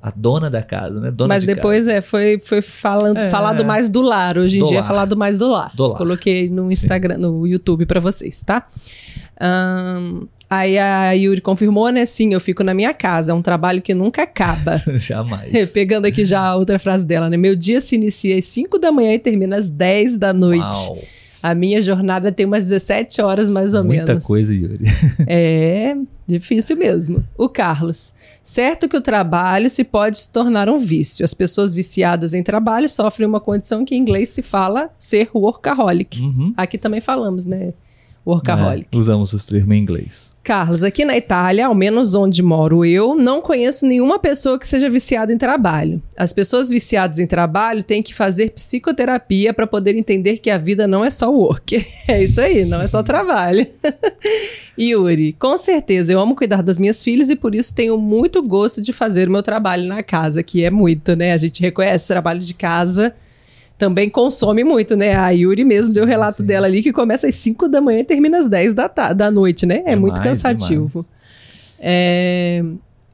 a 0.00 0.12
dona 0.14 0.48
da 0.48 0.62
casa, 0.62 1.00
né? 1.00 1.10
Dona 1.10 1.34
Mas 1.34 1.42
de 1.42 1.52
depois 1.52 1.88
é, 1.88 2.00
foi, 2.00 2.40
foi 2.40 2.62
falando, 2.62 3.16
É. 3.16 3.28
falado 3.28 3.64
mais 3.64 3.88
do 3.88 4.00
lar. 4.00 4.38
Hoje 4.38 4.60
em 4.60 4.64
dia 4.64 4.76
é 4.78 4.80
lar. 4.80 4.86
falado 4.88 5.16
mais 5.16 5.36
do 5.38 5.48
lar. 5.48 5.72
Do 5.74 5.88
lar. 5.88 5.98
Coloquei 5.98 6.48
no 6.48 6.70
Instagram, 6.70 7.18
no 7.18 7.44
YouTube 7.44 7.84
pra 7.84 7.98
vocês, 7.98 8.40
tá? 8.44 8.68
Ahn, 9.40 10.26
aí 10.48 10.78
a 10.78 11.12
Yuri 11.12 11.40
confirmou, 11.40 11.90
né? 11.90 12.06
Sim, 12.06 12.32
eu 12.32 12.40
fico 12.40 12.62
na 12.62 12.72
minha 12.74 12.94
casa. 12.94 13.32
É 13.32 13.34
um 13.34 13.42
trabalho 13.42 13.82
que 13.82 13.94
nunca 13.94 14.22
acaba. 14.22 14.78
casa. 14.78 14.94
Jamais. 14.98 15.70
Pegando 15.72 16.06
aqui 16.06 16.24
já 16.24 16.40
a 16.40 16.54
outra 16.56 16.78
frase 16.78 17.04
dela, 17.04 17.28
né? 17.28 17.36
Meu 17.36 17.56
dia 17.56 17.80
se 17.80 17.96
inicia 17.96 18.38
às 18.38 18.44
5 18.46 18.78
da 18.78 18.92
manhã 18.92 19.14
e 19.14 19.18
termina 19.18 19.56
às 19.56 19.68
10 19.68 20.16
da 20.16 20.32
noite. 20.32 20.76
Uau, 20.88 20.98
A 21.42 21.54
minha 21.54 21.80
jornada 21.80 22.32
tem 22.32 22.44
umas 22.44 22.64
17 22.64 23.22
horas 23.22 23.48
mais 23.48 23.74
ou 23.74 23.84
muita 23.84 24.06
menos. 24.06 24.24
coisa, 24.24 24.52
Yuri. 24.52 24.84
É 25.26 25.96
difícil 26.26 26.76
mesmo. 26.76 27.24
O 27.36 27.48
Carlos. 27.48 28.12
Certo 28.42 28.88
que 28.88 28.96
o 28.96 29.00
trabalho 29.00 29.70
se 29.70 29.82
pode 29.82 30.18
se 30.18 30.30
tornar 30.30 30.68
um 30.68 30.78
vício. 30.78 31.24
As 31.24 31.32
pessoas 31.32 31.72
viciadas 31.72 32.34
em 32.34 32.42
trabalho 32.42 32.88
sofrem 32.88 33.26
uma 33.26 33.40
condição 33.40 33.84
que 33.84 33.94
em 33.94 33.98
inglês 33.98 34.28
se 34.28 34.42
fala 34.42 34.90
ser 34.98 35.30
workaholic. 35.34 36.20
Uhum. 36.20 36.52
Aqui 36.56 36.76
também 36.76 37.00
falamos, 37.00 37.46
né? 37.46 37.72
Workaholic. 38.26 38.88
É, 38.92 38.96
usamos 38.96 39.32
os 39.32 39.46
termos 39.46 39.74
em 39.74 39.80
inglês. 39.80 40.36
Carlos, 40.48 40.82
aqui 40.82 41.04
na 41.04 41.14
Itália, 41.14 41.66
ao 41.66 41.74
menos 41.74 42.14
onde 42.14 42.42
moro 42.42 42.82
eu, 42.82 43.14
não 43.14 43.42
conheço 43.42 43.84
nenhuma 43.84 44.18
pessoa 44.18 44.58
que 44.58 44.66
seja 44.66 44.88
viciada 44.88 45.30
em 45.30 45.36
trabalho. 45.36 46.00
As 46.16 46.32
pessoas 46.32 46.70
viciadas 46.70 47.18
em 47.18 47.26
trabalho 47.26 47.82
têm 47.82 48.02
que 48.02 48.14
fazer 48.14 48.52
psicoterapia 48.52 49.52
para 49.52 49.66
poder 49.66 49.94
entender 49.94 50.38
que 50.38 50.48
a 50.48 50.56
vida 50.56 50.86
não 50.86 51.04
é 51.04 51.10
só 51.10 51.30
work. 51.30 51.86
É 52.08 52.22
isso 52.24 52.40
aí, 52.40 52.64
não 52.64 52.80
é 52.80 52.86
só 52.86 53.02
trabalho. 53.02 53.66
Yuri, 54.80 55.34
com 55.34 55.58
certeza, 55.58 56.14
eu 56.14 56.18
amo 56.18 56.34
cuidar 56.34 56.62
das 56.62 56.78
minhas 56.78 57.04
filhas 57.04 57.28
e 57.28 57.36
por 57.36 57.54
isso 57.54 57.74
tenho 57.74 57.98
muito 57.98 58.42
gosto 58.42 58.80
de 58.80 58.94
fazer 58.94 59.28
o 59.28 59.32
meu 59.32 59.42
trabalho 59.42 59.86
na 59.86 60.02
casa, 60.02 60.42
que 60.42 60.64
é 60.64 60.70
muito, 60.70 61.14
né? 61.14 61.34
A 61.34 61.36
gente 61.36 61.60
reconhece 61.60 62.08
trabalho 62.08 62.40
de 62.40 62.54
casa 62.54 63.14
também 63.78 64.10
consome 64.10 64.64
muito, 64.64 64.96
né? 64.96 65.14
A 65.14 65.30
Yuri 65.30 65.64
mesmo 65.64 65.94
deu 65.94 66.02
o 66.04 66.06
relato 66.06 66.38
sim. 66.38 66.44
dela 66.44 66.66
ali 66.66 66.82
que 66.82 66.92
começa 66.92 67.28
às 67.28 67.36
5 67.36 67.68
da 67.68 67.80
manhã 67.80 68.00
e 68.00 68.04
termina 68.04 68.38
às 68.38 68.48
10 68.48 68.74
da, 68.74 68.88
da 68.88 69.30
noite, 69.30 69.64
né? 69.64 69.76
É 69.76 69.78
demais, 69.78 70.00
muito 70.00 70.20
cansativo. 70.20 71.06
É, 71.78 72.62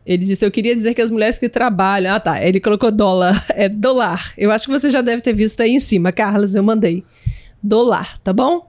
ele 0.06 0.24
disse: 0.24 0.44
Eu 0.44 0.50
queria 0.50 0.74
dizer 0.74 0.94
que 0.94 1.02
as 1.02 1.10
mulheres 1.10 1.38
que 1.38 1.50
trabalham. 1.50 2.14
Ah, 2.14 2.18
tá. 2.18 2.42
Ele 2.42 2.58
colocou 2.58 2.90
dólar. 2.90 3.44
É 3.54 3.68
dólar. 3.68 4.32
Eu 4.36 4.50
acho 4.50 4.66
que 4.66 4.72
você 4.72 4.88
já 4.88 5.02
deve 5.02 5.20
ter 5.20 5.34
visto 5.34 5.60
aí 5.60 5.70
em 5.70 5.80
cima, 5.80 6.10
Carlos. 6.10 6.54
Eu 6.54 6.62
mandei. 6.62 7.04
Dólar, 7.62 8.18
tá 8.20 8.32
bom? 8.32 8.68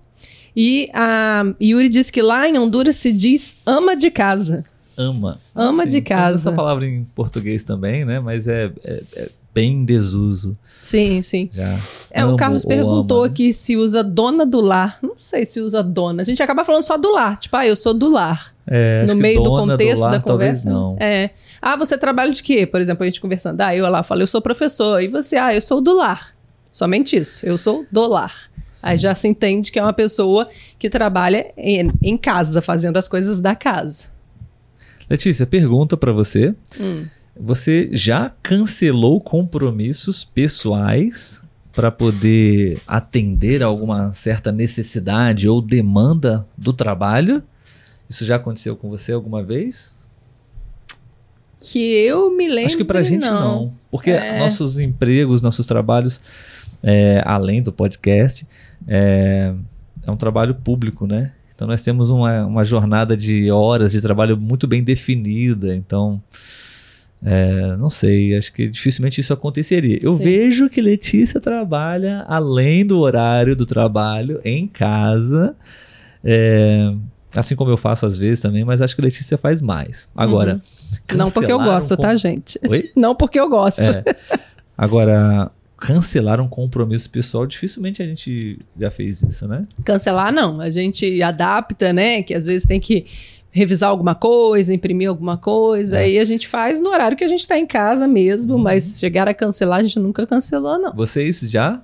E 0.56 0.90
a 0.94 1.44
Yuri 1.62 1.90
disse 1.90 2.12
que 2.12 2.22
lá 2.22 2.48
em 2.48 2.58
Honduras 2.58 2.96
se 2.96 3.12
diz 3.12 3.56
ama 3.66 3.96
de 3.96 4.10
casa. 4.12 4.64
Ama. 4.98 5.40
Ama 5.54 5.86
de 5.86 6.02
casa. 6.02 6.50
Essa 6.50 6.56
palavra 6.56 6.86
em 6.86 7.04
português 7.16 7.64
também, 7.64 8.06
né? 8.06 8.20
Mas 8.20 8.48
é, 8.48 8.72
é, 8.84 9.04
é 9.16 9.30
bem 9.56 9.72
em 9.72 9.86
desuso. 9.86 10.58
Sim, 10.84 11.22
sim. 11.22 11.50
Já 11.52 11.80
é, 12.12 12.26
o 12.26 12.38
Carlos 12.38 12.64
perguntou 12.64 13.18
ama, 13.18 13.28
né? 13.28 13.32
aqui 13.34 13.52
se 13.52 13.76
usa 13.76 14.02
dona 14.02 14.46
do 14.46 14.62
lar. 14.62 15.00
Não 15.02 15.16
sei 15.18 15.44
se 15.44 15.60
usa 15.60 15.84
dona. 15.84 16.22
A 16.22 16.26
gente 16.26 16.42
acaba 16.42 16.64
falando 16.64 16.84
só 16.84 16.98
do 16.98 17.12
lar. 17.12 17.38
Tipo, 17.38 17.58
ah, 17.58 17.68
eu 17.68 17.76
sou 17.76 17.94
do 17.94 18.10
lar. 18.10 18.56
É, 18.66 19.06
no 19.06 19.16
meio 19.16 19.44
do 19.44 19.50
contexto 19.50 19.96
do 19.98 20.02
lar, 20.02 20.12
da 20.12 20.20
conversa. 20.22 20.70
não. 20.70 20.96
É. 20.98 21.32
Ah, 21.62 21.76
você 21.76 21.98
trabalha 21.98 22.32
de 22.32 22.42
quê? 22.42 22.66
Por 22.66 22.80
exemplo, 22.80 23.04
a 23.04 23.06
gente 23.06 23.20
conversando. 23.20 23.60
Ah, 23.60 23.76
eu 23.76 23.84
lá 23.90 24.02
falo, 24.02 24.22
eu 24.22 24.28
sou 24.28 24.42
professor. 24.42 25.02
E 25.02 25.10
você, 25.10 25.36
ah, 25.36 25.54
eu 25.54 25.62
sou 25.62 25.82
do 25.82 25.98
lar. 25.98 26.34
Somente 26.72 27.18
isso. 27.18 27.46
Eu 27.46 27.58
sou 27.58 27.86
do 27.92 28.08
lar. 28.08 28.50
Sim. 28.72 28.88
Aí 28.88 28.98
já 28.98 29.14
se 29.14 29.28
entende 29.28 29.74
que 29.74 29.80
é 29.80 29.82
uma 29.82 29.94
pessoa 29.94 30.48
que 30.80 30.90
trabalha 30.90 31.52
em, 31.58 31.92
em 32.02 32.18
casa, 32.18 32.62
fazendo 32.62 32.96
as 32.96 33.10
coisas 33.10 33.42
da 33.42 33.56
casa. 33.56 34.06
Letícia, 35.10 35.46
pergunta 35.46 35.98
para 35.98 36.14
você. 36.14 36.56
Hum. 36.80 37.06
Você 37.38 37.90
já 37.92 38.32
cancelou 38.42 39.20
compromissos 39.20 40.24
pessoais 40.24 41.42
para 41.74 41.92
poder 41.92 42.80
atender 42.88 43.62
a 43.62 43.66
alguma 43.66 44.14
certa 44.14 44.52
necessidade 44.52 45.50
ou 45.50 45.62
demanda 45.62 46.48
do 46.58 46.72
trabalho? 46.72 47.44
Isso 48.10 48.26
já 48.26 48.38
aconteceu 48.38 48.76
com 48.76 48.90
você 48.90 49.12
alguma 49.12 49.44
vez? 49.44 49.98
Que 51.60 51.80
eu 51.80 52.32
me 52.36 52.48
lembro. 52.48 52.68
Acho 52.68 52.78
que 52.78 52.86
pra 52.86 53.04
gente 53.04 53.26
não. 53.26 53.42
não 53.42 53.74
porque 53.96 54.12
é. 54.12 54.38
nossos 54.40 54.78
empregos, 54.78 55.42
nossos 55.42 55.66
trabalhos, 55.66 56.20
é, 56.84 57.24
além 57.26 57.64
do 57.64 57.72
podcast, 57.72 58.46
é, 58.86 59.54
é 60.06 60.12
um 60.12 60.18
trabalho 60.18 60.54
público, 60.54 61.08
né? 61.08 61.32
Então 61.56 61.66
nós 61.66 61.82
temos 61.82 62.10
uma, 62.10 62.46
uma 62.46 62.66
jornada 62.66 63.16
de 63.16 63.50
horas 63.50 63.94
de 63.94 64.02
trabalho 64.02 64.36
muito 64.36 64.68
bem 64.68 64.84
definida. 64.84 65.74
Então 65.74 66.22
é, 67.28 67.76
não 67.78 67.90
sei, 67.90 68.38
acho 68.38 68.54
que 68.54 68.68
dificilmente 68.68 69.20
isso 69.20 69.34
aconteceria. 69.34 69.98
Eu 70.00 70.16
Sim. 70.16 70.24
vejo 70.24 70.70
que 70.70 70.80
Letícia 70.80 71.42
trabalha 71.42 72.24
além 72.28 72.86
do 72.86 73.00
horário 73.00 73.56
do 73.56 73.66
trabalho, 73.66 74.40
em 74.46 74.68
casa. 74.68 75.56
É, 76.24 76.94
assim 77.36 77.56
como 77.56 77.72
eu 77.72 77.78
faço 77.78 78.06
às 78.06 78.16
vezes 78.16 78.42
também, 78.42 78.64
mas 78.64 78.80
acho 78.80 78.96
que 78.96 79.02
Letícia 79.02 79.40
faz 79.40 79.60
mais. 79.60 80.08
Agora. 80.16 80.62
Uhum. 81.10 81.18
Não 81.18 81.32
porque 81.32 81.52
eu 81.52 81.58
gosto, 81.58 81.98
tá, 81.98 82.14
gente? 82.14 82.60
Oi? 82.70 82.92
Não 82.96 83.16
porque 83.16 83.40
eu 83.40 83.50
gosto. 83.50 83.82
É. 83.82 84.04
Agora, 84.78 85.52
cancelar 85.78 86.40
um 86.40 86.48
compromisso 86.48 87.10
pessoal, 87.10 87.48
dificilmente 87.48 88.04
a 88.04 88.06
gente 88.06 88.60
já 88.80 88.92
fez 88.92 89.24
isso, 89.24 89.48
né? 89.48 89.64
Cancelar 89.84 90.32
não, 90.32 90.62
a 90.62 90.70
gente 90.70 91.22
adapta, 91.22 91.92
né? 91.92 92.22
Que 92.22 92.34
às 92.34 92.46
vezes 92.46 92.68
tem 92.68 92.80
que 92.80 93.06
revisar 93.56 93.90
alguma 93.90 94.14
coisa, 94.14 94.74
imprimir 94.74 95.08
alguma 95.08 95.38
coisa, 95.38 95.96
é. 95.96 96.04
aí 96.04 96.20
a 96.20 96.26
gente 96.26 96.46
faz 96.46 96.82
no 96.82 96.90
horário 96.90 97.16
que 97.16 97.24
a 97.24 97.28
gente 97.28 97.40
está 97.40 97.58
em 97.58 97.66
casa 97.66 98.06
mesmo, 98.06 98.56
uhum. 98.56 98.62
mas 98.62 99.00
chegar 99.00 99.30
a 99.30 99.34
cancelar, 99.34 99.80
a 99.80 99.84
gente 99.84 99.98
nunca 99.98 100.28
cancelou, 100.28 100.78
não. 100.78 100.94
Vocês 100.94 101.40
já 101.40 101.82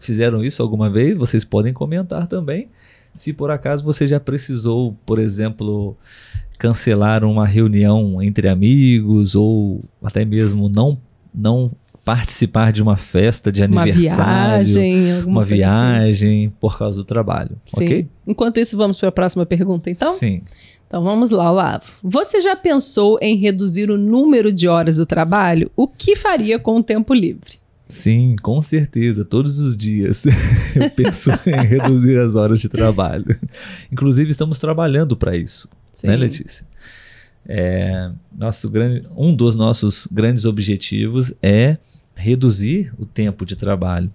fizeram 0.00 0.42
isso 0.44 0.60
alguma 0.60 0.90
vez? 0.90 1.16
Vocês 1.16 1.44
podem 1.44 1.72
comentar 1.72 2.26
também. 2.26 2.66
Se 3.14 3.32
por 3.32 3.52
acaso 3.52 3.84
você 3.84 4.04
já 4.04 4.18
precisou, 4.18 4.96
por 5.06 5.20
exemplo, 5.20 5.96
cancelar 6.58 7.22
uma 7.22 7.46
reunião 7.46 8.20
entre 8.20 8.48
amigos 8.48 9.36
ou 9.36 9.80
até 10.02 10.24
mesmo 10.24 10.68
não 10.74 10.98
não 11.32 11.70
participar 12.04 12.72
de 12.72 12.82
uma 12.82 12.96
festa 12.96 13.52
de 13.52 13.62
aniversário, 13.62 13.94
uma 13.94 14.64
viagem, 14.64 15.22
uma 15.24 15.42
assim. 15.42 15.54
viagem 15.54 16.46
assim. 16.46 16.54
por 16.60 16.76
causa 16.76 16.96
do 16.96 17.04
trabalho, 17.04 17.56
Sim. 17.64 17.84
ok? 17.84 18.08
Enquanto 18.26 18.58
isso, 18.58 18.76
vamos 18.76 18.98
para 18.98 19.08
a 19.08 19.12
próxima 19.12 19.46
pergunta, 19.46 19.88
então? 19.88 20.12
Sim. 20.12 20.42
Então 20.92 21.02
vamos 21.02 21.30
lá, 21.30 21.50
Olavo. 21.50 21.86
Você 22.02 22.38
já 22.38 22.54
pensou 22.54 23.18
em 23.22 23.34
reduzir 23.34 23.90
o 23.90 23.96
número 23.96 24.52
de 24.52 24.68
horas 24.68 24.98
do 24.98 25.06
trabalho? 25.06 25.70
O 25.74 25.88
que 25.88 26.14
faria 26.14 26.58
com 26.58 26.76
o 26.76 26.82
tempo 26.82 27.14
livre? 27.14 27.54
Sim, 27.88 28.36
com 28.42 28.60
certeza, 28.60 29.24
todos 29.24 29.58
os 29.58 29.74
dias 29.74 30.26
eu 30.76 30.90
penso 30.90 31.30
em 31.46 31.56
reduzir 31.64 32.18
as 32.18 32.34
horas 32.34 32.60
de 32.60 32.68
trabalho. 32.68 33.24
Inclusive, 33.90 34.30
estamos 34.32 34.58
trabalhando 34.58 35.16
para 35.16 35.34
isso, 35.34 35.66
né, 35.72 35.88
Sim. 35.94 36.06
né, 36.08 36.16
Letícia? 36.16 36.66
É, 37.48 38.10
nosso 38.30 38.68
grande, 38.68 39.08
um 39.16 39.34
dos 39.34 39.56
nossos 39.56 40.06
grandes 40.12 40.44
objetivos 40.44 41.32
é 41.42 41.78
reduzir 42.14 42.92
o 42.98 43.06
tempo 43.06 43.46
de 43.46 43.56
trabalho. 43.56 44.12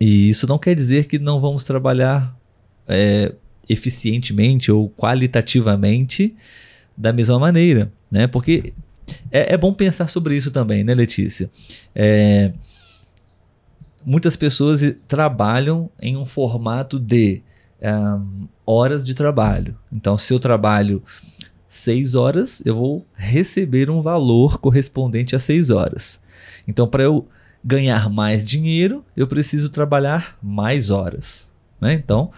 E 0.00 0.30
isso 0.30 0.46
não 0.46 0.58
quer 0.58 0.74
dizer 0.74 1.04
que 1.04 1.18
não 1.18 1.42
vamos 1.42 1.62
trabalhar 1.62 2.34
é, 2.88 3.34
eficientemente 3.68 4.70
ou 4.70 4.88
qualitativamente 4.88 6.34
da 6.96 7.12
mesma 7.12 7.38
maneira, 7.38 7.92
né? 8.10 8.26
Porque 8.26 8.72
é, 9.30 9.54
é 9.54 9.56
bom 9.56 9.72
pensar 9.72 10.08
sobre 10.08 10.36
isso 10.36 10.50
também, 10.50 10.84
né, 10.84 10.94
Letícia? 10.94 11.50
É, 11.94 12.52
muitas 14.04 14.36
pessoas 14.36 14.80
trabalham 15.08 15.90
em 16.00 16.16
um 16.16 16.24
formato 16.24 16.98
de 16.98 17.42
um, 17.82 18.46
horas 18.66 19.04
de 19.04 19.14
trabalho. 19.14 19.76
Então, 19.92 20.16
se 20.16 20.32
eu 20.32 20.38
trabalho 20.38 21.02
seis 21.66 22.14
horas, 22.14 22.62
eu 22.64 22.76
vou 22.76 23.06
receber 23.14 23.90
um 23.90 24.00
valor 24.00 24.58
correspondente 24.58 25.34
a 25.34 25.38
seis 25.38 25.70
horas. 25.70 26.20
Então, 26.66 26.86
para 26.86 27.02
eu 27.02 27.26
ganhar 27.64 28.08
mais 28.10 28.44
dinheiro, 28.44 29.04
eu 29.16 29.26
preciso 29.26 29.68
trabalhar 29.70 30.38
mais 30.42 30.90
horas. 30.90 31.50
Né? 31.80 31.94
Então, 31.94 32.30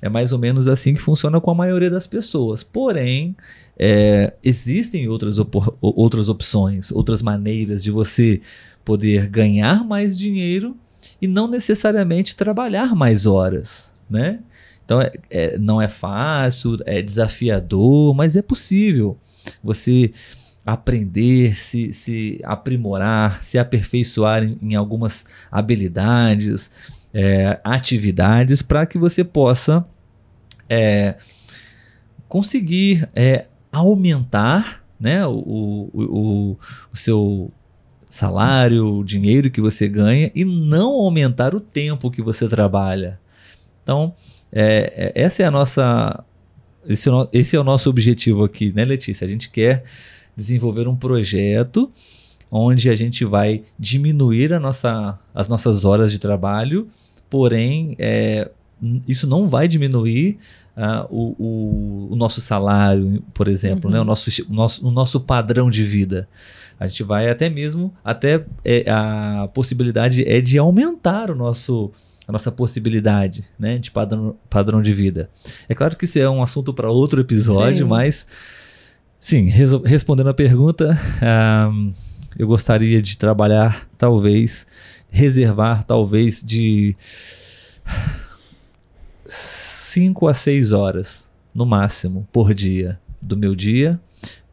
é 0.00 0.08
mais 0.08 0.32
ou 0.32 0.38
menos 0.38 0.68
assim 0.68 0.94
que 0.94 1.00
funciona 1.00 1.40
com 1.40 1.50
a 1.50 1.54
maioria 1.54 1.90
das 1.90 2.06
pessoas. 2.06 2.62
Porém, 2.62 3.36
é, 3.78 4.32
existem 4.42 5.08
outras, 5.08 5.38
op 5.38 5.58
outras 5.80 6.28
opções, 6.28 6.90
outras 6.92 7.22
maneiras 7.22 7.82
de 7.82 7.90
você 7.90 8.40
poder 8.84 9.28
ganhar 9.28 9.84
mais 9.84 10.16
dinheiro 10.16 10.76
e 11.20 11.26
não 11.26 11.48
necessariamente 11.48 12.36
trabalhar 12.36 12.94
mais 12.94 13.26
horas, 13.26 13.92
né? 14.08 14.40
Então, 14.84 15.02
é, 15.02 15.12
é, 15.30 15.58
não 15.58 15.82
é 15.82 15.88
fácil, 15.88 16.76
é 16.86 17.02
desafiador, 17.02 18.14
mas 18.14 18.36
é 18.36 18.42
possível 18.42 19.18
você 19.62 20.12
aprender, 20.64 21.54
se, 21.54 21.92
se 21.92 22.40
aprimorar, 22.44 23.42
se 23.42 23.58
aperfeiçoar 23.58 24.42
em, 24.42 24.58
em 24.62 24.74
algumas 24.74 25.26
habilidades 25.50 26.70
é, 27.12 27.58
atividades 27.64 28.62
para 28.62 28.86
que 28.86 28.98
você 28.98 29.24
possa 29.24 29.86
é, 30.68 31.16
conseguir 32.28 33.08
é, 33.14 33.46
aumentar 33.72 34.84
né, 35.00 35.26
o, 35.26 35.32
o, 35.32 35.90
o, 35.92 36.58
o 36.92 36.96
seu 36.96 37.50
salário, 38.10 38.98
o 38.98 39.04
dinheiro 39.04 39.50
que 39.50 39.60
você 39.60 39.88
ganha 39.88 40.30
e 40.34 40.44
não 40.44 40.90
aumentar 40.92 41.54
o 41.54 41.60
tempo 41.60 42.10
que 42.10 42.22
você 42.22 42.48
trabalha. 42.48 43.18
Então, 43.82 44.14
é, 44.52 45.12
é 45.16 45.22
essa 45.22 45.42
é 45.42 45.46
a 45.46 45.50
nossa. 45.50 46.24
Esse, 46.86 47.08
é 47.08 47.12
esse 47.32 47.56
é 47.56 47.60
o 47.60 47.64
nosso 47.64 47.90
objetivo 47.90 48.44
aqui, 48.44 48.72
né, 48.72 48.84
Letícia? 48.84 49.24
A 49.24 49.28
gente 49.28 49.50
quer 49.50 49.84
desenvolver 50.36 50.88
um 50.88 50.96
projeto 50.96 51.90
onde 52.50 52.90
a 52.90 52.94
gente 52.94 53.24
vai 53.24 53.62
diminuir 53.78 54.58
nossa, 54.60 55.18
as 55.34 55.48
nossas 55.48 55.84
horas 55.84 56.10
de 56.10 56.18
trabalho, 56.18 56.88
porém 57.28 57.94
é, 57.98 58.50
isso 59.06 59.26
não 59.26 59.48
vai 59.48 59.68
diminuir 59.68 60.38
uh, 60.76 61.06
o, 61.10 61.34
o, 61.38 62.12
o, 62.12 62.16
nosso 62.16 62.40
salário, 62.40 63.22
por 63.34 63.48
exemplo, 63.48 63.90
uhum. 63.90 63.96
né? 63.96 64.00
o, 64.00 64.04
nosso, 64.04 64.30
o, 64.48 64.52
nosso, 64.52 64.86
o 64.86 64.90
nosso 64.90 65.20
padrão 65.20 65.70
de 65.70 65.82
vida. 65.82 66.28
A 66.78 66.86
gente 66.86 67.02
vai 67.02 67.28
até 67.28 67.50
mesmo, 67.50 67.92
até 68.04 68.44
é, 68.64 68.88
a 68.88 69.48
possibilidade 69.52 70.26
é 70.26 70.40
de 70.40 70.58
aumentar 70.58 71.30
o 71.30 71.34
nosso 71.34 71.90
a 72.26 72.32
nossa 72.32 72.52
possibilidade 72.52 73.46
né, 73.58 73.78
de 73.78 73.90
padrão, 73.90 74.36
padrão 74.50 74.82
de 74.82 74.92
vida. 74.92 75.30
É 75.66 75.74
claro 75.74 75.96
que 75.96 76.04
isso 76.04 76.18
é 76.18 76.28
um 76.28 76.42
assunto 76.42 76.74
para 76.74 76.90
outro 76.90 77.22
episódio, 77.22 77.84
sim. 77.86 77.88
mas 77.88 78.26
sim, 79.18 79.48
respondendo 79.86 80.28
a 80.28 80.34
pergunta, 80.34 80.94
um, 81.72 81.90
eu 82.38 82.46
gostaria 82.46 83.02
de 83.02 83.16
trabalhar, 83.16 83.88
talvez, 83.98 84.66
reservar, 85.10 85.84
talvez, 85.84 86.42
de 86.42 86.96
5 89.26 90.28
a 90.28 90.34
6 90.34 90.72
horas, 90.72 91.30
no 91.54 91.66
máximo, 91.66 92.28
por 92.32 92.54
dia, 92.54 93.00
do 93.20 93.36
meu 93.36 93.54
dia 93.54 94.00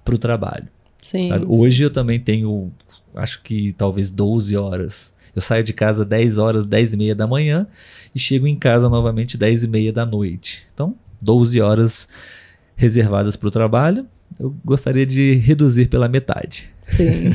para 0.03 0.15
o 0.15 0.17
trabalho. 0.17 0.67
Sim, 1.01 1.29
sim, 1.29 1.45
Hoje 1.47 1.83
eu 1.83 1.91
também 1.91 2.19
tenho, 2.19 2.71
acho 3.13 3.43
que 3.43 3.73
talvez 3.73 4.09
12 4.09 4.57
horas 4.57 5.13
eu 5.35 5.41
saio 5.41 5.63
de 5.63 5.73
casa 5.73 6.05
10 6.05 6.37
horas, 6.37 6.65
10 6.65 6.93
e 6.93 6.97
meia 6.97 7.15
da 7.15 7.27
manhã 7.27 7.67
e 8.13 8.19
chego 8.19 8.47
em 8.47 8.55
casa 8.55 8.87
novamente 8.87 9.37
10 9.37 9.65
e 9.65 9.67
meia 9.67 9.91
da 9.91 10.05
noite. 10.05 10.65
Então, 10.73 10.95
12 11.21 11.59
horas 11.59 12.07
reservadas 12.75 13.35
para 13.35 13.47
o 13.49 13.51
trabalho. 13.51 14.07
Eu 14.39 14.55
gostaria 14.63 15.05
de 15.05 15.35
reduzir 15.35 15.87
pela 15.87 16.07
metade. 16.07 16.69
Sim. 16.87 17.31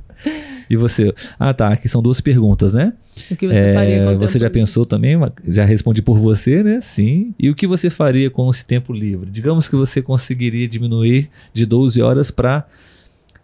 e 0.68 0.76
você? 0.76 1.12
Ah, 1.38 1.54
tá. 1.54 1.68
Aqui 1.68 1.88
são 1.88 2.02
duas 2.02 2.20
perguntas, 2.20 2.72
né? 2.72 2.92
O 3.30 3.36
que 3.36 3.46
você 3.46 3.60
é, 3.60 3.74
faria 3.74 4.04
com 4.04 4.14
o 4.14 4.18
Você 4.18 4.38
já 4.38 4.46
livre? 4.46 4.60
pensou 4.60 4.84
também? 4.84 5.16
Já 5.46 5.64
respondi 5.64 6.02
por 6.02 6.18
você, 6.18 6.62
né? 6.62 6.80
Sim. 6.80 7.34
E 7.38 7.48
o 7.48 7.54
que 7.54 7.66
você 7.66 7.88
faria 7.88 8.28
com 8.30 8.48
esse 8.50 8.64
tempo 8.64 8.92
livre? 8.92 9.30
Digamos 9.30 9.68
que 9.68 9.76
você 9.76 10.02
conseguiria 10.02 10.68
diminuir 10.68 11.30
de 11.52 11.64
12 11.64 12.02
horas 12.02 12.30
para 12.30 12.66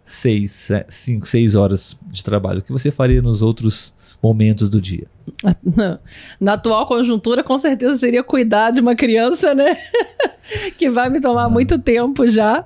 seis, 0.05 0.69
cinco, 0.89 1.25
seis 1.27 1.55
horas 1.55 1.97
de 2.09 2.23
trabalho? 2.23 2.59
O 2.59 2.63
que 2.63 2.71
você 2.71 2.91
faria 2.91 3.21
nos 3.21 3.41
outros 3.41 3.93
momentos 4.21 4.69
do 4.69 4.81
dia? 4.81 5.07
Na 6.39 6.53
atual 6.53 6.85
conjuntura, 6.87 7.43
com 7.43 7.57
certeza 7.57 7.95
seria 7.95 8.23
cuidar 8.23 8.71
de 8.71 8.81
uma 8.81 8.95
criança, 8.95 9.53
né? 9.53 9.77
que 10.77 10.89
vai 10.89 11.09
me 11.09 11.21
tomar 11.21 11.45
ah. 11.45 11.49
muito 11.49 11.79
tempo 11.79 12.27
já. 12.27 12.65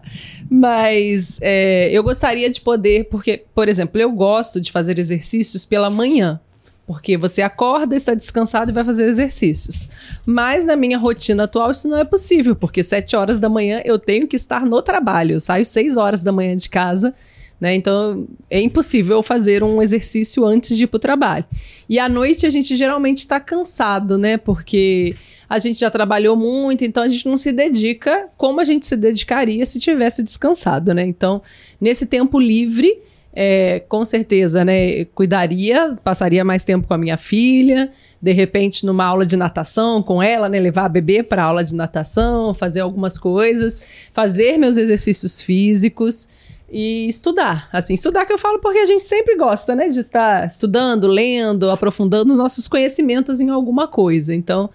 Mas 0.49 1.39
é, 1.41 1.89
eu 1.91 2.03
gostaria 2.03 2.49
de 2.49 2.61
poder, 2.61 3.05
porque, 3.09 3.45
por 3.53 3.67
exemplo, 3.67 3.99
eu 3.99 4.11
gosto 4.11 4.61
de 4.61 4.71
fazer 4.71 4.99
exercícios 4.99 5.65
pela 5.65 5.89
manhã. 5.89 6.39
Porque 6.87 7.17
você 7.17 7.41
acorda, 7.41 7.95
está 7.95 8.13
descansado 8.13 8.69
e 8.69 8.73
vai 8.73 8.83
fazer 8.83 9.05
exercícios. 9.05 9.89
Mas 10.23 10.63
na 10.63 10.75
minha 10.75 10.99
rotina 10.99 11.45
atual 11.45 11.71
isso 11.71 11.87
não 11.87 11.97
é 11.97 12.03
possível, 12.03 12.55
porque 12.55 12.83
sete 12.83 13.15
horas 13.15 13.39
da 13.39 13.49
manhã 13.49 13.81
eu 13.83 13.97
tenho 13.97 14.27
que 14.27 14.35
estar 14.35 14.63
no 14.65 14.81
trabalho. 14.83 15.33
Eu 15.33 15.39
saio 15.39 15.65
seis 15.65 15.97
horas 15.97 16.21
da 16.21 16.31
manhã 16.31 16.55
de 16.55 16.69
casa 16.69 17.13
né? 17.59 17.73
Então 17.73 18.27
é 18.49 18.61
impossível 18.61 19.23
fazer 19.23 19.63
um 19.63 19.81
exercício 19.81 20.45
antes 20.45 20.75
de 20.75 20.83
ir 20.83 20.87
para 20.87 20.97
o 20.97 20.99
trabalho. 20.99 21.45
E 21.87 21.99
à 21.99 22.09
noite 22.09 22.45
a 22.45 22.49
gente 22.49 22.75
geralmente 22.75 23.19
está 23.19 23.39
cansado, 23.39 24.17
né? 24.17 24.37
Porque 24.37 25.15
a 25.49 25.57
gente 25.59 25.79
já 25.79 25.89
trabalhou 25.89 26.35
muito, 26.35 26.83
então 26.83 27.03
a 27.03 27.07
gente 27.07 27.25
não 27.25 27.37
se 27.37 27.51
dedica 27.51 28.27
como 28.37 28.59
a 28.59 28.63
gente 28.63 28.85
se 28.85 28.97
dedicaria 28.97 29.65
se 29.65 29.79
tivesse 29.79 30.21
descansado, 30.21 30.93
né? 30.93 31.05
Então, 31.05 31.41
nesse 31.79 32.05
tempo 32.05 32.39
livre, 32.39 32.99
é, 33.33 33.81
com 33.87 34.03
certeza, 34.03 34.65
né? 34.65 35.05
Cuidaria, 35.05 35.97
passaria 36.03 36.43
mais 36.43 36.63
tempo 36.63 36.87
com 36.87 36.93
a 36.93 36.97
minha 36.97 37.17
filha, 37.17 37.91
de 38.21 38.31
repente 38.31 38.85
numa 38.85 39.05
aula 39.05 39.25
de 39.25 39.37
natação 39.37 40.01
com 40.01 40.21
ela, 40.21 40.49
né? 40.49 40.59
Levar 40.59 40.85
a 40.85 40.89
bebê 40.89 41.23
para 41.23 41.43
aula 41.43 41.63
de 41.63 41.75
natação, 41.75 42.53
fazer 42.53 42.81
algumas 42.81 43.17
coisas, 43.17 43.81
fazer 44.13 44.57
meus 44.57 44.77
exercícios 44.77 45.41
físicos 45.41 46.27
e 46.69 47.07
estudar. 47.07 47.69
Assim, 47.71 47.93
estudar 47.93 48.25
que 48.25 48.33
eu 48.33 48.37
falo 48.37 48.59
porque 48.59 48.79
a 48.79 48.85
gente 48.85 49.03
sempre 49.03 49.35
gosta, 49.35 49.75
né, 49.75 49.87
de 49.87 49.99
estar 49.99 50.47
estudando, 50.47 51.07
lendo, 51.07 51.69
aprofundando 51.69 52.31
os 52.31 52.37
nossos 52.37 52.67
conhecimentos 52.67 53.39
em 53.39 53.49
alguma 53.49 53.87
coisa. 53.87 54.33
Então, 54.33 54.69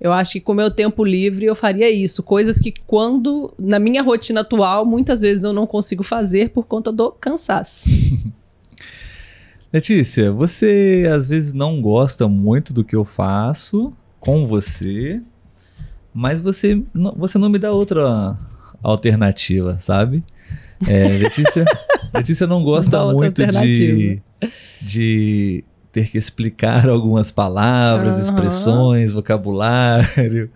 eu 0.00 0.12
acho 0.12 0.32
que 0.32 0.40
com 0.40 0.52
o 0.52 0.54
meu 0.54 0.70
tempo 0.70 1.04
livre 1.04 1.46
eu 1.46 1.54
faria 1.54 1.90
isso, 1.90 2.22
coisas 2.22 2.58
que 2.58 2.72
quando 2.86 3.52
na 3.58 3.78
minha 3.78 4.02
rotina 4.02 4.40
atual 4.40 4.84
muitas 4.84 5.22
vezes 5.22 5.42
eu 5.42 5.52
não 5.52 5.66
consigo 5.66 6.02
fazer 6.02 6.50
por 6.50 6.66
conta 6.66 6.92
do 6.92 7.10
cansaço. 7.12 7.88
Letícia, 9.72 10.30
você 10.30 11.06
às 11.12 11.28
vezes 11.28 11.52
não 11.52 11.80
gosta 11.80 12.28
muito 12.28 12.72
do 12.72 12.84
que 12.84 12.94
eu 12.94 13.04
faço 13.04 13.92
com 14.20 14.46
você, 14.46 15.20
mas 16.12 16.40
você, 16.40 16.82
você 17.16 17.38
não 17.38 17.48
me 17.48 17.58
dá 17.58 17.72
outra 17.72 18.38
alternativa, 18.90 19.78
sabe? 19.80 20.22
É, 20.86 21.08
Letícia, 21.08 21.64
Letícia 22.14 22.46
não 22.46 22.62
gosta 22.62 23.04
muito 23.12 23.44
de, 23.46 24.20
de 24.80 25.64
ter 25.90 26.08
que 26.08 26.18
explicar 26.18 26.86
algumas 26.88 27.32
palavras, 27.32 28.16
uhum. 28.16 28.22
expressões, 28.22 29.12
vocabulário. 29.12 30.50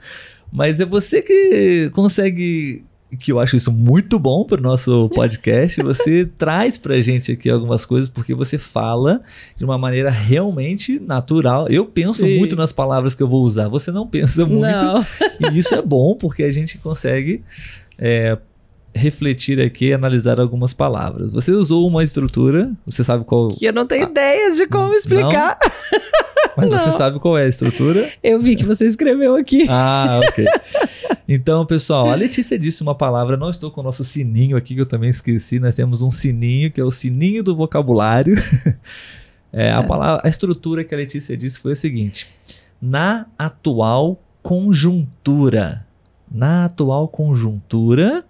Mas 0.52 0.80
é 0.80 0.84
você 0.84 1.22
que 1.22 1.90
consegue 1.92 2.82
que 3.18 3.32
eu 3.32 3.40
acho 3.40 3.56
isso 3.56 3.72
muito 3.72 4.20
bom 4.20 4.44
para 4.44 4.60
o 4.60 4.62
nosso 4.62 5.08
podcast. 5.08 5.82
Você 5.82 6.26
traz 6.38 6.78
para 6.78 6.94
a 6.94 7.00
gente 7.00 7.32
aqui 7.32 7.50
algumas 7.50 7.84
coisas, 7.84 8.08
porque 8.08 8.34
você 8.34 8.56
fala 8.56 9.20
de 9.56 9.64
uma 9.64 9.76
maneira 9.76 10.10
realmente 10.10 11.00
natural. 11.00 11.66
Eu 11.68 11.84
penso 11.84 12.24
Sim. 12.24 12.38
muito 12.38 12.54
nas 12.54 12.72
palavras 12.72 13.14
que 13.14 13.22
eu 13.22 13.28
vou 13.28 13.42
usar, 13.42 13.68
você 13.68 13.90
não 13.90 14.06
pensa 14.06 14.46
muito. 14.46 14.62
Não. 14.62 15.04
E 15.40 15.58
isso 15.58 15.74
é 15.74 15.82
bom, 15.82 16.14
porque 16.14 16.44
a 16.44 16.52
gente 16.52 16.78
consegue 16.78 17.42
é, 18.00 18.38
refletir 18.94 19.60
aqui 19.60 19.92
analisar 19.92 20.40
algumas 20.40 20.72
palavras. 20.72 21.32
Você 21.32 21.52
usou 21.52 21.86
uma 21.86 22.02
estrutura, 22.02 22.72
você 22.86 23.04
sabe 23.04 23.24
qual. 23.24 23.48
Que 23.48 23.66
eu 23.66 23.72
não 23.72 23.86
tenho 23.86 24.06
ah, 24.06 24.10
ideia 24.10 24.52
de 24.52 24.66
como 24.66 24.94
explicar. 24.94 25.58
Mas 26.56 26.68
não. 26.68 26.78
você 26.78 26.92
sabe 26.92 27.20
qual 27.20 27.38
é 27.38 27.44
a 27.44 27.48
estrutura? 27.48 28.10
Eu 28.22 28.40
vi 28.40 28.56
que 28.56 28.64
você 28.64 28.86
escreveu 28.86 29.36
aqui. 29.36 29.66
Ah, 29.68 30.20
ok. 30.26 30.44
Então, 31.32 31.64
pessoal, 31.64 32.10
a 32.10 32.14
Letícia 32.16 32.58
disse 32.58 32.82
uma 32.82 32.92
palavra, 32.92 33.36
não 33.36 33.50
estou 33.50 33.70
com 33.70 33.80
o 33.80 33.84
nosso 33.84 34.02
sininho 34.02 34.56
aqui, 34.56 34.74
que 34.74 34.80
eu 34.80 34.86
também 34.86 35.10
esqueci. 35.10 35.60
Nós 35.60 35.76
temos 35.76 36.02
um 36.02 36.10
sininho, 36.10 36.72
que 36.72 36.80
é 36.80 36.84
o 36.84 36.90
sininho 36.90 37.44
do 37.44 37.54
vocabulário. 37.54 38.34
É, 39.52 39.68
é. 39.70 39.72
A, 39.72 39.80
palavra, 39.80 40.22
a 40.24 40.28
estrutura 40.28 40.82
que 40.82 40.92
a 40.92 40.98
Letícia 40.98 41.36
disse 41.36 41.60
foi 41.60 41.70
a 41.70 41.76
seguinte: 41.76 42.26
na 42.82 43.26
atual 43.38 44.20
conjuntura. 44.42 45.86
Na 46.30 46.66
atual 46.66 47.08
conjuntura, 47.08 48.24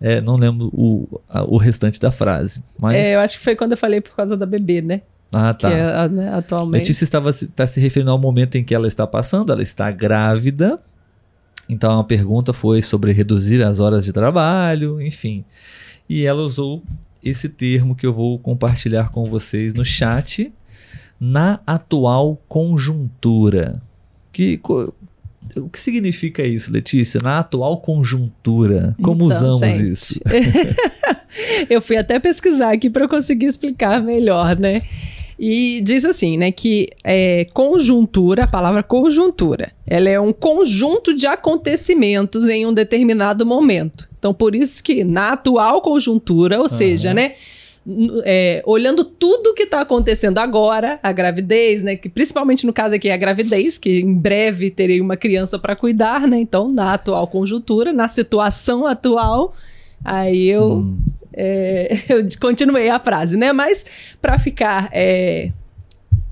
é, 0.00 0.20
não 0.20 0.36
lembro 0.36 0.70
o, 0.72 1.20
a, 1.28 1.44
o 1.44 1.56
restante 1.56 2.00
da 2.00 2.10
frase. 2.10 2.62
Mas... 2.78 2.96
É, 2.96 3.14
eu 3.14 3.20
acho 3.20 3.38
que 3.38 3.44
foi 3.44 3.54
quando 3.54 3.72
eu 3.72 3.78
falei 3.78 4.00
por 4.00 4.16
causa 4.16 4.36
da 4.36 4.46
bebê, 4.46 4.80
né? 4.80 5.02
Ah, 5.32 5.54
tá. 5.54 5.70
Que 5.70 5.76
é, 5.76 6.08
né, 6.08 6.34
atualmente. 6.34 6.80
Letícia 6.80 7.04
estava 7.04 7.30
está 7.30 7.66
se 7.66 7.80
referindo 7.80 8.10
ao 8.10 8.18
momento 8.18 8.56
em 8.56 8.64
que 8.64 8.74
ela 8.74 8.86
está 8.86 9.06
passando, 9.06 9.52
ela 9.52 9.62
está 9.62 9.90
grávida. 9.90 10.80
Então 11.68 11.98
a 11.98 12.04
pergunta 12.04 12.52
foi 12.52 12.82
sobre 12.82 13.12
reduzir 13.12 13.62
as 13.62 13.80
horas 13.80 14.04
de 14.04 14.12
trabalho, 14.12 15.00
enfim. 15.00 15.44
E 16.08 16.26
ela 16.26 16.42
usou 16.42 16.82
esse 17.22 17.48
termo 17.48 17.94
que 17.94 18.04
eu 18.04 18.12
vou 18.12 18.38
compartilhar 18.38 19.10
com 19.10 19.24
vocês 19.24 19.72
no 19.72 19.84
chat 19.84 20.52
na 21.18 21.60
atual 21.66 22.36
conjuntura. 22.48 23.80
Que 24.32 24.60
o 25.56 25.68
que 25.68 25.78
significa 25.78 26.42
isso, 26.42 26.72
Letícia? 26.72 27.20
Na 27.22 27.40
atual 27.40 27.78
conjuntura, 27.78 28.94
como 29.02 29.26
então, 29.26 29.36
usamos 29.36 29.60
gente, 29.60 29.92
isso? 29.92 30.20
eu 31.68 31.80
fui 31.82 31.96
até 31.96 32.18
pesquisar 32.18 32.72
aqui 32.72 32.88
para 32.88 33.08
conseguir 33.08 33.46
explicar 33.46 34.02
melhor, 34.02 34.58
né? 34.58 34.82
E 35.38 35.80
diz 35.82 36.04
assim, 36.04 36.36
né, 36.36 36.52
que 36.52 36.88
é, 37.02 37.46
conjuntura, 37.52 38.44
a 38.44 38.46
palavra 38.46 38.82
conjuntura, 38.82 39.72
ela 39.84 40.08
é 40.08 40.20
um 40.20 40.32
conjunto 40.32 41.12
de 41.12 41.26
acontecimentos 41.26 42.48
em 42.48 42.64
um 42.64 42.72
determinado 42.72 43.44
momento. 43.44 44.08
Então, 44.18 44.32
por 44.32 44.54
isso 44.54 44.82
que 44.84 45.02
na 45.02 45.32
atual 45.32 45.80
conjuntura, 45.80 46.58
ou 46.58 46.62
uhum. 46.62 46.68
seja, 46.68 47.12
né, 47.12 47.34
é, 48.24 48.62
olhando 48.64 49.04
tudo 49.04 49.54
que 49.54 49.64
está 49.64 49.80
acontecendo 49.80 50.38
agora, 50.38 51.00
a 51.02 51.12
gravidez, 51.12 51.82
né? 51.82 51.96
Que 51.96 52.08
principalmente 52.08 52.64
no 52.64 52.72
caso 52.72 52.94
aqui 52.94 53.08
é 53.08 53.14
a 53.14 53.16
gravidez, 53.16 53.76
que 53.76 54.00
em 54.00 54.14
breve 54.14 54.70
terei 54.70 55.00
uma 55.00 55.16
criança 55.16 55.58
para 55.58 55.74
cuidar, 55.74 56.26
né? 56.26 56.38
Então, 56.38 56.72
na 56.72 56.94
atual 56.94 57.26
conjuntura, 57.26 57.92
na 57.92 58.08
situação 58.08 58.86
atual, 58.86 59.54
aí 60.04 60.48
eu, 60.48 60.74
hum. 60.74 60.98
é, 61.32 62.02
eu 62.08 62.24
continuei 62.40 62.88
a 62.88 63.00
frase, 63.00 63.36
né? 63.36 63.52
Mas 63.52 63.84
para 64.20 64.38
ficar 64.38 64.88
é, 64.92 65.50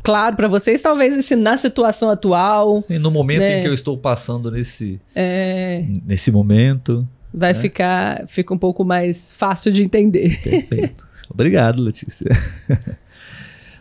claro 0.04 0.36
para 0.36 0.46
vocês, 0.46 0.80
talvez 0.80 1.16
esse 1.16 1.34
na 1.34 1.58
situação 1.58 2.10
atual. 2.10 2.80
Sim, 2.82 2.98
no 2.98 3.10
momento 3.10 3.40
né? 3.40 3.58
em 3.58 3.62
que 3.62 3.68
eu 3.68 3.74
estou 3.74 3.98
passando 3.98 4.52
nesse, 4.52 5.00
é, 5.16 5.84
nesse 6.06 6.30
momento. 6.30 7.06
Vai 7.32 7.52
né? 7.52 7.60
ficar, 7.60 8.26
fica 8.28 8.54
um 8.54 8.58
pouco 8.58 8.84
mais 8.84 9.34
fácil 9.34 9.72
de 9.72 9.82
entender. 9.82 10.40
Perfeito. 10.42 11.09
Obrigado, 11.30 11.82
Letícia. 11.82 12.26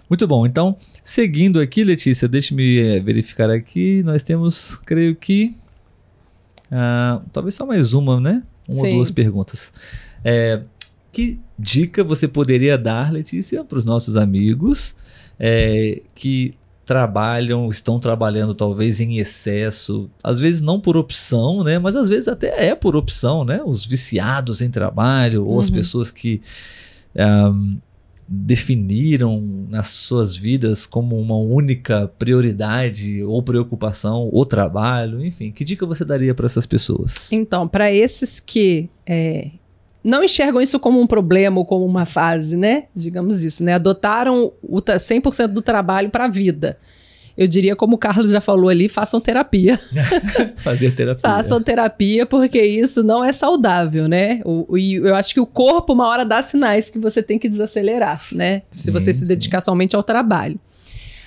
Muito 0.10 0.28
bom. 0.28 0.46
Então, 0.46 0.78
seguindo 1.04 1.60
aqui, 1.60 1.84
Letícia, 1.84 2.28
deixe-me 2.28 2.80
é, 2.80 3.00
verificar 3.00 3.50
aqui. 3.50 4.02
Nós 4.04 4.24
temos, 4.24 4.76
creio 4.86 5.16
que. 5.16 5.56
Uh, 6.72 7.24
talvez 7.34 7.56
só 7.56 7.66
mais 7.66 7.94
uma, 7.94 8.20
né? 8.20 8.44
Uma 8.68 8.82
Sim. 8.82 8.92
ou 8.92 8.96
duas 8.98 9.12
perguntas. 9.12 9.74
É, 10.24 10.62
que 11.12 11.40
dica 11.58 12.04
você 12.04 12.28
poderia 12.28 12.78
dar, 12.78 13.12
Letícia, 13.12 13.64
para 13.64 13.78
os 13.78 13.86
nossos 13.86 14.16
amigos 14.16 14.96
é, 15.40 16.02
que 16.14 16.56
trabalham, 16.86 17.70
estão 17.70 18.00
trabalhando 18.00 18.56
talvez 18.56 19.00
em 19.00 19.18
excesso, 19.18 20.10
às 20.24 20.40
vezes 20.40 20.60
não 20.60 20.80
por 20.80 20.98
opção, 20.98 21.64
né? 21.64 21.78
Mas 21.78 21.96
às 21.96 22.10
vezes 22.10 22.28
até 22.28 22.68
é 22.68 22.74
por 22.74 22.96
opção, 22.96 23.46
né? 23.46 23.62
Os 23.64 23.86
viciados 23.86 24.60
em 24.60 24.72
trabalho 24.72 25.46
ou 25.46 25.54
uhum. 25.54 25.60
as 25.60 25.70
pessoas 25.70 26.10
que 26.10 26.42
um, 27.16 27.78
definiram 28.28 29.42
nas 29.70 29.88
suas 29.88 30.36
vidas 30.36 30.86
como 30.86 31.20
uma 31.20 31.36
única 31.36 32.08
prioridade 32.20 33.24
ou 33.24 33.42
preocupação 33.42 34.30
o 34.32 34.46
trabalho, 34.46 35.26
enfim, 35.26 35.52
que 35.52 35.66
dica 35.66 35.86
você 35.86 36.06
daria 36.06 36.36
para 36.36 36.46
essas 36.46 36.66
pessoas? 36.66 37.32
Então, 37.32 37.68
para 37.68 37.92
esses 37.92 38.40
que 38.40 38.88
é, 39.06 39.50
não 40.04 40.24
enxergam 40.24 40.62
isso 40.62 40.80
como 40.80 41.02
um 41.02 41.08
problema 41.08 41.58
ou 41.58 41.66
como 41.66 41.86
uma 41.86 42.06
fase, 42.06 42.56
né? 42.56 42.86
Digamos 42.96 43.44
isso, 43.44 43.64
né? 43.64 43.74
Adotaram 43.74 44.54
o 44.62 44.80
100% 44.80 45.48
do 45.48 45.62
trabalho 45.62 46.10
para 46.10 46.26
a 46.26 46.30
vida 46.30 46.78
eu 47.40 47.48
diria, 47.48 47.74
como 47.74 47.96
o 47.96 47.98
Carlos 47.98 48.32
já 48.32 48.42
falou 48.42 48.68
ali, 48.68 48.90
façam 48.90 49.22
terapia. 49.22 49.80
Fazer 50.60 50.92
terapia. 50.92 51.22
façam 51.22 51.64
terapia, 51.64 52.26
porque 52.26 52.62
isso 52.62 53.02
não 53.02 53.24
é 53.24 53.32
saudável, 53.32 54.10
né? 54.10 54.42
O, 54.44 54.78
e 54.78 54.96
eu 54.96 55.16
acho 55.16 55.34
que 55.34 55.40
o 55.40 55.46
corpo, 55.46 55.94
uma 55.94 56.06
hora, 56.06 56.26
dá 56.26 56.42
sinais 56.42 56.90
que 56.90 57.00
você 57.00 57.24
tem 57.24 57.40
que 57.40 57.48
desacelerar, 57.48 58.22
né? 58.34 58.64
Sim, 58.74 58.82
Se 58.82 58.92
você 58.92 59.14
se 59.14 59.26
dedicar 59.26 59.62
somente 59.62 59.96
ao 59.96 60.04
trabalho. 60.04 60.60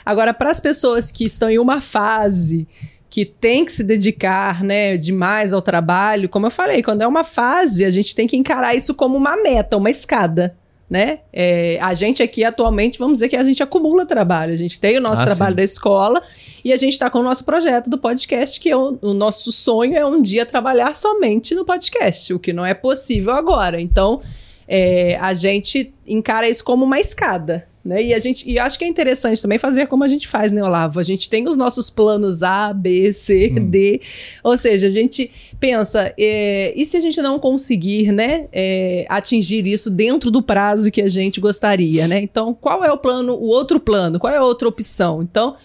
Agora, 0.04 0.34
para 0.34 0.50
as 0.50 0.60
pessoas 0.60 1.10
que 1.10 1.24
estão 1.24 1.48
em 1.48 1.58
uma 1.58 1.80
fase 1.80 2.68
que 3.08 3.24
tem 3.24 3.64
que 3.64 3.72
se 3.72 3.82
dedicar, 3.82 4.62
né, 4.62 4.98
demais 4.98 5.54
ao 5.54 5.62
trabalho, 5.62 6.28
como 6.28 6.44
eu 6.44 6.50
falei, 6.50 6.82
quando 6.82 7.00
é 7.00 7.06
uma 7.06 7.24
fase, 7.24 7.86
a 7.86 7.90
gente 7.90 8.14
tem 8.14 8.26
que 8.26 8.36
encarar 8.36 8.74
isso 8.74 8.94
como 8.94 9.16
uma 9.16 9.34
meta, 9.42 9.78
uma 9.78 9.90
escada 9.90 10.54
né? 10.92 11.20
É, 11.32 11.78
a 11.80 11.94
gente 11.94 12.22
aqui 12.22 12.44
atualmente, 12.44 12.98
vamos 12.98 13.14
dizer 13.14 13.30
que 13.30 13.36
a 13.36 13.42
gente 13.42 13.62
acumula 13.62 14.04
trabalho. 14.04 14.52
A 14.52 14.56
gente 14.56 14.78
tem 14.78 14.98
o 14.98 15.00
nosso 15.00 15.22
ah, 15.22 15.24
trabalho 15.24 15.52
sim. 15.52 15.56
da 15.56 15.64
escola 15.64 16.22
e 16.62 16.70
a 16.70 16.76
gente 16.76 16.92
está 16.92 17.08
com 17.08 17.20
o 17.20 17.22
nosso 17.22 17.44
projeto 17.44 17.88
do 17.88 17.96
podcast, 17.96 18.60
que 18.60 18.68
é 18.68 18.76
o, 18.76 18.98
o, 19.00 19.14
nosso 19.14 19.50
sonho 19.50 19.96
é 19.96 20.04
um 20.04 20.20
dia 20.20 20.44
trabalhar 20.44 20.94
somente 20.94 21.54
no 21.54 21.64
podcast, 21.64 22.34
o 22.34 22.38
que 22.38 22.52
não 22.52 22.66
é 22.66 22.74
possível 22.74 23.32
agora. 23.32 23.80
Então, 23.80 24.20
é, 24.68 25.16
a 25.18 25.32
gente 25.32 25.94
encara 26.06 26.46
isso 26.46 26.62
como 26.62 26.84
uma 26.84 27.00
escada. 27.00 27.66
Né? 27.84 28.00
E 28.00 28.14
a 28.14 28.18
gente 28.20 28.48
e 28.48 28.60
acho 28.60 28.78
que 28.78 28.84
é 28.84 28.88
interessante 28.88 29.42
também 29.42 29.58
fazer 29.58 29.86
como 29.86 30.04
a 30.04 30.06
gente 30.06 30.28
faz, 30.28 30.52
né, 30.52 30.62
Olavo? 30.62 31.00
A 31.00 31.02
gente 31.02 31.28
tem 31.28 31.48
os 31.48 31.56
nossos 31.56 31.90
planos 31.90 32.42
A, 32.42 32.72
B, 32.72 33.12
C, 33.12 33.52
hum. 33.52 33.68
D. 33.68 34.00
Ou 34.44 34.56
seja, 34.56 34.86
a 34.86 34.90
gente 34.90 35.28
pensa, 35.58 36.14
é, 36.16 36.72
e 36.76 36.86
se 36.86 36.96
a 36.96 37.00
gente 37.00 37.20
não 37.20 37.40
conseguir, 37.40 38.12
né, 38.12 38.46
é, 38.52 39.04
atingir 39.08 39.66
isso 39.66 39.90
dentro 39.90 40.30
do 40.30 40.40
prazo 40.40 40.92
que 40.92 41.02
a 41.02 41.08
gente 41.08 41.40
gostaria, 41.40 42.06
né? 42.06 42.20
Então, 42.20 42.54
qual 42.54 42.84
é 42.84 42.92
o 42.92 42.96
plano, 42.96 43.34
o 43.34 43.48
outro 43.48 43.80
plano? 43.80 44.18
Qual 44.20 44.32
é 44.32 44.36
a 44.36 44.44
outra 44.44 44.68
opção? 44.68 45.20
Então, 45.20 45.56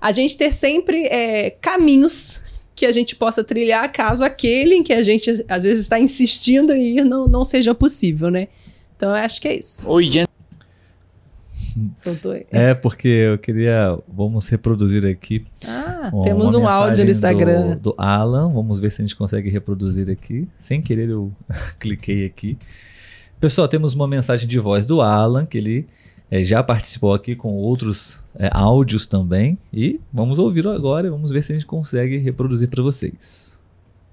a 0.00 0.12
gente 0.12 0.34
ter 0.34 0.52
sempre 0.52 1.04
é, 1.06 1.50
caminhos 1.60 2.40
que 2.74 2.86
a 2.86 2.92
gente 2.92 3.14
possa 3.14 3.44
trilhar 3.44 3.90
caso 3.92 4.24
aquele 4.24 4.76
em 4.76 4.82
que 4.82 4.92
a 4.92 5.02
gente 5.02 5.44
às 5.48 5.62
vezes 5.62 5.82
está 5.82 5.98
insistindo 5.98 6.72
em 6.72 6.98
ir 6.98 7.04
não, 7.04 7.26
não 7.26 7.44
seja 7.44 7.74
possível, 7.74 8.30
né? 8.30 8.48
Então, 8.96 9.10
eu 9.10 9.16
acho 9.16 9.40
que 9.42 9.48
é 9.48 9.58
isso. 9.58 9.86
Oi, 9.88 10.04
gente. 10.10 10.35
É, 12.50 12.74
porque 12.74 13.08
eu 13.08 13.38
queria. 13.38 13.98
Vamos 14.08 14.48
reproduzir 14.48 15.04
aqui. 15.04 15.44
Ah, 15.66 16.10
temos 16.22 16.54
um 16.54 16.66
áudio 16.66 17.04
no 17.04 17.10
Instagram. 17.10 17.76
Do, 17.76 17.92
do, 17.92 17.94
Alan. 17.98 18.48
Vamos 18.48 18.78
ver 18.78 18.90
se 18.90 19.02
a 19.02 19.04
gente 19.04 19.16
consegue 19.16 19.50
reproduzir 19.50 20.10
aqui. 20.10 20.48
Sem 20.58 20.80
querer, 20.80 21.10
eu 21.10 21.32
cliquei 21.78 22.24
aqui. 22.24 22.58
Pessoal, 23.38 23.68
temos 23.68 23.94
uma 23.94 24.08
mensagem 24.08 24.48
de 24.48 24.58
voz 24.58 24.86
do 24.86 25.02
Alan, 25.02 25.44
que 25.44 25.58
ele 25.58 25.86
é, 26.30 26.42
já 26.42 26.62
participou 26.62 27.12
aqui 27.12 27.36
com 27.36 27.54
outros 27.54 28.24
é, 28.38 28.48
áudios 28.52 29.06
também. 29.06 29.58
E 29.72 30.00
vamos 30.12 30.38
ouvir 30.38 30.66
agora 30.66 31.06
e 31.06 31.10
vamos 31.10 31.30
ver 31.30 31.42
se 31.42 31.52
a 31.52 31.54
gente 31.54 31.66
consegue 31.66 32.16
reproduzir 32.16 32.68
para 32.68 32.82
vocês. 32.82 33.60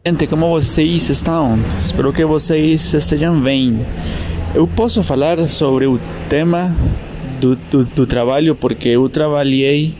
Gente, 0.05 0.28
como 0.28 0.49
vocês 0.49 1.09
estão? 1.09 1.57
Espero 1.80 2.11
que 2.11 2.26
vocês 2.26 2.93
estejam 2.93 3.39
bem. 3.39 3.86
Eu 4.53 4.68
posso 4.68 5.01
falar 5.01 5.49
sobre 5.49 5.88
o 5.88 5.97
tema 6.30 6.76
do, 7.44 7.56
do, 7.70 7.84
do 7.84 8.08
trabalho, 8.08 8.56
porque 8.56 8.89
eu 8.89 9.10
trabalhei 9.10 9.94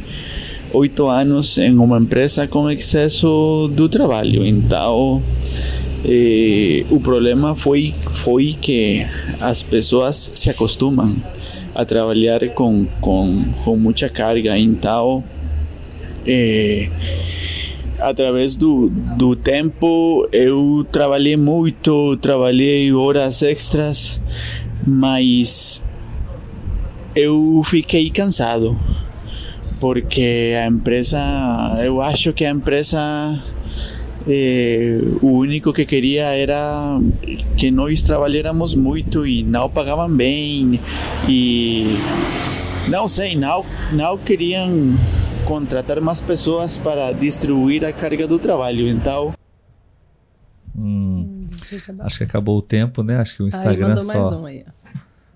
oito 0.72 1.08
anos 1.08 1.58
em 1.58 1.78
uma 1.78 2.00
empresa 2.00 2.48
com 2.48 2.70
excesso 2.72 3.70
do 3.74 3.89
trabalho. 3.89 4.46
Então, 4.46 5.22
eh, 6.06 6.86
o 6.89 7.00
problema 7.02 7.54
foi, 7.54 7.94
foi 8.24 8.56
que 8.60 9.06
as 9.41 9.62
pessoas 9.62 10.32
se 10.34 10.50
acostumam 10.50 11.16
a 11.76 11.84
trabalhar 11.84 12.48
com, 12.50 12.86
com, 13.02 13.44
com 13.66 13.76
muita 13.76 14.10
carga. 14.10 14.58
Então, 14.58 15.22
eh, 16.26 16.88
através 18.00 18.56
do, 18.56 18.89
do 19.18 19.36
tempo, 19.36 20.28
eu 20.32 20.88
trabalhei 20.91 21.36
muito, 21.36 22.16
trabalhei 22.18 22.94
horas 22.94 23.41
extras, 23.41 24.20
mas 24.88 25.82
eu 27.16 27.61
fiquei 27.66 28.09
cansado 28.09 28.78
porque 29.80 30.55
a 30.57 30.66
empresa, 30.66 31.20
eu 31.84 32.01
acho 32.01 32.32
que 32.32 32.45
a 32.45 32.49
empresa 32.49 32.97
eh, 34.26 35.01
o 35.22 35.28
único 35.28 35.74
que 35.74 35.86
queria 35.86 36.24
era 36.28 36.97
que 37.57 37.70
nós 37.70 38.01
trabalháramos 38.01 38.76
muito 38.76 39.28
e 39.28 39.43
não 39.43 39.70
pagavam 39.70 40.09
bem 40.09 40.80
e 41.28 41.97
não 42.88 43.09
sei, 43.09 43.36
não, 43.36 43.66
não 43.91 44.18
queriam 44.18 44.95
contratar 45.45 45.99
mais 45.99 46.22
pessoas 46.22 46.78
para 46.78 47.11
distribuir 47.11 47.84
a 47.84 47.91
carga 47.91 48.26
do 48.26 48.39
trabalho, 48.39 48.88
então 48.88 49.34
hum, 50.74 51.49
acho 51.99 52.20
que 52.20 52.24
acabou 52.24 52.57
o 52.57 52.61
tempo, 52.61 53.03
né? 53.03 53.18
Acho 53.18 53.36
que 53.36 53.43
o 53.43 53.47
Instagram 53.47 53.95
aí, 53.99 54.05
só 54.05 54.39
um 54.39 54.45
aí. 54.45 54.64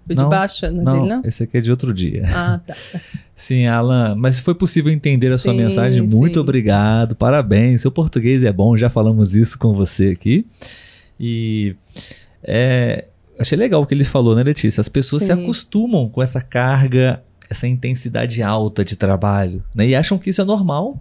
O 0.10 0.16
de 0.16 0.24
baixo 0.26 0.70
não, 0.72 0.84
não, 0.84 0.94
dele, 0.94 1.08
não? 1.08 1.22
Esse 1.26 1.44
aqui 1.44 1.58
é 1.58 1.62
de 1.62 1.72
outro 1.72 1.94
dia. 1.94 2.24
Ah, 2.28 2.60
tá. 2.66 2.76
Sim, 3.36 3.68
Alan, 3.68 4.16
mas 4.16 4.40
foi 4.40 4.56
possível 4.56 4.92
entender 4.92 5.32
a 5.32 5.38
sua 5.38 5.54
mensagem. 5.54 6.02
Muito 6.02 6.36
sim. 6.36 6.40
obrigado, 6.40 7.16
parabéns. 7.16 7.82
Seu 7.82 7.92
português 7.92 8.44
é 8.44 8.52
bom, 8.52 8.76
já 8.76 8.90
falamos 8.90 9.36
isso 9.36 9.60
com 9.60 9.74
você 9.74 10.08
aqui. 10.08 10.48
E 11.20 11.76
é, 12.44 13.08
achei 13.38 13.56
legal 13.56 13.82
o 13.82 13.86
que 13.86 13.94
ele 13.94 14.04
falou, 14.04 14.36
né, 14.36 14.42
Letícia? 14.42 14.82
As 14.82 14.90
pessoas 14.90 15.22
sim. 15.22 15.28
se 15.28 15.32
acostumam 15.34 16.10
com 16.10 16.24
essa 16.24 16.42
carga, 16.42 17.22
essa 17.48 17.68
intensidade 17.68 18.42
alta 18.42 18.84
de 18.84 18.96
trabalho, 18.96 19.64
né? 19.74 19.88
E 19.88 19.96
acham 19.96 20.18
que 20.18 20.32
isso 20.32 20.42
é 20.42 20.46
normal. 20.46 21.00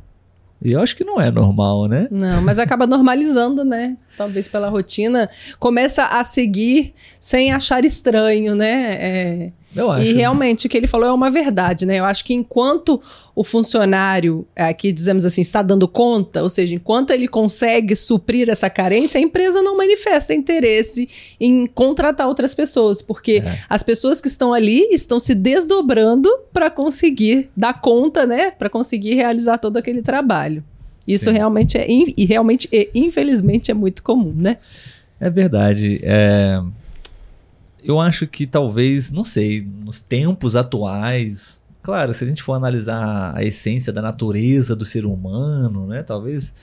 E 0.63 0.73
eu 0.73 0.81
acho 0.81 0.97
que 0.97 1.05
não 1.05 1.21
é 1.21 1.31
normal, 1.31 1.87
né? 1.87 2.09
Não, 2.11 2.41
mas 2.43 2.59
acaba 2.59 2.87
normalizando, 2.87 3.65
né? 3.65 3.97
Talvez 4.17 4.49
pela 4.49 4.69
rotina. 4.69 5.29
Começa 5.59 6.05
a 6.05 6.25
seguir 6.25 6.95
sem 7.21 7.53
achar 7.53 7.85
estranho, 7.85 8.55
né? 8.55 8.95
É... 8.99 9.53
Eu 9.77 9.91
acho. 9.91 10.07
E 10.07 10.13
realmente 10.15 10.67
o 10.67 10.71
que 10.71 10.77
ele 10.77 10.87
falou 10.87 11.09
é 11.09 11.13
uma 11.13 11.31
verdade, 11.31 11.85
né? 11.85 11.99
Eu 11.99 12.05
acho 12.05 12.25
que 12.25 12.33
enquanto 12.33 13.01
o 13.35 13.45
funcionário, 13.45 14.47
aqui 14.57 14.91
dizemos 14.91 15.27
assim, 15.27 15.43
está 15.43 15.61
dando 15.61 15.87
conta, 15.87 16.43
ou 16.43 16.49
seja, 16.49 16.75
enquanto 16.75 17.11
ele 17.11 17.29
consegue 17.29 17.95
suprir 17.95 18.49
essa 18.49 18.71
carência, 18.71 19.19
a 19.19 19.23
empresa 19.23 19.61
não 19.63 19.77
manifesta 19.77 20.33
interesse 20.33 21.09
em 21.39 21.67
contratar 21.67 22.27
outras 22.27 22.55
pessoas, 22.55 23.03
porque 23.03 23.43
é. 23.45 23.59
as 23.69 23.83
pessoas 23.83 24.21
que 24.21 24.29
estão 24.29 24.55
ali 24.55 24.89
estão 24.91 25.21
se 25.21 25.35
desdobrando 25.35 26.31
para 26.53 26.71
conseguir 26.71 27.51
dar 27.55 27.81
conta, 27.81 28.25
né? 28.25 28.51
Para 28.51 28.71
conseguir 28.71 29.15
realizar 29.15 29.59
todo 29.59 29.77
aquele 29.77 30.01
trabalho. 30.01 30.65
Isso 31.07 31.27
Sim. 31.27 31.37
realmente 31.37 31.77
é, 31.77 31.87
e 31.89 32.25
realmente, 32.25 32.69
e, 32.73 32.91
infelizmente, 32.95 33.71
é 33.71 33.75
muito 33.75 34.03
comum, 34.03 34.33
né? 34.35 34.57
É 35.21 35.29
verdade. 35.29 36.01
É 36.03 36.61
eu 37.87 38.01
acho 38.01 38.27
que 38.27 38.47
talvez, 38.47 39.11
não 39.11 39.25
sei, 39.25 39.63
nos 39.63 40.01
tempos 40.01 40.57
atuais, 40.57 41.63
claro, 41.83 42.13
se 42.13 42.25
a 42.25 42.27
gente 42.27 42.43
for 42.43 42.55
analisar 42.55 43.37
a 43.37 43.45
essência 43.45 43.93
da 43.93 44.03
natureza 44.03 44.75
do 44.75 44.85
ser 44.85 45.07
humano, 45.07 45.87
né, 45.87 46.03
talvez 46.03 46.55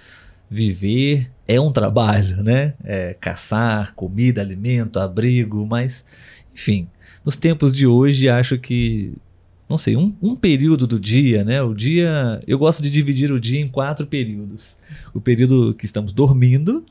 viver 0.50 1.32
é 1.48 1.60
um 1.60 1.72
trabalho, 1.72 2.44
né? 2.44 2.74
É 2.84 3.16
caçar, 3.20 3.96
comida, 3.96 4.42
alimento, 4.42 5.00
abrigo, 5.00 5.66
mas, 5.66 6.06
enfim, 6.54 6.88
nos 7.26 7.36
tempos 7.36 7.74
de 7.74 7.88
hoje 7.88 8.30
acho 8.30 8.60
que 8.60 9.14
não 9.68 9.78
sei, 9.78 9.98
um, 9.98 10.14
um, 10.22 10.36
período 10.36 10.86
do 10.86 11.00
dia, 11.00 11.44
né? 11.44 11.62
O 11.64 11.74
dia. 11.74 12.40
Eu 12.46 12.60
gosto 12.60 12.84
de 12.84 12.92
dividir 12.92 13.32
o 13.32 13.40
dia 13.40 13.60
em 13.60 13.68
quatro 13.68 14.06
períodos. 14.06 14.78
O 15.14 15.20
período 15.20 15.74
que 15.74 15.86
estamos 15.86 16.14
dormindo 16.14 16.86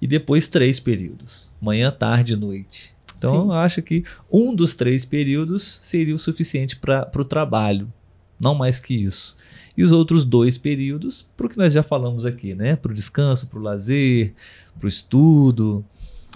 e 0.00 0.06
depois 0.06 0.46
três 0.46 0.78
períodos: 0.78 1.50
manhã, 1.60 1.90
tarde 1.90 2.34
e 2.34 2.36
noite. 2.36 2.97
Então, 3.18 3.32
Sim. 3.32 3.48
eu 3.48 3.52
acho 3.52 3.82
que 3.82 4.04
um 4.32 4.54
dos 4.54 4.74
três 4.74 5.04
períodos 5.04 5.80
seria 5.82 6.14
o 6.14 6.18
suficiente 6.18 6.76
para 6.76 7.10
o 7.16 7.24
trabalho. 7.24 7.92
não 8.40 8.54
mais 8.54 8.78
que 8.78 8.94
isso. 8.94 9.36
E 9.76 9.82
os 9.82 9.90
outros 9.90 10.24
dois 10.24 10.56
períodos, 10.56 11.26
para 11.36 11.46
o 11.46 11.48
que 11.50 11.58
nós 11.58 11.72
já 11.72 11.82
falamos 11.82 12.24
aqui, 12.24 12.54
né? 12.54 12.76
Para 12.76 12.92
o 12.92 12.94
descanso, 12.94 13.48
para 13.48 13.58
o 13.58 13.62
lazer, 13.62 14.32
para 14.78 14.86
o 14.86 14.88
estudo, 14.88 15.84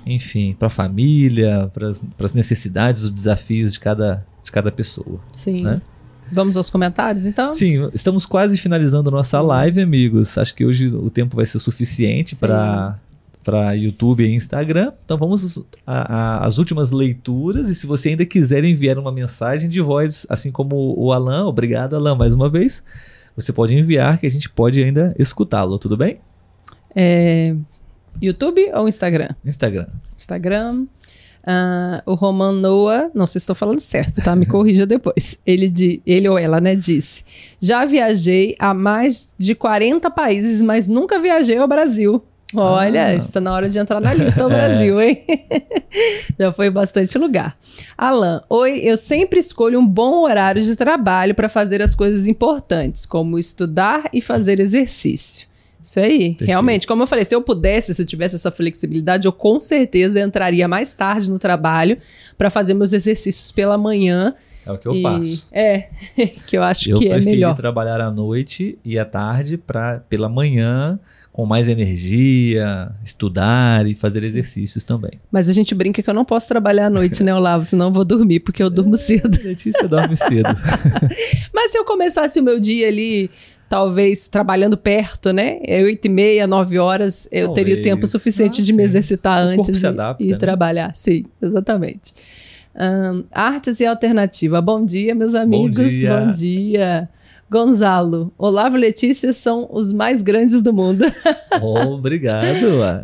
enfim, 0.04 0.54
para 0.58 0.66
a 0.66 0.70
família, 0.70 1.70
para 1.72 1.88
as 1.88 2.32
necessidades, 2.32 3.04
os 3.04 3.10
desafios 3.10 3.72
de 3.72 3.80
cada, 3.80 4.26
de 4.42 4.50
cada 4.50 4.72
pessoa. 4.72 5.20
Sim. 5.32 5.62
Né? 5.62 5.80
Vamos 6.32 6.56
aos 6.56 6.70
comentários, 6.70 7.26
então? 7.26 7.52
Sim, 7.52 7.88
estamos 7.94 8.26
quase 8.26 8.56
finalizando 8.56 9.10
nossa 9.10 9.40
live, 9.40 9.80
amigos. 9.80 10.36
Acho 10.38 10.54
que 10.54 10.64
hoje 10.64 10.88
o 10.88 11.10
tempo 11.10 11.36
vai 11.36 11.46
ser 11.46 11.58
suficiente 11.58 12.34
para 12.34 12.98
para 13.42 13.72
YouTube 13.72 14.24
e 14.24 14.34
Instagram. 14.34 14.92
Então 15.04 15.16
vamos 15.16 15.62
às 15.86 16.58
últimas 16.58 16.90
leituras 16.90 17.68
e 17.68 17.74
se 17.74 17.86
você 17.86 18.10
ainda 18.10 18.24
quiser 18.24 18.64
enviar 18.64 18.98
uma 18.98 19.12
mensagem 19.12 19.68
de 19.68 19.80
voz, 19.80 20.26
assim 20.28 20.50
como 20.50 20.94
o 20.98 21.12
Alan, 21.12 21.46
obrigado 21.46 21.96
Alan 21.96 22.14
mais 22.14 22.34
uma 22.34 22.48
vez, 22.48 22.82
você 23.34 23.52
pode 23.52 23.74
enviar 23.74 24.18
que 24.18 24.26
a 24.26 24.30
gente 24.30 24.48
pode 24.48 24.82
ainda 24.82 25.14
escutá-lo, 25.18 25.78
tudo 25.78 25.96
bem? 25.96 26.20
É, 26.94 27.54
YouTube 28.20 28.70
ou 28.74 28.88
Instagram? 28.88 29.30
Instagram. 29.44 29.86
Instagram. 30.16 30.86
Uh, 31.42 31.98
o 32.06 32.14
Roman 32.14 32.52
Noah, 32.52 33.10
não 33.12 33.26
sei 33.26 33.40
se 33.40 33.44
estou 33.44 33.56
falando 33.56 33.80
certo, 33.80 34.22
tá? 34.22 34.36
Me 34.36 34.46
corrija 34.46 34.86
depois. 34.86 35.36
Ele, 35.44 35.68
de, 35.68 36.00
ele 36.06 36.28
ou 36.28 36.38
ela, 36.38 36.60
né, 36.60 36.76
disse: 36.76 37.24
Já 37.60 37.84
viajei 37.84 38.54
a 38.58 38.72
mais 38.72 39.34
de 39.36 39.54
40 39.54 40.08
países, 40.10 40.62
mas 40.62 40.86
nunca 40.86 41.18
viajei 41.18 41.56
ao 41.56 41.66
Brasil. 41.66 42.22
Olha, 42.54 43.06
ah. 43.06 43.14
está 43.14 43.40
na 43.40 43.52
hora 43.52 43.68
de 43.68 43.78
entrar 43.78 44.00
na 44.00 44.12
lista 44.12 44.46
o 44.46 44.48
Brasil, 44.50 45.00
hein? 45.00 45.22
Já 46.38 46.52
foi 46.52 46.70
bastante 46.70 47.16
lugar. 47.18 47.56
Alan, 47.96 48.42
oi, 48.48 48.80
eu 48.80 48.96
sempre 48.96 49.38
escolho 49.38 49.78
um 49.78 49.86
bom 49.86 50.24
horário 50.24 50.62
de 50.62 50.76
trabalho 50.76 51.34
para 51.34 51.48
fazer 51.48 51.82
as 51.82 51.94
coisas 51.94 52.28
importantes, 52.28 53.06
como 53.06 53.38
estudar 53.38 54.08
e 54.12 54.20
fazer 54.20 54.60
exercício. 54.60 55.46
Isso 55.82 55.98
aí, 55.98 56.18
Perfeito. 56.18 56.44
realmente. 56.44 56.86
Como 56.86 57.02
eu 57.02 57.06
falei, 57.06 57.24
se 57.24 57.34
eu 57.34 57.42
pudesse, 57.42 57.92
se 57.92 58.00
eu 58.00 58.06
tivesse 58.06 58.36
essa 58.36 58.52
flexibilidade, 58.52 59.26
eu 59.26 59.32
com 59.32 59.60
certeza 59.60 60.20
entraria 60.20 60.68
mais 60.68 60.94
tarde 60.94 61.28
no 61.28 61.38
trabalho 61.38 61.98
para 62.38 62.48
fazer 62.50 62.72
meus 62.72 62.92
exercícios 62.92 63.50
pela 63.50 63.76
manhã. 63.76 64.34
É 64.64 64.70
o 64.70 64.78
que 64.78 64.86
eu 64.86 64.94
e, 64.94 65.02
faço. 65.02 65.48
É, 65.50 65.88
que 66.46 66.56
eu 66.56 66.62
acho 66.62 66.88
eu 66.88 66.98
que 66.98 67.08
é 67.08 67.20
melhor. 67.20 67.50
Eu 67.50 67.56
trabalhar 67.56 68.00
à 68.00 68.10
noite 68.12 68.78
e 68.84 68.96
à 68.96 69.04
tarde 69.04 69.56
para 69.56 69.98
pela 70.08 70.28
manhã 70.28 71.00
com 71.32 71.46
mais 71.46 71.66
energia, 71.66 72.92
estudar 73.02 73.86
e 73.86 73.94
fazer 73.94 74.22
exercícios 74.22 74.84
também. 74.84 75.12
Mas 75.30 75.48
a 75.48 75.52
gente 75.52 75.74
brinca 75.74 76.02
que 76.02 76.10
eu 76.10 76.12
não 76.12 76.26
posso 76.26 76.46
trabalhar 76.46 76.86
à 76.86 76.90
noite, 76.90 77.24
né, 77.24 77.34
Olavo? 77.34 77.64
Senão 77.64 77.86
eu 77.86 77.92
vou 77.92 78.04
dormir, 78.04 78.40
porque 78.40 78.62
eu 78.62 78.68
durmo 78.68 78.98
cedo. 78.98 79.38
Letícia 79.42 79.88
dorme 79.88 80.14
cedo. 80.14 80.50
Mas 81.54 81.72
se 81.72 81.78
eu 81.78 81.84
começasse 81.86 82.38
o 82.38 82.42
meu 82.42 82.60
dia 82.60 82.86
ali 82.86 83.30
talvez 83.66 84.28
trabalhando 84.28 84.76
perto, 84.76 85.32
né? 85.32 85.58
É 85.64 85.82
oito 85.82 86.04
e 86.04 86.08
meia, 86.10 86.46
nove 86.46 86.78
horas, 86.78 87.26
eu 87.32 87.46
talvez. 87.46 87.66
teria 87.66 87.80
o 87.80 87.82
tempo 87.82 88.06
suficiente 88.06 88.60
ah, 88.60 88.64
de 88.64 88.70
sim. 88.70 88.76
me 88.76 88.82
exercitar 88.82 89.46
o 89.46 89.48
antes 89.48 89.80
de 89.80 89.86
adapta, 89.86 90.22
ir 90.22 90.32
né? 90.32 90.36
trabalhar. 90.36 90.94
Sim, 90.94 91.24
exatamente. 91.40 92.12
Um, 92.76 93.24
artes 93.30 93.80
e 93.80 93.86
alternativa. 93.86 94.60
Bom 94.60 94.84
dia, 94.84 95.14
meus 95.14 95.34
amigos. 95.34 95.78
Bom 95.78 95.88
dia. 95.88 96.20
Bom 96.20 96.30
dia. 96.30 97.08
Gonzalo, 97.52 98.32
Olavo 98.38 98.78
e 98.78 98.80
Letícia 98.80 99.30
são 99.30 99.68
os 99.70 99.92
mais 99.92 100.22
grandes 100.22 100.62
do 100.62 100.72
mundo. 100.72 101.04
Oh, 101.60 101.94
obrigado. 101.94 102.44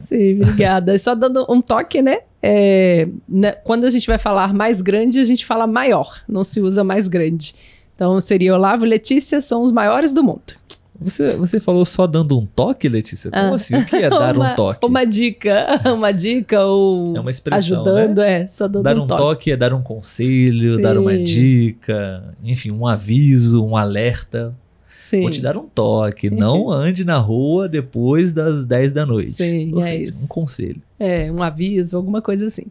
Sim, 0.00 0.40
obrigada. 0.40 0.98
Só 0.98 1.14
dando 1.14 1.44
um 1.50 1.60
toque, 1.60 2.00
né? 2.00 2.20
É, 2.42 3.06
né? 3.28 3.52
Quando 3.52 3.84
a 3.84 3.90
gente 3.90 4.06
vai 4.06 4.16
falar 4.18 4.54
mais 4.54 4.80
grande, 4.80 5.20
a 5.20 5.24
gente 5.24 5.44
fala 5.44 5.66
maior, 5.66 6.22
não 6.26 6.42
se 6.42 6.60
usa 6.60 6.82
mais 6.82 7.08
grande. 7.08 7.54
Então 7.94 8.18
seria 8.20 8.54
Olavo 8.54 8.86
e 8.86 8.88
Letícia 8.88 9.40
são 9.40 9.62
os 9.62 9.70
maiores 9.70 10.14
do 10.14 10.24
mundo. 10.24 10.54
Você, 11.00 11.36
você 11.36 11.60
falou 11.60 11.84
só 11.84 12.06
dando 12.06 12.36
um 12.36 12.44
toque, 12.44 12.88
Letícia? 12.88 13.30
Como 13.30 13.52
ah. 13.52 13.54
assim? 13.54 13.76
O 13.76 13.86
que 13.86 13.96
é 13.96 14.10
dar 14.10 14.34
uma, 14.36 14.52
um 14.52 14.56
toque? 14.56 14.84
Uma 14.84 15.04
dica. 15.04 15.80
Uma 15.94 16.12
dica 16.12 16.64
ou. 16.64 17.16
É 17.16 17.20
uma 17.20 17.30
expressão. 17.30 17.82
Ajudando, 17.82 18.18
né? 18.18 18.42
é. 18.42 18.48
Só 18.48 18.66
dando 18.66 18.82
dar 18.82 18.98
um, 18.98 19.04
um 19.04 19.06
toque. 19.06 19.22
toque. 19.22 19.52
é 19.52 19.56
dar 19.56 19.72
um 19.72 19.82
conselho, 19.82 20.76
Sim. 20.76 20.82
dar 20.82 20.98
uma 20.98 21.16
dica, 21.16 22.34
enfim, 22.42 22.70
um 22.70 22.86
aviso, 22.86 23.64
um 23.64 23.76
alerta. 23.76 24.54
Sim. 25.00 25.22
Vou 25.22 25.30
te 25.30 25.40
dar 25.40 25.56
um 25.56 25.66
toque. 25.66 26.28
Não 26.28 26.68
ande 26.72 27.04
na 27.04 27.16
rua 27.16 27.68
depois 27.68 28.32
das 28.32 28.66
10 28.66 28.92
da 28.92 29.06
noite. 29.06 29.32
Sim, 29.32 29.72
Ou 29.72 29.80
é 29.80 29.82
seja, 29.82 30.10
isso. 30.10 30.24
Um 30.24 30.28
conselho. 30.28 30.82
É, 30.98 31.30
um 31.30 31.42
aviso, 31.42 31.96
alguma 31.96 32.20
coisa 32.20 32.46
assim. 32.46 32.66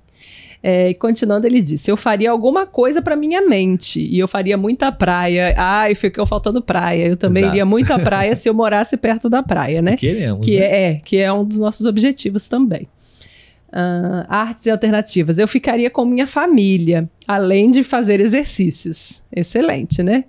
É, 0.61 0.89
e 0.89 0.93
continuando, 0.93 1.45
ele 1.45 1.61
disse: 1.61 1.89
Eu 1.89 1.97
faria 1.97 2.31
alguma 2.31 2.65
coisa 2.65 3.01
para 3.01 3.15
minha 3.15 3.41
mente. 3.41 3.99
E 4.01 4.19
eu 4.19 4.27
faria 4.27 4.57
muita 4.57 4.91
praia. 4.91 5.53
Ai, 5.57 5.95
ficou 5.95 6.25
faltando 6.25 6.61
praia. 6.61 7.07
Eu 7.07 7.17
também 7.17 7.43
Exato. 7.43 7.55
iria 7.55 7.65
muito 7.65 7.93
à 7.93 7.99
praia 7.99 8.35
se 8.37 8.49
eu 8.49 8.53
morasse 8.53 8.97
perto 8.97 9.29
da 9.29 9.43
praia, 9.43 9.81
né? 9.81 9.95
Queremos. 9.95 10.45
Que 10.45 10.59
né? 10.59 10.65
é, 10.65 10.91
é, 10.91 11.01
que 11.03 11.17
é 11.17 11.31
um 11.31 11.45
dos 11.45 11.57
nossos 11.57 11.85
objetivos 11.85 12.47
também. 12.47 12.87
Uh, 13.69 14.25
artes 14.29 14.65
e 14.65 14.71
alternativas. 14.71 15.37
Eu 15.37 15.47
ficaria 15.47 15.89
com 15.89 16.05
minha 16.05 16.25
família, 16.25 17.07
além 17.27 17.69
de 17.69 17.83
fazer 17.83 18.19
exercícios. 18.19 19.21
Excelente, 19.35 20.01
né? 20.01 20.23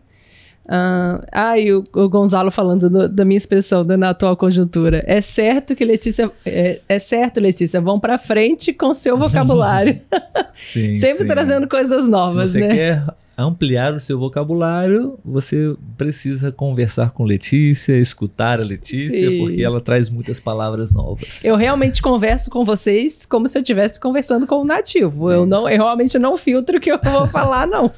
Uh, 0.69 1.25
ah, 1.33 1.59
e 1.59 1.73
o, 1.73 1.83
o 1.95 2.09
Gonzalo 2.11 2.51
falando 2.51 2.91
do, 2.91 3.09
da 3.09 3.25
minha 3.25 3.39
expressão 3.39 3.87
da 3.87 3.97
na 3.97 4.11
atual 4.11 4.37
conjuntura. 4.37 5.03
É 5.07 5.23
certo 5.23 5.75
que 5.75 5.83
Letícia. 5.83 6.31
É, 6.45 6.81
é 6.87 6.99
certo, 6.99 7.41
Letícia, 7.41 7.81
vão 7.81 7.99
para 7.99 8.19
frente 8.19 8.73
com 8.75 8.93
seu 8.93 9.17
vocabulário. 9.17 9.99
sim, 10.61 10.95
Sempre 10.95 11.25
sim. 11.25 11.29
trazendo 11.29 11.67
coisas 11.67 12.07
novas, 12.07 12.51
Se 12.51 12.59
você 12.59 12.69
né? 12.69 12.75
quer 12.77 13.05
ampliar 13.39 13.95
o 13.95 14.01
seu 14.01 14.19
vocabulário, 14.19 15.17
você 15.25 15.77
precisa 15.97 16.51
conversar 16.51 17.13
com 17.13 17.23
Letícia, 17.23 17.97
escutar 17.97 18.61
a 18.61 18.65
Letícia, 18.65 19.31
Sim. 19.31 19.39
porque 19.39 19.63
ela 19.63 19.81
traz 19.81 20.11
muitas 20.11 20.41
palavras 20.41 20.91
novas. 20.93 21.45
Eu 21.45 21.55
realmente 21.55 22.03
converso 22.03 22.51
com 22.51 22.65
vocês 22.65 23.25
como 23.25 23.47
se 23.47 23.57
eu 23.57 23.63
estivesse 23.63 24.01
conversando 24.01 24.45
com 24.45 24.63
um 24.63 24.65
nativo. 24.65 25.31
Eu, 25.31 25.47
não, 25.47 25.69
eu 25.69 25.85
realmente 25.85 26.19
não 26.19 26.37
filtro 26.37 26.79
o 26.79 26.81
que 26.81 26.91
eu 26.91 26.99
vou 27.01 27.29
falar, 27.29 27.65
não. 27.67 27.87
uh, 27.87 27.93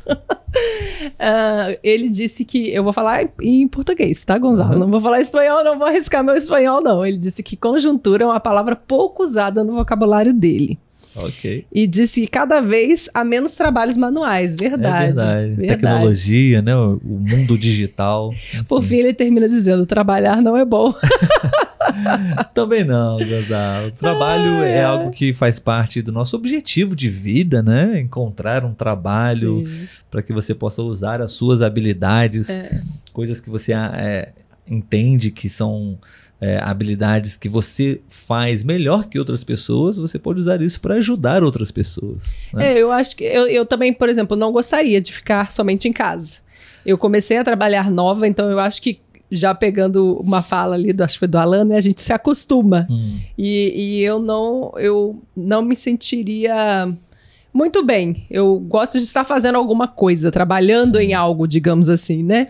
ele 1.83 2.11
disse 2.11 2.45
que 2.45 2.69
eu 2.71 2.85
vou 2.85 2.93
falar 2.93 3.27
em 3.41 3.67
português, 3.67 4.23
tá, 4.25 4.37
Gonzalo? 4.37 4.75
Uhum. 4.75 4.79
Não 4.81 4.91
vou 4.91 5.01
falar 5.01 5.23
espanhol, 5.23 5.65
não 5.65 5.79
vou 5.79 5.87
arriscar 5.87 6.23
meu 6.23 6.35
espanhol, 6.35 6.83
não. 6.83 7.05
Ele 7.05 7.17
disse 7.17 7.43
que 7.43 7.57
conjuntura 7.57 8.25
é 8.25 8.27
uma 8.27 8.41
palavra 8.41 8.77
pouco 8.77 9.23
usada 9.23 9.65
no 9.65 9.75
vocabulário 9.75 10.35
dele. 10.35 10.79
Ok. 11.15 11.67
E 11.73 11.87
disse 11.87 12.21
que 12.21 12.27
cada 12.29 12.61
vez 12.61 13.09
há 13.13 13.25
menos 13.25 13.55
trabalhos 13.57 13.97
manuais. 13.97 14.57
Verdade. 14.59 14.97
É 14.97 15.07
verdade. 15.07 15.49
verdade. 15.55 15.69
Tecnologia, 15.69 16.63
né? 16.63 16.77
O 16.77 17.01
mundo 17.03 17.59
digital. 17.59 18.33
Por 18.69 18.83
fim, 18.83 18.97
ele 18.97 19.15
termina 19.15 19.49
dizendo: 19.49 19.85
trabalhar 19.87 20.41
não 20.41 20.57
é 20.57 20.65
bom. 20.65 20.95
Também 22.55 22.85
não, 22.85 23.19
Gonzalo. 23.19 23.89
O 23.89 23.93
trabalho 23.93 24.61
ah, 24.61 24.69
é. 24.69 24.77
é. 24.77 24.85
algo 24.85 25.11
que 25.11 25.33
faz 25.33 25.59
parte 25.59 26.03
do 26.03 26.13
nosso 26.13 26.37
objetivo 26.37 26.95
de 26.95 27.09
vida, 27.09 27.63
né? 27.63 28.01
Encontrar 28.01 28.65
um 28.65 28.73
trabalho 28.73 29.65
para 30.11 30.23
que 30.23 30.33
você 30.33 30.55
possa 30.55 30.83
usar 30.83 31.21
as 31.21 31.33
suas 31.33 31.63
habilidades, 31.63 32.49
é. 32.49 32.81
coisas 33.13 33.41
que 33.41 33.51
você 33.51 33.73
é, 33.73 34.33
entende 34.69 35.31
que 35.31 35.49
são 35.49 35.99
é, 36.41 36.59
habilidades 36.63 37.37
que 37.37 37.49
você 37.49 38.01
faz 38.09 38.65
melhor 38.65 39.09
que 39.09 39.19
outras 39.19 39.45
pessoas, 39.45 39.99
você 39.99 40.19
pode 40.19 40.41
usar 40.41 40.63
isso 40.63 40.81
para 40.81 40.95
ajudar 40.95 41.43
outras 41.43 41.71
pessoas. 41.71 42.37
Né? 42.53 42.73
É, 42.73 42.83
eu 42.83 42.91
acho 42.91 43.15
que 43.15 43.25
eu, 43.25 43.47
eu 43.47 43.67
também, 43.67 43.93
por 43.93 44.09
exemplo, 44.09 44.37
não 44.37 44.51
gostaria 44.51 45.01
de 45.01 45.13
ficar 45.13 45.53
somente 45.53 45.87
em 45.87 45.93
casa. 45.93 46.37
Eu 46.85 46.97
comecei 46.97 47.37
a 47.37 47.45
trabalhar 47.45 47.91
nova, 47.91 48.27
então 48.27 48.51
eu 48.51 48.59
acho 48.59 48.81
que 48.81 49.01
já 49.31 49.55
pegando 49.55 50.19
uma 50.21 50.43
fala 50.43 50.75
ali, 50.75 50.93
do, 50.93 51.05
acho 51.05 51.15
que 51.15 51.21
foi 51.21 51.29
do 51.29 51.39
Alan, 51.39 51.65
né, 51.65 51.77
a 51.77 51.81
gente 51.81 52.01
se 52.01 52.13
acostuma. 52.13 52.87
Hum. 52.91 53.21
E, 53.37 53.99
e 53.99 54.01
eu 54.03 54.19
não 54.19 54.73
eu 54.77 55.23
não 55.37 55.63
me 55.63 55.77
sentiria 55.77 56.89
muito 57.53 57.85
bem. 57.85 58.27
Eu 58.31 58.59
gosto 58.59 58.97
de 58.99 59.05
estar 59.05 59.25
fazendo 59.25 59.57
alguma 59.57 59.87
coisa, 59.87 60.31
trabalhando 60.31 60.99
Sim. 60.99 61.05
em 61.05 61.15
algo, 61.15 61.47
digamos 61.47 61.89
assim, 61.89 62.23
né? 62.23 62.47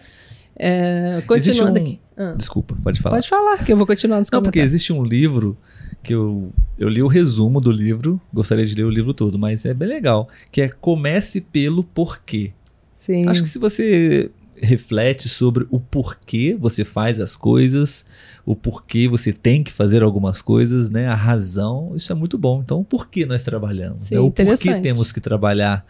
É, 0.62 1.22
continuando 1.26 1.78
um... 1.78 1.82
aqui. 1.82 1.98
Ah. 2.14 2.32
Desculpa, 2.36 2.76
pode 2.84 3.00
falar. 3.00 3.16
Pode 3.16 3.28
falar, 3.28 3.64
que 3.64 3.72
eu 3.72 3.78
vou 3.78 3.86
continuar 3.86 4.18
nos 4.18 4.30
Não, 4.30 4.42
porque 4.42 4.58
existe 4.58 4.92
um 4.92 5.02
livro 5.02 5.56
que 6.02 6.14
eu, 6.14 6.52
eu 6.78 6.86
li 6.90 7.02
o 7.02 7.06
resumo 7.06 7.62
do 7.62 7.72
livro, 7.72 8.20
gostaria 8.30 8.66
de 8.66 8.74
ler 8.74 8.84
o 8.84 8.90
livro 8.90 9.14
todo, 9.14 9.38
mas 9.38 9.64
é 9.64 9.72
bem 9.72 9.88
legal, 9.88 10.28
que 10.52 10.60
é 10.60 10.68
Comece 10.68 11.40
pelo 11.40 11.82
Porquê. 11.82 12.52
Sim. 12.94 13.26
Acho 13.26 13.42
que 13.42 13.48
se 13.48 13.58
você 13.58 14.30
reflete 14.54 15.26
sobre 15.30 15.66
o 15.70 15.80
porquê 15.80 16.54
você 16.60 16.84
faz 16.84 17.18
as 17.18 17.34
coisas, 17.34 18.04
o 18.44 18.54
porquê 18.54 19.08
você 19.08 19.32
tem 19.32 19.64
que 19.64 19.72
fazer 19.72 20.02
algumas 20.02 20.42
coisas, 20.42 20.90
né? 20.90 21.06
A 21.06 21.14
razão, 21.14 21.92
isso 21.96 22.12
é 22.12 22.14
muito 22.14 22.36
bom. 22.36 22.60
Então, 22.62 22.84
por 22.84 23.08
que 23.08 23.24
nós 23.24 23.42
trabalhamos? 23.42 24.08
Sim, 24.08 24.16
né? 24.16 24.20
O 24.20 24.30
porquê 24.30 24.78
temos 24.80 25.10
que 25.10 25.20
trabalhar 25.20 25.86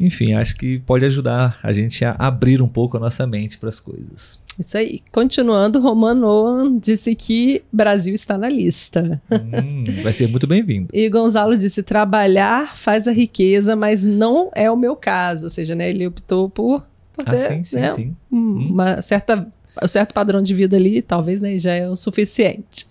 enfim, 0.00 0.32
acho 0.32 0.56
que 0.56 0.78
pode 0.80 1.04
ajudar 1.04 1.60
a 1.62 1.72
gente 1.72 2.02
a 2.04 2.16
abrir 2.18 2.62
um 2.62 2.68
pouco 2.68 2.96
a 2.96 3.00
nossa 3.00 3.26
mente 3.26 3.58
para 3.58 3.68
as 3.68 3.78
coisas. 3.78 4.40
Isso 4.58 4.76
aí. 4.76 5.02
Continuando, 5.12 5.78
Romano 5.78 6.78
disse 6.80 7.14
que 7.14 7.62
Brasil 7.70 8.14
está 8.14 8.36
na 8.36 8.48
lista. 8.48 9.20
Hum, 9.30 9.84
vai 10.02 10.12
ser 10.12 10.26
muito 10.26 10.46
bem-vindo. 10.46 10.88
e 10.92 11.08
Gonzalo 11.08 11.56
disse: 11.56 11.82
trabalhar 11.82 12.76
faz 12.76 13.06
a 13.06 13.12
riqueza, 13.12 13.76
mas 13.76 14.02
não 14.02 14.50
é 14.54 14.70
o 14.70 14.76
meu 14.76 14.96
caso. 14.96 15.44
Ou 15.44 15.50
seja, 15.50 15.74
né, 15.74 15.90
ele 15.90 16.06
optou 16.06 16.48
por 16.48 16.84
Ah, 17.24 17.32
né, 17.32 17.36
sim, 17.36 17.64
sim, 17.64 17.76
né, 17.76 17.88
sim. 17.90 18.16
Uma 18.30 19.02
certa, 19.02 19.46
um 19.82 19.88
certo 19.88 20.14
padrão 20.14 20.42
de 20.42 20.54
vida 20.54 20.76
ali, 20.76 21.02
talvez, 21.02 21.40
né, 21.40 21.58
já 21.58 21.74
é 21.74 21.88
o 21.88 21.94
suficiente. 21.94 22.86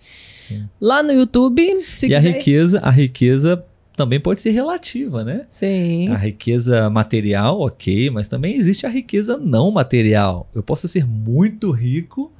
Sim. 0.46 0.68
Lá 0.80 1.02
no 1.02 1.12
YouTube, 1.12 1.62
e 1.62 2.14
a 2.14 2.20
quiser... 2.20 2.20
riqueza, 2.20 2.80
a 2.80 2.90
riqueza 2.90 3.64
também 4.00 4.18
pode 4.18 4.40
ser 4.40 4.48
relativa, 4.52 5.22
né? 5.22 5.44
Sim. 5.50 6.08
A 6.08 6.16
riqueza 6.16 6.88
material, 6.88 7.60
ok, 7.60 8.08
mas 8.08 8.28
também 8.28 8.56
existe 8.56 8.86
a 8.86 8.88
riqueza 8.88 9.36
não 9.36 9.70
material. 9.70 10.48
Eu 10.54 10.62
posso 10.62 10.88
ser 10.88 11.06
muito 11.06 11.70
rico 11.70 12.32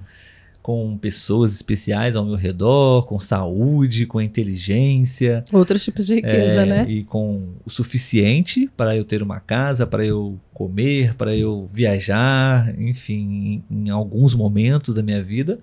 com 0.63 0.97
pessoas 0.97 1.53
especiais 1.53 2.17
ao 2.17 2.25
meu 2.25 2.35
redor, 2.35 3.05
com 3.05 3.19
saúde, 3.19 4.07
com 4.07 4.23
inteligência. 4.23 5.45
Outros 5.53 5.85
tipos 5.85 6.07
de 6.07 6.15
riqueza, 6.15 6.63
é, 6.63 6.65
né? 6.65 6.87
E 6.89 7.05
com 7.05 7.49
o 7.63 7.69
suficiente 7.69 8.67
para 8.75 8.97
eu 8.97 9.05
ter 9.05 9.23
uma 9.23 9.39
casa, 9.39 9.87
para 9.87 10.03
eu 10.03 10.41
comer, 10.55 11.15
para 11.15 11.37
eu 11.37 11.69
viajar, 11.71 12.75
enfim, 12.83 13.63
em, 13.71 13.85
em 13.85 13.91
alguns 13.91 14.35
momentos 14.35 14.95
da 14.95 15.03
minha 15.03 15.23
vida. 15.23 15.59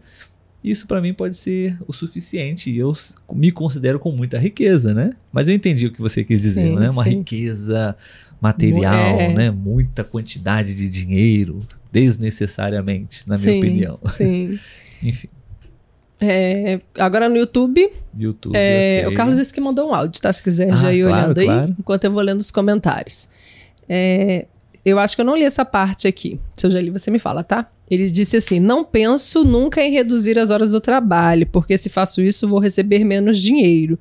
Isso 0.69 0.87
para 0.87 1.01
mim 1.01 1.13
pode 1.13 1.35
ser 1.37 1.77
o 1.87 1.93
suficiente 1.93 2.69
e 2.71 2.77
eu 2.77 2.93
me 3.33 3.51
considero 3.51 3.99
com 3.99 4.11
muita 4.11 4.37
riqueza, 4.37 4.93
né? 4.93 5.11
Mas 5.31 5.47
eu 5.47 5.53
entendi 5.55 5.87
o 5.87 5.91
que 5.91 6.01
você 6.01 6.23
quis 6.23 6.41
dizer, 6.41 6.67
Sim, 6.67 6.75
né? 6.75 6.89
Uma 6.89 7.03
sim. 7.03 7.17
riqueza 7.19 7.95
material, 8.41 9.19
É. 9.19 9.33
né? 9.33 9.51
Muita 9.51 10.03
quantidade 10.03 10.75
de 10.75 10.89
dinheiro, 10.89 11.65
desnecessariamente, 11.91 13.27
na 13.27 13.37
minha 13.37 13.51
sim, 13.51 13.57
opinião. 13.59 13.99
Sim. 14.11 14.59
Enfim, 15.03 15.27
É, 16.19 16.79
agora 16.97 17.29
no 17.29 17.37
YouTube, 17.37 17.91
YouTube. 18.17 18.55
é, 18.55 19.01
ok. 19.03 19.13
o 19.13 19.15
Carlos 19.15 19.37
disse 19.37 19.53
que 19.53 19.61
mandou 19.61 19.89
um 19.89 19.93
áudio, 19.93 20.19
tá? 20.21 20.33
Se 20.33 20.41
quiser 20.41 20.71
Ah, 20.71 20.75
já 20.75 20.91
ir 20.93 21.03
claro, 21.03 21.25
olhando 21.25 21.37
aí, 21.39 21.45
claro. 21.45 21.75
enquanto 21.79 22.03
eu 22.05 22.11
vou 22.11 22.21
lendo 22.21 22.39
os 22.39 22.49
comentários. 22.49 23.29
É, 23.87 24.45
eu 24.83 24.97
acho 24.99 25.15
que 25.15 25.21
eu 25.21 25.25
não 25.25 25.35
li 25.35 25.43
essa 25.43 25.63
parte 25.63 26.07
aqui. 26.07 26.39
Se 26.55 26.65
eu 26.65 26.71
já 26.71 26.81
li, 26.81 26.89
você 26.89 27.11
me 27.11 27.19
fala, 27.19 27.43
tá? 27.43 27.69
Ele 27.89 28.09
disse 28.09 28.37
assim: 28.37 28.59
Não 28.59 28.83
penso 28.83 29.43
nunca 29.43 29.81
em 29.81 29.91
reduzir 29.91 30.37
as 30.37 30.49
horas 30.49 30.71
do 30.71 30.81
trabalho, 30.81 31.47
porque 31.47 31.77
se 31.77 31.89
faço 31.89 32.21
isso 32.21 32.47
vou 32.47 32.59
receber 32.59 33.03
menos 33.03 33.39
dinheiro. 33.39 33.97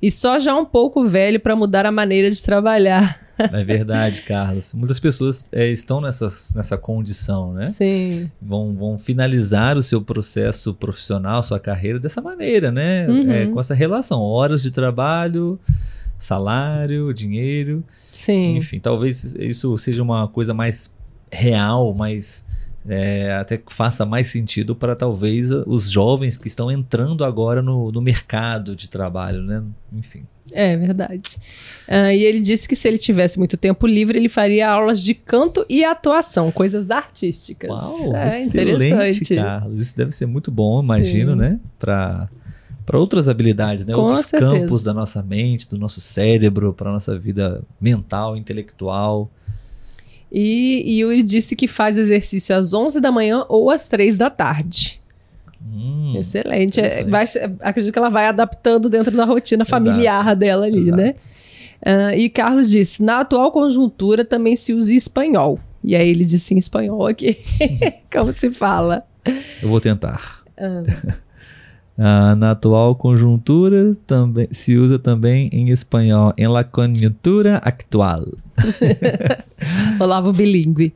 E 0.00 0.10
só 0.10 0.38
já 0.38 0.56
um 0.56 0.64
pouco 0.64 1.04
velho 1.04 1.38
para 1.38 1.54
mudar 1.54 1.86
a 1.86 1.92
maneira 1.92 2.30
de 2.30 2.42
trabalhar. 2.42 3.24
É 3.38 3.62
verdade, 3.62 4.22
Carlos. 4.22 4.72
Muitas 4.72 4.98
pessoas 4.98 5.46
é, 5.52 5.68
estão 5.68 6.00
nessas, 6.00 6.54
nessa 6.54 6.78
condição, 6.78 7.52
né? 7.52 7.66
Sim. 7.66 8.30
Vão, 8.40 8.74
vão 8.74 8.98
finalizar 8.98 9.76
o 9.76 9.82
seu 9.82 10.00
processo 10.00 10.72
profissional, 10.72 11.42
sua 11.42 11.60
carreira 11.60 11.98
dessa 11.98 12.22
maneira, 12.22 12.72
né? 12.72 13.06
Uhum. 13.06 13.30
É, 13.30 13.44
com 13.44 13.60
essa 13.60 13.74
relação, 13.74 14.22
horas 14.22 14.62
de 14.62 14.70
trabalho, 14.70 15.60
salário, 16.18 17.12
dinheiro, 17.12 17.84
Sim. 18.10 18.56
enfim, 18.56 18.80
talvez 18.80 19.34
isso 19.38 19.76
seja 19.76 20.02
uma 20.02 20.26
coisa 20.28 20.54
mais 20.54 20.94
real, 21.30 21.92
mais 21.92 22.42
é, 22.88 23.32
até 23.34 23.56
que 23.56 23.72
faça 23.72 24.04
mais 24.06 24.28
sentido 24.28 24.74
para 24.74 24.94
talvez 24.94 25.50
os 25.50 25.90
jovens 25.90 26.36
que 26.36 26.48
estão 26.48 26.70
entrando 26.70 27.24
agora 27.24 27.60
no, 27.62 27.90
no 27.90 28.00
mercado 28.00 28.76
de 28.76 28.88
trabalho, 28.88 29.42
né? 29.42 29.62
Enfim. 29.92 30.22
É 30.52 30.76
verdade. 30.76 31.38
Ah, 31.88 32.14
e 32.14 32.22
ele 32.22 32.38
disse 32.38 32.68
que 32.68 32.76
se 32.76 32.86
ele 32.86 32.98
tivesse 32.98 33.38
muito 33.38 33.56
tempo 33.56 33.86
livre, 33.86 34.16
ele 34.16 34.28
faria 34.28 34.70
aulas 34.70 35.02
de 35.02 35.12
canto 35.12 35.66
e 35.68 35.84
atuação, 35.84 36.52
coisas 36.52 36.90
artísticas. 36.90 37.68
Uau, 37.68 38.14
é 38.14 38.42
excelente, 38.42 38.84
interessante. 38.84 39.34
Carlos. 39.34 39.82
Isso 39.82 39.96
deve 39.96 40.12
ser 40.12 40.26
muito 40.26 40.50
bom, 40.52 40.82
imagino, 40.82 41.32
Sim. 41.32 41.38
né? 41.38 41.60
Para 41.78 42.28
para 42.86 43.00
outras 43.00 43.26
habilidades, 43.26 43.84
né? 43.84 43.92
Com 43.92 44.02
Outros 44.02 44.26
certeza. 44.26 44.60
campos 44.60 44.80
da 44.80 44.94
nossa 44.94 45.20
mente, 45.20 45.68
do 45.68 45.76
nosso 45.76 46.00
cérebro, 46.00 46.72
para 46.72 46.92
nossa 46.92 47.18
vida 47.18 47.60
mental, 47.80 48.36
intelectual. 48.36 49.28
E, 50.30 51.00
Yuri 51.00 51.22
disse 51.22 51.54
que 51.54 51.66
faz 51.66 51.98
exercício 51.98 52.54
às 52.56 52.74
11 52.74 53.00
da 53.00 53.12
manhã 53.12 53.44
ou 53.48 53.70
às 53.70 53.88
3 53.88 54.16
da 54.16 54.28
tarde. 54.28 55.00
Hum, 55.64 56.14
Excelente. 56.16 56.80
É, 56.80 57.04
vai 57.04 57.26
acredito 57.60 57.92
que 57.92 57.98
ela 57.98 58.08
vai 58.10 58.26
adaptando 58.26 58.88
dentro 58.88 59.16
da 59.16 59.24
rotina 59.24 59.62
Exato. 59.62 59.70
familiar 59.84 60.34
dela 60.34 60.66
ali, 60.66 60.80
Exato. 60.88 60.96
né? 60.96 61.14
Ah, 61.84 62.16
e 62.16 62.28
Carlos 62.28 62.70
disse: 62.70 63.02
na 63.02 63.20
atual 63.20 63.52
conjuntura 63.52 64.24
também 64.24 64.56
se 64.56 64.72
usa 64.72 64.94
espanhol. 64.94 65.58
E 65.84 65.94
aí 65.94 66.08
ele 66.08 66.24
disse 66.24 66.54
em 66.54 66.58
espanhol 66.58 67.06
aqui. 67.06 67.38
Como 68.12 68.32
se 68.32 68.50
fala? 68.50 69.04
Eu 69.62 69.68
vou 69.68 69.80
tentar. 69.80 70.42
Ah. 70.58 70.82
Ah, 71.98 72.34
na 72.36 72.50
atual 72.50 72.94
conjuntura 72.94 73.96
também 74.06 74.48
se 74.52 74.76
usa 74.76 74.98
também 74.98 75.48
em 75.50 75.70
espanhol, 75.70 76.34
em 76.36 76.46
la 76.46 76.62
conjuntura 76.62 77.56
actual. 77.64 78.26
Olavo 79.98 80.32
bilíngue. 80.32 80.92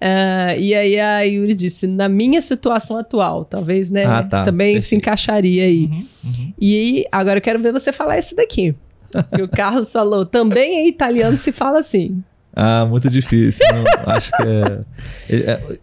Ah, 0.00 0.56
e 0.56 0.74
aí 0.74 0.98
a 0.98 1.20
Yuri 1.22 1.54
disse, 1.54 1.86
na 1.86 2.08
minha 2.08 2.40
situação 2.42 2.98
atual, 2.98 3.44
talvez, 3.44 3.88
né? 3.90 4.04
Ah, 4.06 4.22
tá. 4.24 4.42
Também 4.44 4.80
se 4.80 4.88
Perfeito. 4.90 5.02
encaixaria 5.02 5.64
aí. 5.64 5.84
Uhum, 5.86 6.06
uhum. 6.24 6.52
E 6.60 6.74
aí, 6.76 7.04
agora 7.12 7.38
eu 7.38 7.42
quero 7.42 7.60
ver 7.60 7.72
você 7.72 7.92
falar 7.92 8.18
esse 8.18 8.34
daqui. 8.34 8.74
Que 9.34 9.42
o 9.42 9.48
Carlos 9.50 9.92
falou, 9.92 10.26
também 10.26 10.84
em 10.84 10.88
italiano 10.88 11.36
se 11.36 11.52
fala 11.52 11.78
assim. 11.80 12.22
Ah, 12.54 12.84
muito 12.84 13.08
difícil. 13.08 13.64
Não, 13.72 14.12
acho 14.12 14.30
que 14.32 14.42
é, 14.42 14.80
é- 15.28 15.50
é- 15.52 15.78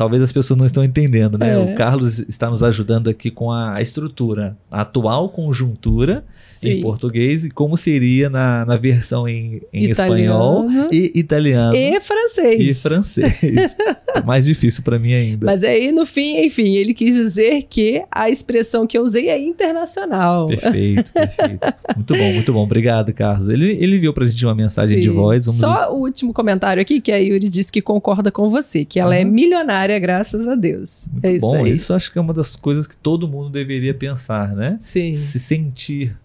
Talvez 0.00 0.22
as 0.22 0.32
pessoas 0.32 0.58
não 0.58 0.64
estão 0.64 0.82
entendendo, 0.82 1.36
né? 1.36 1.52
É. 1.52 1.58
O 1.58 1.74
Carlos 1.74 2.20
está 2.20 2.48
nos 2.48 2.62
ajudando 2.62 3.10
aqui 3.10 3.30
com 3.30 3.52
a 3.52 3.82
estrutura, 3.82 4.56
a 4.70 4.80
atual 4.80 5.28
conjuntura 5.28 6.24
em 6.62 6.76
Sim. 6.76 6.80
português 6.80 7.44
e 7.44 7.50
como 7.50 7.76
seria 7.76 8.28
na, 8.30 8.64
na 8.64 8.76
versão 8.76 9.28
em, 9.28 9.60
em 9.72 9.84
espanhol 9.84 10.66
e 10.90 11.12
italiano 11.14 11.74
E 11.76 11.98
francês. 12.00 12.58
e 12.64 12.74
francês. 12.74 13.76
Mais 14.24 14.44
difícil 14.46 14.82
para 14.82 14.98
mim 14.98 15.12
ainda. 15.12 15.46
Mas 15.46 15.62
aí, 15.64 15.92
no 15.92 16.04
fim, 16.06 16.38
enfim, 16.44 16.76
ele 16.76 16.92
quis 16.94 17.14
dizer 17.14 17.62
que 17.68 18.02
a 18.10 18.28
expressão 18.30 18.86
que 18.86 18.96
eu 18.96 19.02
usei 19.02 19.28
é 19.28 19.38
internacional. 19.38 20.46
Perfeito, 20.46 21.12
perfeito. 21.12 21.74
Muito 21.94 22.14
bom, 22.16 22.32
muito 22.32 22.52
bom. 22.52 22.62
Obrigado, 22.64 23.12
Carlos. 23.12 23.48
Ele, 23.48 23.72
ele 23.80 23.96
enviou 23.96 24.12
pra 24.14 24.26
gente 24.26 24.44
uma 24.44 24.54
mensagem 24.54 24.98
de 24.98 25.08
Sim. 25.08 25.14
voz. 25.14 25.44
Vamos 25.44 25.60
Só 25.60 25.92
o 25.94 26.00
último 26.00 26.32
comentário 26.32 26.80
aqui, 26.80 27.00
que 27.00 27.12
a 27.12 27.16
Yuri 27.18 27.48
disse 27.48 27.70
que 27.70 27.80
concorda 27.82 28.30
com 28.32 28.48
você, 28.48 28.84
que 28.84 28.98
ela 28.98 29.14
é 29.16 29.24
Uhum. 29.24 29.30
Milionária, 29.90 29.98
graças 29.98 30.46
a 30.48 30.54
Deus. 30.54 31.08
Muito 31.12 31.24
é 31.24 31.32
isso 31.32 31.40
bom. 31.46 31.64
aí. 31.64 31.72
Isso 31.72 31.92
acho 31.94 32.12
que 32.12 32.18
é 32.18 32.20
uma 32.22 32.34
das 32.34 32.56
coisas 32.56 32.86
que 32.86 32.96
todo 32.96 33.28
mundo 33.28 33.50
deveria 33.50 33.94
pensar, 33.94 34.54
né? 34.54 34.78
Sim. 34.80 35.14
Se 35.14 35.38
sentir 35.38 36.16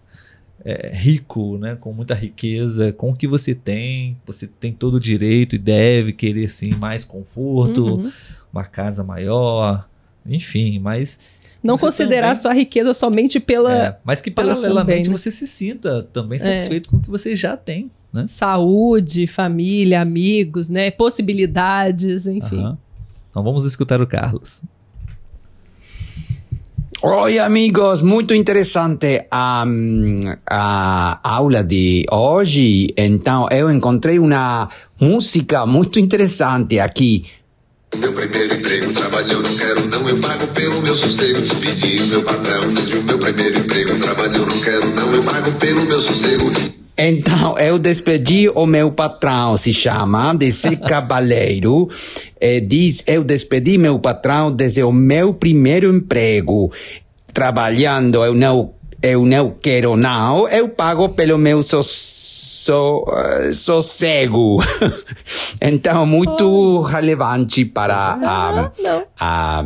é, 0.64 0.90
rico, 0.94 1.58
né? 1.58 1.76
Com 1.78 1.92
muita 1.92 2.14
riqueza, 2.14 2.92
com 2.92 3.10
o 3.10 3.14
que 3.16 3.26
você 3.26 3.54
tem. 3.54 4.16
Você 4.26 4.46
tem 4.46 4.72
todo 4.72 4.94
o 4.94 5.00
direito 5.00 5.54
e 5.54 5.58
deve 5.58 6.12
querer, 6.12 6.48
sim, 6.50 6.74
mais 6.74 7.04
conforto, 7.04 7.84
Uhum. 7.96 8.12
uma 8.52 8.64
casa 8.64 9.02
maior, 9.04 9.88
enfim, 10.24 10.78
mas... 10.78 11.18
Não 11.62 11.76
Você 11.76 11.86
considerar 11.86 12.28
também- 12.28 12.42
sua 12.42 12.52
riqueza 12.54 12.94
somente 12.94 13.40
pela 13.40 13.86
é, 13.86 13.98
mas 14.04 14.20
que 14.20 14.30
paralelamente 14.30 15.04
também, 15.04 15.10
né? 15.10 15.16
você 15.16 15.30
se 15.32 15.46
sinta 15.48 16.02
também 16.12 16.36
É. 16.38 16.42
satisfeito 16.42 16.88
com 16.88 16.98
o 16.98 17.00
que 17.00 17.10
você 17.10 17.34
já 17.34 17.56
tem, 17.56 17.90
né? 18.12 18.24
saúde, 18.28 19.26
família, 19.26 20.00
amigos, 20.00 20.70
né? 20.70 20.90
Possibilidades, 20.92 22.26
enfim. 22.26 22.58
Aham. 22.60 22.78
Então 23.36 23.44
vamos 23.44 23.66
escutar 23.66 24.00
o 24.00 24.06
Carlos. 24.06 24.62
Oi, 27.02 27.38
amigos, 27.38 28.00
muito 28.00 28.32
interessante 28.32 29.26
a, 29.30 29.62
a 30.48 31.20
aula 31.22 31.62
de 31.62 32.06
hoje. 32.10 32.86
Então, 32.96 33.46
eu 33.50 33.70
encontrei 33.70 34.18
uma 34.18 34.70
música 34.98 35.66
muito 35.66 36.00
interessante 36.00 36.80
aqui. 36.80 37.26
Meu 37.94 38.14
primeiro 38.14 38.54
emprego, 38.54 38.94
trabalho 38.94 39.30
eu 39.30 39.42
não 39.42 39.56
quero 39.58 39.86
não, 39.86 40.08
eu 40.08 40.18
pago 40.18 40.46
pelo 40.54 40.80
meu 40.80 40.96
sossego, 40.96 41.42
despedi 41.42 42.02
o 42.04 42.06
meu 42.06 42.22
patrão, 42.24 42.74
pedi 42.74 42.96
o 42.96 43.02
meu 43.02 43.18
primeiro 43.18 43.58
emprego, 43.58 43.98
trabalho 44.00 44.36
eu 44.36 44.46
não 44.46 44.60
quero 44.62 44.94
não, 44.94 45.12
eu 45.12 45.22
pago 45.22 45.52
pelo 45.52 45.84
meu 45.84 46.00
sossego. 46.00 46.50
Então, 46.98 47.58
eu 47.58 47.78
despedi 47.78 48.48
o 48.48 48.64
meu 48.64 48.90
patrão, 48.90 49.58
se 49.58 49.70
chama 49.70 50.32
Desse 50.34 50.76
Cabaleiro. 50.88 51.90
Eh, 52.40 52.60
diz, 52.60 53.04
eu 53.06 53.22
despedi 53.22 53.76
meu 53.76 53.98
patrão 53.98 54.50
desde 54.50 54.82
o 54.82 54.90
meu 54.90 55.34
primeiro 55.34 55.94
emprego. 55.94 56.72
Trabalhando, 57.34 58.24
eu 58.24 58.34
não, 58.34 58.72
eu 59.02 59.26
não 59.26 59.50
quero 59.60 59.94
não, 59.94 60.48
eu 60.48 60.70
pago 60.70 61.10
pelo 61.10 61.36
meu 61.36 61.62
so, 61.62 61.82
so, 61.82 63.04
sossego. 63.52 64.58
então, 65.60 66.06
muito 66.06 66.80
relevante 66.80 67.66
para 67.66 68.12
a, 68.12 68.72
não. 68.82 69.04
a, 69.20 69.62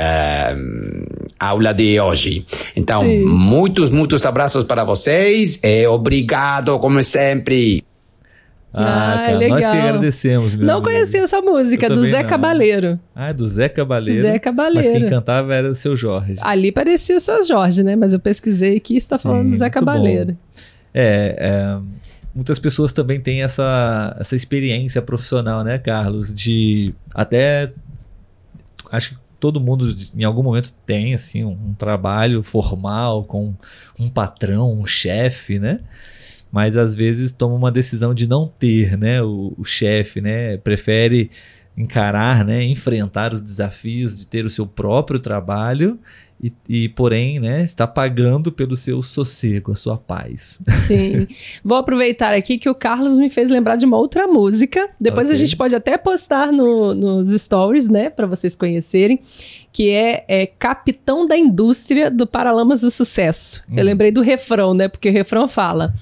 a 0.00 1.46
aula 1.48 1.72
de 1.72 2.00
hoje. 2.00 2.46
Então, 2.74 3.02
Sim. 3.02 3.24
muitos, 3.24 3.90
muitos 3.90 4.24
abraços 4.24 4.64
para 4.64 4.84
vocês 4.84 5.58
e 5.62 5.86
obrigado, 5.86 6.78
como 6.78 7.02
sempre. 7.04 7.84
Ah, 8.72 9.14
Ah, 9.14 9.16
cara, 9.16 9.32
nós 9.32 9.42
que 9.42 9.48
legal. 9.54 9.72
agradecemos, 9.72 10.54
meu 10.54 10.64
Não 10.66 10.74
amigo. 10.74 10.90
conhecia 10.90 11.22
essa 11.22 11.40
música, 11.40 11.86
Eu 11.86 11.94
do 11.96 12.02
Zé 12.06 12.22
não. 12.22 12.28
Cabaleiro. 12.28 13.00
Ah, 13.16 13.30
é 13.30 13.32
do 13.32 13.44
Zé 13.46 13.68
Cabaleiro. 13.68 14.22
Zé 14.22 14.30
Mas 14.32 14.40
Cabaleiro. 14.42 14.92
quem 15.00 15.08
cantava 15.10 15.52
era 15.54 15.70
o 15.72 15.74
seu 15.74 15.96
Jorge. 15.96 16.34
Ali 16.40 16.70
parecia 16.70 17.16
o 17.16 17.20
seu 17.20 17.42
Jorge, 17.44 17.82
né? 17.82 17.96
Mas 17.96 18.12
eu 18.12 18.20
pesquisei 18.20 18.76
aqui 18.76 18.94
e 18.94 18.96
está 18.96 19.18
falando 19.18 19.50
do 19.50 19.56
Zé 19.56 19.68
Cabaleiro. 19.68 20.36
É, 20.94 21.34
é, 21.36 21.78
muitas 22.32 22.60
pessoas 22.60 22.92
também 22.92 23.18
têm 23.18 23.42
essa, 23.42 24.16
essa 24.20 24.36
experiência 24.36 25.02
profissional, 25.02 25.64
né, 25.64 25.76
Carlos? 25.78 26.32
De 26.32 26.94
até. 27.12 27.72
Acho 28.92 29.10
que 29.10 29.16
todo 29.40 29.60
mundo 29.60 29.96
em 30.14 30.22
algum 30.22 30.42
momento 30.42 30.72
tem 30.86 31.14
assim 31.14 31.42
um, 31.42 31.52
um 31.52 31.74
trabalho 31.74 32.42
formal 32.42 33.24
com 33.24 33.54
um 33.98 34.08
patrão, 34.08 34.72
um 34.72 34.86
chefe, 34.86 35.58
né? 35.58 35.80
Mas 36.52 36.76
às 36.76 36.94
vezes 36.94 37.32
toma 37.32 37.54
uma 37.54 37.72
decisão 37.72 38.12
de 38.12 38.26
não 38.28 38.46
ter, 38.46 38.98
né? 38.98 39.22
O, 39.22 39.54
o 39.56 39.64
chefe, 39.64 40.20
né? 40.20 40.56
Prefere 40.58 41.30
encarar, 41.76 42.44
né? 42.44 42.62
Enfrentar 42.64 43.32
os 43.32 43.40
desafios 43.40 44.18
de 44.18 44.26
ter 44.26 44.44
o 44.44 44.50
seu 44.50 44.66
próprio 44.66 45.18
trabalho 45.18 45.98
e, 46.42 46.52
e, 46.66 46.88
porém, 46.88 47.38
né, 47.38 47.64
está 47.64 47.86
pagando 47.86 48.50
pelo 48.50 48.74
seu 48.74 49.02
sossego, 49.02 49.72
a 49.72 49.74
sua 49.74 49.98
paz. 49.98 50.58
Sim. 50.86 51.28
Vou 51.62 51.76
aproveitar 51.76 52.32
aqui 52.32 52.56
que 52.56 52.68
o 52.68 52.74
Carlos 52.74 53.18
me 53.18 53.28
fez 53.28 53.50
lembrar 53.50 53.76
de 53.76 53.84
uma 53.84 53.98
outra 53.98 54.26
música. 54.26 54.88
Depois 54.98 55.28
okay. 55.28 55.36
a 55.36 55.38
gente 55.38 55.54
pode 55.54 55.74
até 55.74 55.98
postar 55.98 56.50
no, 56.50 56.94
nos 56.94 57.30
stories, 57.30 57.88
né, 57.88 58.08
para 58.08 58.26
vocês 58.26 58.56
conhecerem, 58.56 59.20
que 59.70 59.90
é, 59.90 60.24
é, 60.26 60.46
Capitão 60.46 61.26
da 61.26 61.36
Indústria 61.36 62.10
do 62.10 62.26
Paralamas 62.26 62.80
do 62.80 62.90
Sucesso. 62.90 63.62
Hum. 63.70 63.74
Eu 63.76 63.84
lembrei 63.84 64.10
do 64.10 64.22
refrão, 64.22 64.72
né, 64.72 64.88
porque 64.88 65.10
o 65.10 65.12
refrão 65.12 65.46
fala. 65.46 65.94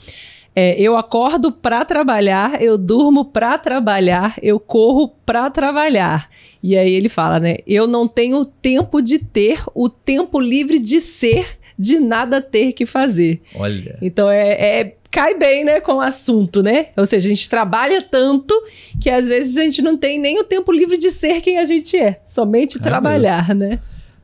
É, 0.61 0.75
eu 0.77 0.97
acordo 0.97 1.53
para 1.53 1.85
trabalhar, 1.85 2.61
eu 2.61 2.77
durmo 2.77 3.27
para 3.27 3.57
trabalhar, 3.57 4.35
eu 4.43 4.59
corro 4.59 5.15
para 5.25 5.49
trabalhar. 5.51 6.29
E 6.61 6.77
aí 6.77 6.95
ele 6.95 7.09
fala, 7.09 7.39
né? 7.39 7.59
Eu 7.65 7.87
não 7.87 8.09
tenho 8.09 8.45
tempo 8.45 9.01
de 9.01 9.21
ter 9.21 9.63
o 9.73 9.89
tempo 9.89 10.41
livre 10.41 10.81
de 10.81 11.01
ser, 11.01 11.61
de 11.79 12.01
nada 12.01 12.41
ter 12.41 12.73
que 12.73 12.85
fazer. 12.85 13.41
Olha. 13.55 14.01
Então 14.03 14.29
é, 14.29 14.81
é 14.81 14.95
cai 15.13 15.37
bem, 15.37 15.63
né, 15.63 15.81
com 15.81 15.95
o 15.95 16.01
assunto, 16.01 16.61
né? 16.61 16.89
Ou 16.97 17.07
seja, 17.07 17.29
a 17.29 17.33
gente 17.33 17.49
trabalha 17.49 18.03
tanto 18.03 18.53
que 19.01 19.09
às 19.09 19.29
vezes 19.29 19.57
a 19.59 19.63
gente 19.63 19.81
não 19.81 19.97
tem 19.97 20.19
nem 20.19 20.41
o 20.41 20.45
tempo 20.45 20.73
livre 20.73 20.99
de 20.99 21.13
ser 21.13 21.41
quem 21.41 21.59
a 21.59 21.65
gente 21.65 21.97
é, 21.97 22.21
somente 22.27 22.79
é 22.79 22.81
trabalhar, 22.81 23.55
né? 23.55 23.79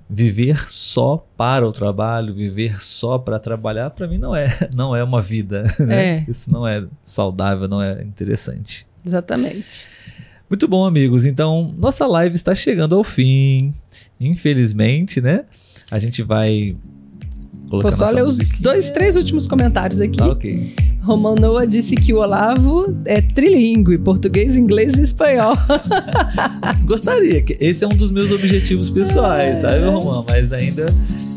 Viver 0.09 0.69
só 0.71 1.27
para 1.37 1.67
o 1.67 1.73
trabalho, 1.73 2.35
viver 2.35 2.83
só 2.83 3.19
para 3.19 3.39
trabalhar, 3.39 3.91
para 3.91 4.07
mim 4.07 4.19
não 4.19 4.35
é, 4.35 4.69
não 4.75 4.95
é 4.95 5.03
uma 5.03 5.23
vida. 5.23 5.65
Né? 5.85 6.19
É. 6.19 6.25
Isso 6.29 6.51
não 6.51 6.67
é 6.67 6.85
saudável, 7.05 7.69
não 7.69 7.83
é 7.83 8.03
interessante. 8.03 8.87
Exatamente. 9.05 9.87
Muito 10.49 10.67
bom, 10.67 10.87
amigos. 10.87 11.27
Então, 11.27 11.75
nossa 11.77 12.07
live 12.07 12.35
está 12.35 12.55
chegando 12.55 12.95
ao 12.95 13.05
fim. 13.05 13.75
Infelizmente, 14.19 15.21
né? 15.21 15.45
A 15.91 15.99
gente 15.99 16.23
vai 16.23 16.77
Vou 17.69 17.93
só 17.93 18.11
ler 18.11 18.25
os 18.25 18.39
dois, 18.61 18.91
três 18.91 19.17
últimos 19.17 19.47
comentários 19.47 20.01
aqui. 20.01 20.19
Tá, 20.19 20.29
ok. 20.29 20.75
Romanoa 21.05 21.67
disse 21.67 21.95
que 21.95 22.15
o 22.15 22.17
Olavo 22.17 22.97
é 23.05 23.21
trilingue, 23.21 23.99
português, 23.99 24.57
inglês 24.57 24.95
e 24.99 25.03
espanhol. 25.03 25.55
Gostaria, 26.87 27.43
que 27.43 27.57
esse 27.61 27.85
é 27.85 27.87
um 27.87 27.91
dos 27.91 28.11
meus 28.11 28.31
objetivos 28.31 28.89
pessoais, 28.89 29.59
sabe, 29.59 29.85
Romão? 29.85 30.25
Mas 30.27 30.51
ainda 30.51 30.87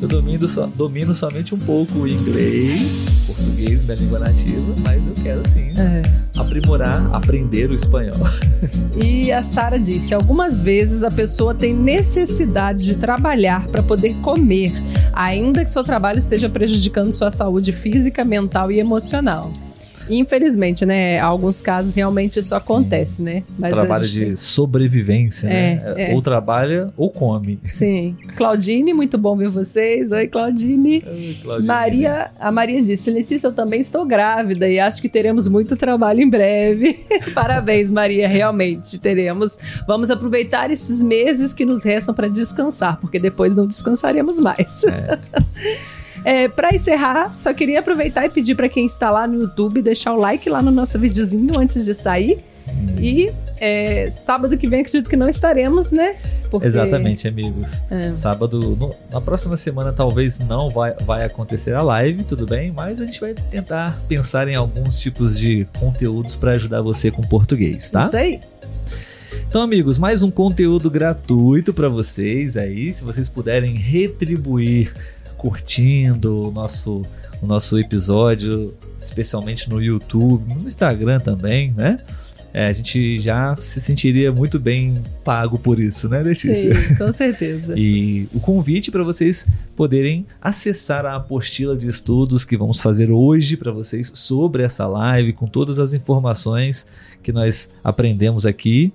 eu 0.01 0.07
domino, 0.07 0.47
so, 0.47 0.67
domino 0.67 1.13
somente 1.13 1.53
um 1.53 1.59
pouco 1.59 1.99
o 1.99 2.07
inglês, 2.07 3.25
português, 3.27 3.83
minha 3.83 3.95
língua 3.95 4.19
nativa, 4.19 4.73
mas 4.77 5.01
eu 5.05 5.23
quero 5.23 5.49
sim 5.49 5.71
é. 5.77 6.01
aprimorar, 6.39 7.13
aprender 7.13 7.69
o 7.69 7.75
espanhol. 7.75 8.15
E 9.03 9.31
a 9.31 9.43
Sara 9.43 9.77
disse: 9.77 10.13
algumas 10.13 10.61
vezes 10.61 11.03
a 11.03 11.11
pessoa 11.11 11.53
tem 11.53 11.73
necessidade 11.73 12.85
de 12.85 12.95
trabalhar 12.95 13.67
para 13.67 13.83
poder 13.83 14.15
comer, 14.21 14.71
ainda 15.13 15.63
que 15.63 15.71
seu 15.71 15.83
trabalho 15.83 16.19
esteja 16.19 16.49
prejudicando 16.49 17.13
sua 17.13 17.31
saúde 17.31 17.71
física, 17.71 18.23
mental 18.23 18.71
e 18.71 18.79
emocional. 18.79 19.51
Infelizmente, 20.09 20.85
né? 20.85 21.19
Alguns 21.19 21.61
casos 21.61 21.95
realmente 21.95 22.39
isso 22.39 22.55
acontece, 22.55 23.21
né? 23.21 23.43
Mas 23.57 23.73
trabalho 23.73 24.05
de 24.05 24.25
tem... 24.25 24.35
sobrevivência, 24.35 25.47
é, 25.47 25.51
né? 25.51 25.93
É. 25.97 26.15
Ou 26.15 26.21
trabalha 26.21 26.91
ou 26.95 27.09
come. 27.09 27.59
Sim. 27.71 28.15
Claudine, 28.35 28.93
muito 28.93 29.17
bom 29.17 29.35
ver 29.35 29.49
vocês. 29.49 30.11
Oi, 30.11 30.27
Claudine. 30.27 31.03
Oi, 31.05 31.37
Claudine. 31.41 31.67
Maria, 31.67 32.31
a 32.39 32.51
Maria 32.51 32.81
disse: 32.81 33.11
Letícia, 33.11 33.47
eu 33.47 33.53
também 33.53 33.81
estou 33.81 34.05
grávida 34.05 34.67
e 34.67 34.79
acho 34.79 35.01
que 35.01 35.09
teremos 35.09 35.47
muito 35.47 35.75
trabalho 35.75 36.21
em 36.21 36.29
breve. 36.29 37.05
Parabéns, 37.33 37.89
Maria, 37.89 38.27
realmente 38.27 38.97
teremos. 38.99 39.57
Vamos 39.87 40.11
aproveitar 40.11 40.71
esses 40.71 41.01
meses 41.01 41.53
que 41.53 41.65
nos 41.65 41.83
restam 41.83 42.13
para 42.13 42.27
descansar, 42.27 42.99
porque 42.99 43.19
depois 43.19 43.55
não 43.55 43.67
descansaremos 43.67 44.39
mais. 44.39 44.83
É. 44.83 45.17
É, 46.23 46.47
para 46.47 46.73
encerrar, 46.73 47.33
só 47.33 47.53
queria 47.53 47.79
aproveitar 47.79 48.25
e 48.25 48.29
pedir 48.29 48.55
para 48.55 48.67
quem 48.67 48.85
está 48.85 49.09
lá 49.09 49.27
no 49.27 49.41
YouTube 49.41 49.81
deixar 49.81 50.13
o 50.13 50.17
like 50.17 50.49
lá 50.49 50.61
no 50.61 50.71
nosso 50.71 50.97
videozinho 50.99 51.57
antes 51.57 51.85
de 51.85 51.93
sair. 51.93 52.43
E 52.99 53.31
é, 53.59 54.09
sábado 54.11 54.57
que 54.57 54.67
vem 54.67 54.81
acredito 54.81 55.09
que 55.09 55.15
não 55.15 55.29
estaremos, 55.29 55.91
né? 55.91 56.17
Porque... 56.49 56.67
Exatamente, 56.67 57.27
amigos. 57.27 57.83
É. 57.89 58.15
Sábado, 58.15 58.75
no, 58.75 58.93
na 59.11 59.21
próxima 59.21 59.55
semana 59.55 59.93
talvez 59.93 60.39
não 60.39 60.69
vai, 60.69 60.93
vai 61.01 61.23
acontecer 61.23 61.73
a 61.73 61.81
live, 61.81 62.23
tudo 62.23 62.45
bem? 62.45 62.71
Mas 62.71 62.99
a 62.99 63.05
gente 63.05 63.19
vai 63.19 63.33
tentar 63.33 63.97
pensar 64.07 64.47
em 64.47 64.55
alguns 64.55 64.99
tipos 64.99 65.37
de 65.37 65.67
conteúdos 65.79 66.35
para 66.35 66.51
ajudar 66.51 66.81
você 66.81 67.09
com 67.09 67.21
português, 67.21 67.89
tá? 67.89 68.01
Isso 68.01 68.17
aí. 68.17 68.41
Então, 69.49 69.61
amigos, 69.61 69.97
mais 69.97 70.21
um 70.21 70.29
conteúdo 70.29 70.89
gratuito 70.89 71.73
para 71.73 71.87
vocês 71.87 72.57
aí. 72.57 72.91
Se 72.91 73.03
vocês 73.03 73.29
puderem 73.29 73.75
retribuir 73.75 74.93
curtindo 75.37 76.49
o 76.49 76.51
nosso, 76.51 77.03
o 77.41 77.45
nosso 77.45 77.79
episódio, 77.79 78.73
especialmente 78.99 79.69
no 79.69 79.81
YouTube, 79.81 80.53
no 80.53 80.67
Instagram 80.67 81.19
também, 81.19 81.71
né? 81.71 81.99
É, 82.53 82.67
a 82.67 82.73
gente 82.73 83.19
já 83.19 83.55
se 83.57 83.79
sentiria 83.79 84.31
muito 84.31 84.57
bem 84.57 85.03
pago 85.23 85.59
por 85.59 85.79
isso, 85.79 86.09
né, 86.09 86.23
Letícia? 86.23 86.79
Sim, 86.79 86.95
com 86.95 87.11
certeza. 87.11 87.73
e 87.77 88.27
o 88.33 88.39
convite 88.39 88.89
para 88.89 89.03
vocês 89.03 89.47
poderem 89.75 90.25
acessar 90.41 91.05
a 91.05 91.17
apostila 91.17 91.77
de 91.77 91.87
estudos 91.87 92.43
que 92.43 92.57
vamos 92.57 92.79
fazer 92.79 93.11
hoje 93.11 93.57
para 93.57 93.71
vocês 93.71 94.11
sobre 94.15 94.63
essa 94.63 94.87
live, 94.87 95.33
com 95.33 95.45
todas 95.45 95.77
as 95.77 95.93
informações 95.93 96.87
que 97.21 97.31
nós 97.31 97.69
aprendemos 97.83 98.43
aqui 98.45 98.91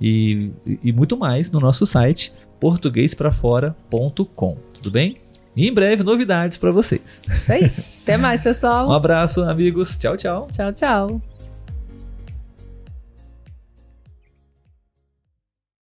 e, 0.00 0.50
e 0.82 0.90
muito 0.90 1.16
mais 1.16 1.50
no 1.50 1.60
nosso 1.60 1.86
site 1.86 2.32
portuguesprafora.com. 2.58 4.56
Tudo 4.72 4.90
bem? 4.90 5.25
E 5.56 5.66
em 5.66 5.72
breve, 5.72 6.02
novidades 6.02 6.58
para 6.58 6.70
vocês. 6.70 7.22
Isso 7.28 7.52
aí. 7.52 7.72
Até 8.02 8.16
mais, 8.16 8.42
pessoal. 8.42 8.88
um 8.88 8.92
abraço, 8.92 9.42
amigos. 9.42 9.96
Tchau, 9.96 10.16
tchau. 10.16 10.48
Tchau, 10.54 10.72
tchau. 10.72 11.35